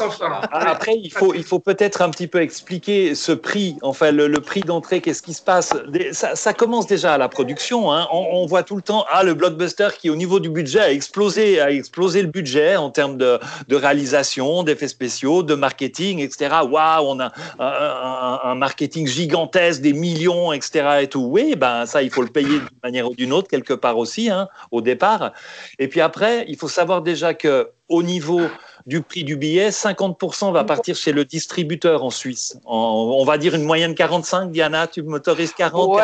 [0.52, 4.40] Après, il faut, il faut peut-être un petit peu expliquer ce prix, enfin le, le
[4.40, 5.72] prix d'entrée, qu'est-ce qui se passe?
[6.12, 7.90] Ça, ça, commence déjà à la production.
[7.90, 8.06] Hein.
[8.12, 10.92] On, on, voit tout le temps, ah, le blockbuster qui, au niveau du budget, a
[10.92, 13.38] explosé, a explosé le budget en termes de,
[13.68, 16.56] de réalisation, d'effets spéciaux, de marketing, etc.
[16.68, 21.02] Waouh, on a un, un marketing gigantesque des millions, etc.
[21.02, 21.26] Et tout.
[21.30, 24.30] Oui, ben ça, il faut le payer d'une manière ou d'une autre quelque part aussi,
[24.30, 25.32] hein, au départ.
[25.78, 28.42] Et puis après, il faut savoir déjà que au niveau
[28.86, 32.58] du prix du billet, 50% va partir chez le distributeur en Suisse.
[32.64, 36.02] En, on va dire une moyenne 45, Diana, tu m'autorises 40 Ouais.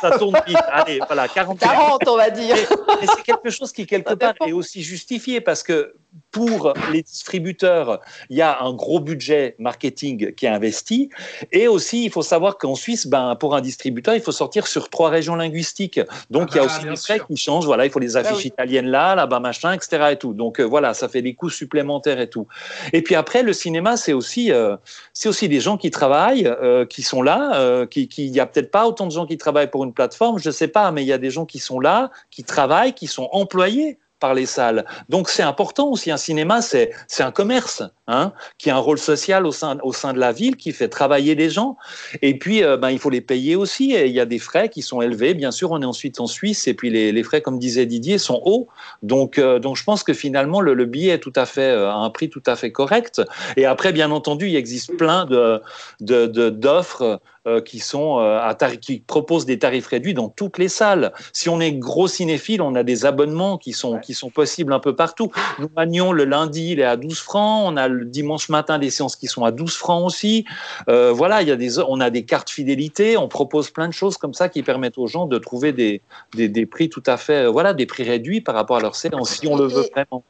[0.00, 0.56] Ça tourne vite.
[0.70, 1.58] Allez, voilà, 40.
[1.58, 2.56] 40, on va dire.
[2.56, 5.94] Et, et c'est quelque chose qui, quelque part, est aussi justifié parce que
[6.30, 11.10] pour les distributeurs, il y a un gros budget marketing qui est investi.
[11.52, 14.88] Et aussi, il faut savoir qu'en Suisse, ben, pour un distributeur, il faut sortir sur
[14.88, 16.00] trois régions linguistiques.
[16.30, 17.66] Donc, ah, il y a aussi des frais qui changent.
[17.66, 18.46] Voilà, il faut les affiches ah, oui.
[18.46, 20.08] italiennes là, là-bas, machin, etc.
[20.12, 20.32] Et tout.
[20.32, 22.46] Donc, euh, voilà, ça fait des coûts supplémentaires et tout.
[22.92, 24.76] Et puis après, le cinéma, c'est aussi, euh,
[25.12, 28.70] c'est aussi des gens qui travaillent, euh, qui sont là, euh, qui, qui, a peut-être
[28.70, 31.12] pas autant de gens qui travaillent pour une plateforme, je sais pas, mais il y
[31.12, 34.86] a des gens qui sont là, qui travaillent, qui sont employés par les salles.
[35.08, 36.10] Donc c'est important aussi.
[36.10, 40.12] Un cinéma, c'est un commerce, hein, qui a un rôle social au sein au sein
[40.16, 41.76] de la ville, qui fait travailler des gens.
[42.22, 43.92] Et puis euh, ben il faut les payer aussi.
[43.92, 45.34] Et il y a des frais qui sont élevés.
[45.34, 48.18] Bien sûr, on est ensuite en Suisse et puis les, les frais, comme disait Didier,
[48.18, 48.68] sont hauts.
[49.02, 51.90] Donc euh, donc je pense que finalement le, le billet est tout à fait euh,
[51.90, 53.20] à un prix tout à fait correct.
[53.56, 55.60] Et après, bien entendu, il existe plein de
[56.00, 57.20] d'offres
[57.60, 61.12] qui sont euh, à qui proposent des tarifs réduits dans toutes les salles.
[61.32, 64.78] Si on est gros cinéphile, on a des abonnements qui sont qui sont possibles un
[64.78, 65.32] peu partout.
[65.58, 67.64] Nous Magnon le lundi, il est à 12 francs.
[67.66, 70.44] On a le dimanche matin des séances qui sont à 12 francs aussi.
[70.88, 73.16] Euh, voilà, il y a des on a des cartes fidélité.
[73.16, 76.00] On propose plein de choses comme ça qui permettent aux gens de trouver des
[76.34, 79.30] des, des prix tout à fait voilà des prix réduits par rapport à leur séance
[79.30, 80.22] si on le veut vraiment.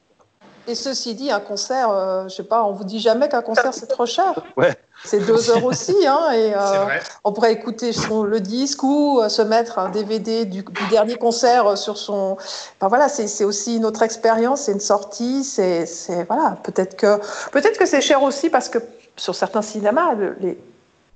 [0.69, 3.75] Et ceci dit, un concert, euh, je sais pas, on vous dit jamais qu'un concert
[3.75, 4.35] c'est trop cher.
[4.57, 4.77] Ouais.
[5.05, 9.29] C'est deux heures aussi, hein, et euh, on pourrait écouter son, le disque ou euh,
[9.29, 12.37] se mettre un DVD du, du, dernier concert sur son.
[12.79, 15.87] Enfin voilà, c'est aussi une autre expérience, c'est une sortie, c'est
[16.29, 17.19] voilà, peut-être que
[17.51, 18.79] peut-être que c'est cher aussi parce que
[19.17, 20.59] sur certains cinémas, le, les,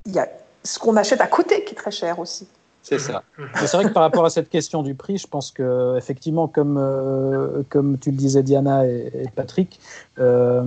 [0.07, 0.27] il y a
[0.65, 2.49] ce qu'on achète à côté qui est très cher aussi.
[2.89, 3.25] C'est ça.
[3.57, 6.79] C'est vrai que par rapport à cette question du prix, je pense que effectivement, comme
[6.79, 9.81] euh, comme tu le disais Diana et, Patrick,
[10.21, 10.63] euh,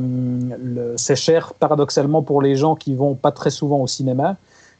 [0.97, 4.35] c'est cher paradoxalement pour les gens qui vont pas très souvent au cinéma.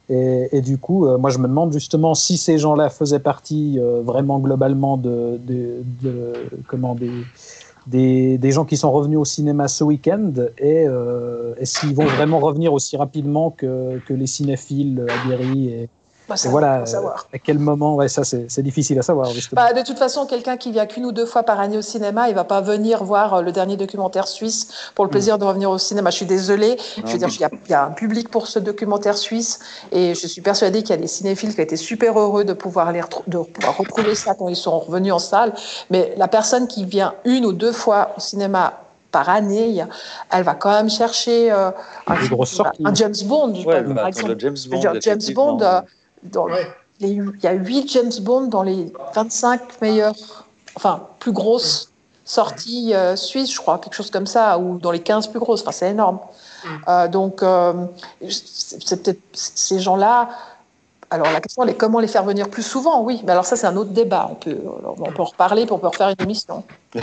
[0.10, 4.40] Et, du coup, euh, moi je me demande justement si ces gens-là faisaient partie vraiment
[4.40, 5.40] globalement de,
[6.68, 6.98] comment
[7.88, 10.88] des, des gens qui sont revenus au cinéma ce week-end et,
[11.58, 15.90] et s'ils vont vraiment revenir aussi rapidement que, que les cinéphiles aguerris et,
[16.30, 17.26] Bah, ça, voilà, savoir.
[17.34, 19.30] à quel moment, ouais, ça c'est difficile à savoir.
[19.54, 22.30] Bah, de toute façon, quelqu'un qui vient qu'une ou deux fois par année au cinéma,
[22.30, 25.72] il va pas venir voir euh, le dernier documentaire suisse pour le plaisir de revenir
[25.72, 26.12] au cinéma.
[26.12, 26.78] Je suis désolée.
[26.98, 29.60] Je veux dire, il y, a, il y a un public pour ce documentaire suisse
[29.92, 32.54] et je suis persuadée qu'il y a des cinéphiles qui ont été super heureux de
[32.54, 35.54] pouvoir, les de pouvoir retrouver ça quand ils sont revenus en salle.
[35.90, 38.74] Mais la personne qui vient une ou deux fois au cinéma
[39.12, 39.84] par année,
[40.32, 41.72] elle va quand même chercher euh,
[42.06, 44.34] un, James Bond, Ouais, par bah, exemple.
[44.34, 44.80] le James Je veux Bond.
[44.80, 45.54] dire, James effectivement.
[45.54, 45.82] Bond, euh,
[46.24, 46.68] dans Ouais.
[47.00, 50.16] les- il y a huit James Bond dans les 25 meilleures,
[50.76, 51.92] enfin, plus grosses
[52.26, 55.62] sorties euh, suisses, je crois, quelque chose comme ça, ou dans les 15 plus grosses.
[55.62, 56.20] Enfin, c'est énorme.
[56.64, 56.68] Mm.
[56.88, 57.74] Euh, donc, euh,
[58.30, 60.30] c'est peut-être ces gens-là.
[61.10, 63.02] Alors, la question, elle est comment les faire venir plus souvent?
[63.02, 64.28] Oui, mais alors ça, c'est un autre débat.
[64.30, 66.64] On peut, on peut en reparler, puis on peut refaire une émission.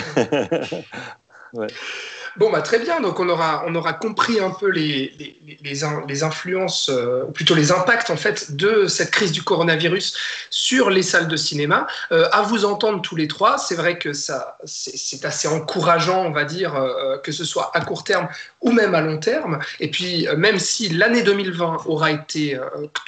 [2.39, 3.01] Bon, bah, très bien.
[3.01, 7.25] Donc, on aura, on aura compris un peu les, les, les, in- les influences, euh,
[7.27, 10.15] ou plutôt les impacts, en fait, de cette crise du coronavirus
[10.51, 11.87] sur les salles de cinéma.
[12.13, 16.31] Euh, à vous entendre tous les trois, c'est vrai que ça, c'est assez encourageant, on
[16.33, 18.29] va dire, euh, que ce soit à court terme
[18.61, 19.59] ou même à long terme.
[19.81, 22.65] Et puis, euh, même si l'année 2020 aura été euh,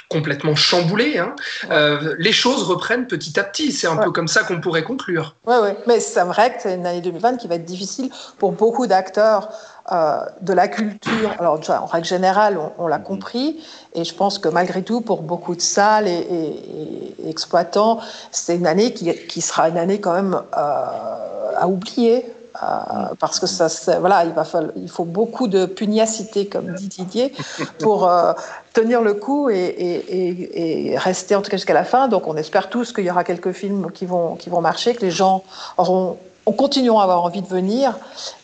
[0.09, 1.35] complètement chamboulée, hein,
[1.69, 3.71] euh, les choses reprennent petit à petit.
[3.71, 4.05] C'est un Ouais.
[4.05, 5.35] peu comme ça qu'on pourrait conclure.
[5.45, 5.69] Oui, oui.
[5.85, 9.18] Mais c'est vrai que c'est une année 2020 qui va être difficile pour beaucoup d'acteurs
[9.19, 11.31] euh, de la culture.
[11.39, 13.59] Alors, en règle générale, on, on l'a compris.
[13.93, 17.99] Et je pense que malgré tout, pour beaucoup de salles et, et- et exploitants,
[18.31, 22.25] c'est une année qui, qui sera une année quand même euh, à oublier.
[22.61, 23.67] euh, parce que ça,
[23.99, 27.33] voilà, il va falloir, il faut beaucoup de pugnacité, comme dit Didier,
[27.79, 28.33] pour euh,
[28.73, 32.07] tenir le coup et, et- et- et rester en tout cas jusqu'à la fin.
[32.09, 35.01] Donc, on espère tous qu'il y aura quelques films qui vont, qui vont marcher, que
[35.01, 35.43] les gens
[35.77, 36.17] auront,
[36.49, 37.97] on continueront à avoir envie de venir.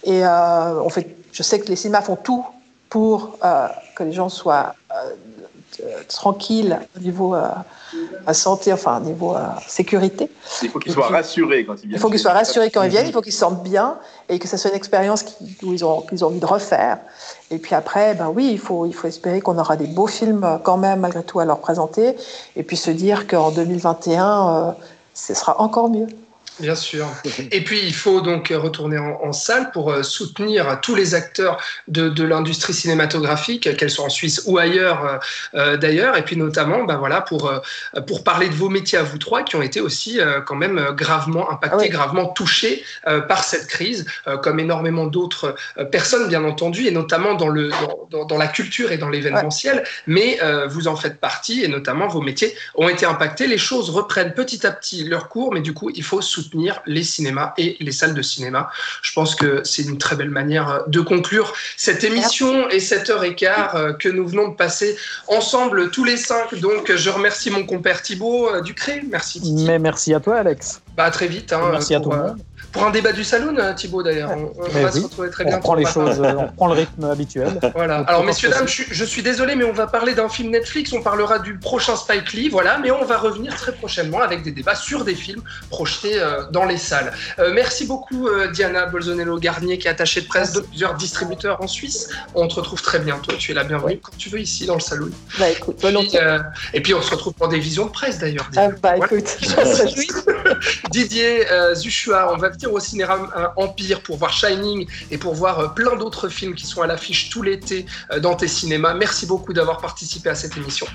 [0.03, 2.45] Et euh, on fait, je sais que les cinémas font tout
[2.89, 5.11] pour euh, que les gens soient euh,
[6.07, 9.35] tranquilles au niveau à santé, enfin au niveau
[9.67, 10.29] sécurité.
[10.61, 11.91] Il faut qu'ils soient rassurés quand ils viennent.
[11.93, 13.97] Il faut qu'ils soient rassurés quand ils viennent, il faut qu'ils se sentent bien
[14.29, 15.25] et que ça soit une expérience
[15.63, 16.99] ils ont, qu'ils ont envie de refaire.
[17.51, 20.59] Et puis après, ben oui, il faut, il faut espérer qu'on aura des beaux films
[20.63, 22.15] quand même, malgré tout, à leur présenter.
[22.55, 24.71] Et puis se dire qu'en 2021, euh,
[25.13, 26.07] ce sera encore mieux.
[26.59, 27.05] Bien sûr.
[27.51, 31.57] Et puis, il faut donc retourner en, en salle pour euh, soutenir tous les acteurs
[31.89, 35.17] de, de l'industrie cinématographique, qu'elles soient en Suisse ou ailleurs euh,
[35.55, 36.15] euh, d'ailleurs.
[36.15, 37.51] Et puis, notamment, ben voilà, pour,
[38.07, 40.79] pour parler de vos métiers à vous trois qui ont été aussi euh, quand même
[40.91, 41.89] gravement impactés, Ah oui.
[41.89, 44.05] gravement touchés euh, par cette crise,
[44.41, 45.55] comme énormément d'autres
[45.91, 49.83] personnes, bien entendu, et notamment dans, le, dans, dans- dans la culture et dans l'événementiel.
[50.07, 53.47] Mais vous en faites partie, et notamment vos métiers ont été impactés.
[53.47, 56.44] Les choses reprennent petit à petit leur cours, mais du coup, il faut soutenir
[56.85, 58.69] les cinémas et les salles de cinéma.
[59.01, 63.09] Je pense que c'est une très belle manière euh, de conclure cette émission et cette
[63.09, 64.97] heure et quart euh, que nous venons de passer
[65.27, 66.55] ensemble tous les cinq.
[66.55, 69.03] Donc, je remercie mon compère Thibaut euh, Ducré.
[69.09, 69.65] Merci Titi.
[69.65, 70.81] Mais merci à toi, Alex.
[70.95, 71.51] Bah, à très vite.
[71.53, 72.41] hein, Merci à pour, tout le euh, monde.
[72.75, 74.31] Pour un débat du salon, euh, Thibaut d'ailleurs.
[74.35, 75.61] On, va se retrouver très On bientôt.
[75.61, 77.57] reprend les choses, euh, on reprend le rythme habituel.
[77.73, 77.99] voilà.
[77.99, 80.91] Donc, Alors, messieurs, dames, je, je suis désolé, mais on va parler d'un film Netflix.
[80.91, 82.77] On parlera du prochain Spike Lee, voilà.
[82.79, 86.65] Mais on va revenir très prochainement avec des débats sur des films projetés euh, dans
[86.65, 87.13] les salles.
[87.39, 91.67] Euh, merci beaucoup, euh, Diana Bolsonello-Garnier, qui est attachée de presse de plusieurs distributeurs en
[91.67, 92.09] Suisse.
[92.33, 93.31] On te retrouve très bientôt.
[93.37, 95.07] Tu es la bienvenue quand tu veux ici dans le salon.
[95.39, 96.39] Bah écoute, Puis, euh,
[96.73, 98.49] et puis, on se retrouve pour des visions de presse d'ailleurs.
[98.57, 99.13] Ah, bah Voilà.
[99.13, 100.35] écoute, je.
[100.91, 105.33] Didier euh, Zuchua, on va venir au cinéma euh, Empire pour voir Shining et pour
[105.33, 108.93] voir euh, plein d'autres films qui sont à l'affiche tout l'été euh, dans tes cinémas.
[108.93, 110.87] Merci beaucoup d'avoir participé à cette émission.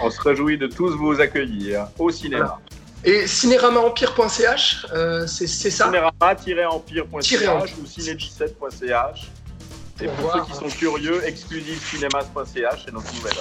[0.00, 2.58] On se réjouit de tous vous accueillir au cinéma.
[3.04, 5.86] Et cinéramaempire.ch, euh, c'est c'est ça?
[5.86, 7.04] Cinérama-empire.ch Empire.
[7.12, 9.30] ou ciné17.ch.
[10.00, 13.34] Et Pour ceux qui sont curieux, exclusivecinemas.ch est notre nouvelle.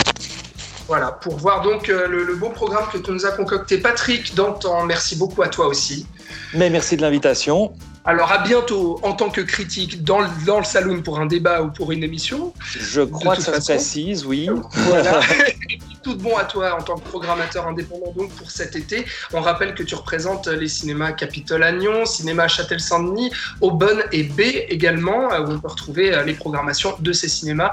[0.87, 3.77] Voilà, pour voir donc euh, le, beau programme que tu nous as concocté.
[3.77, 6.05] Patrick Dantan, merci beaucoup à toi aussi.
[6.53, 7.73] Mais merci de l'invitation.
[8.05, 11.61] Alors à bientôt en tant que critique dans le, dans le saloon pour un débat
[11.61, 12.53] ou pour une émission.
[12.61, 14.49] Je crois que ça se précise, oui.
[14.73, 15.21] Voilà.
[16.03, 19.05] tout bon à toi en tant que programmateur indépendant donc pour cet été.
[19.31, 23.31] On rappelle que tu représentes les cinémas Capitole Agnon, cinéma Châtel-Saint-Denis,
[23.61, 27.71] Aubonne et B également, où on peut retrouver les programmations de ces cinémas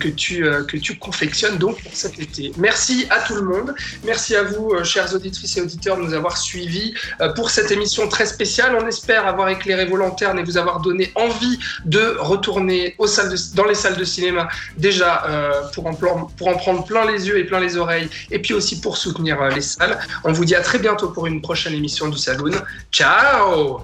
[0.00, 2.52] que tu, que tu confectionnes donc pour cet été.
[2.56, 3.74] Merci à tout le monde.
[4.04, 6.94] Merci à vous, chers auditrices et auditeurs, de nous avoir suivis
[7.34, 8.74] pour cette émission très spéciale.
[8.80, 12.96] On espère avoir éclairé vos lanternes et vous avoir donné envie de retourner
[13.54, 15.24] dans les salles de cinéma déjà
[15.74, 18.80] pour, en, pour en prendre plein les yeux et plein les oreilles, et puis aussi
[18.80, 19.98] pour soutenir les salles.
[20.24, 22.52] On vous dit à très bientôt pour une prochaine émission du Saloon.
[22.92, 23.80] Ciao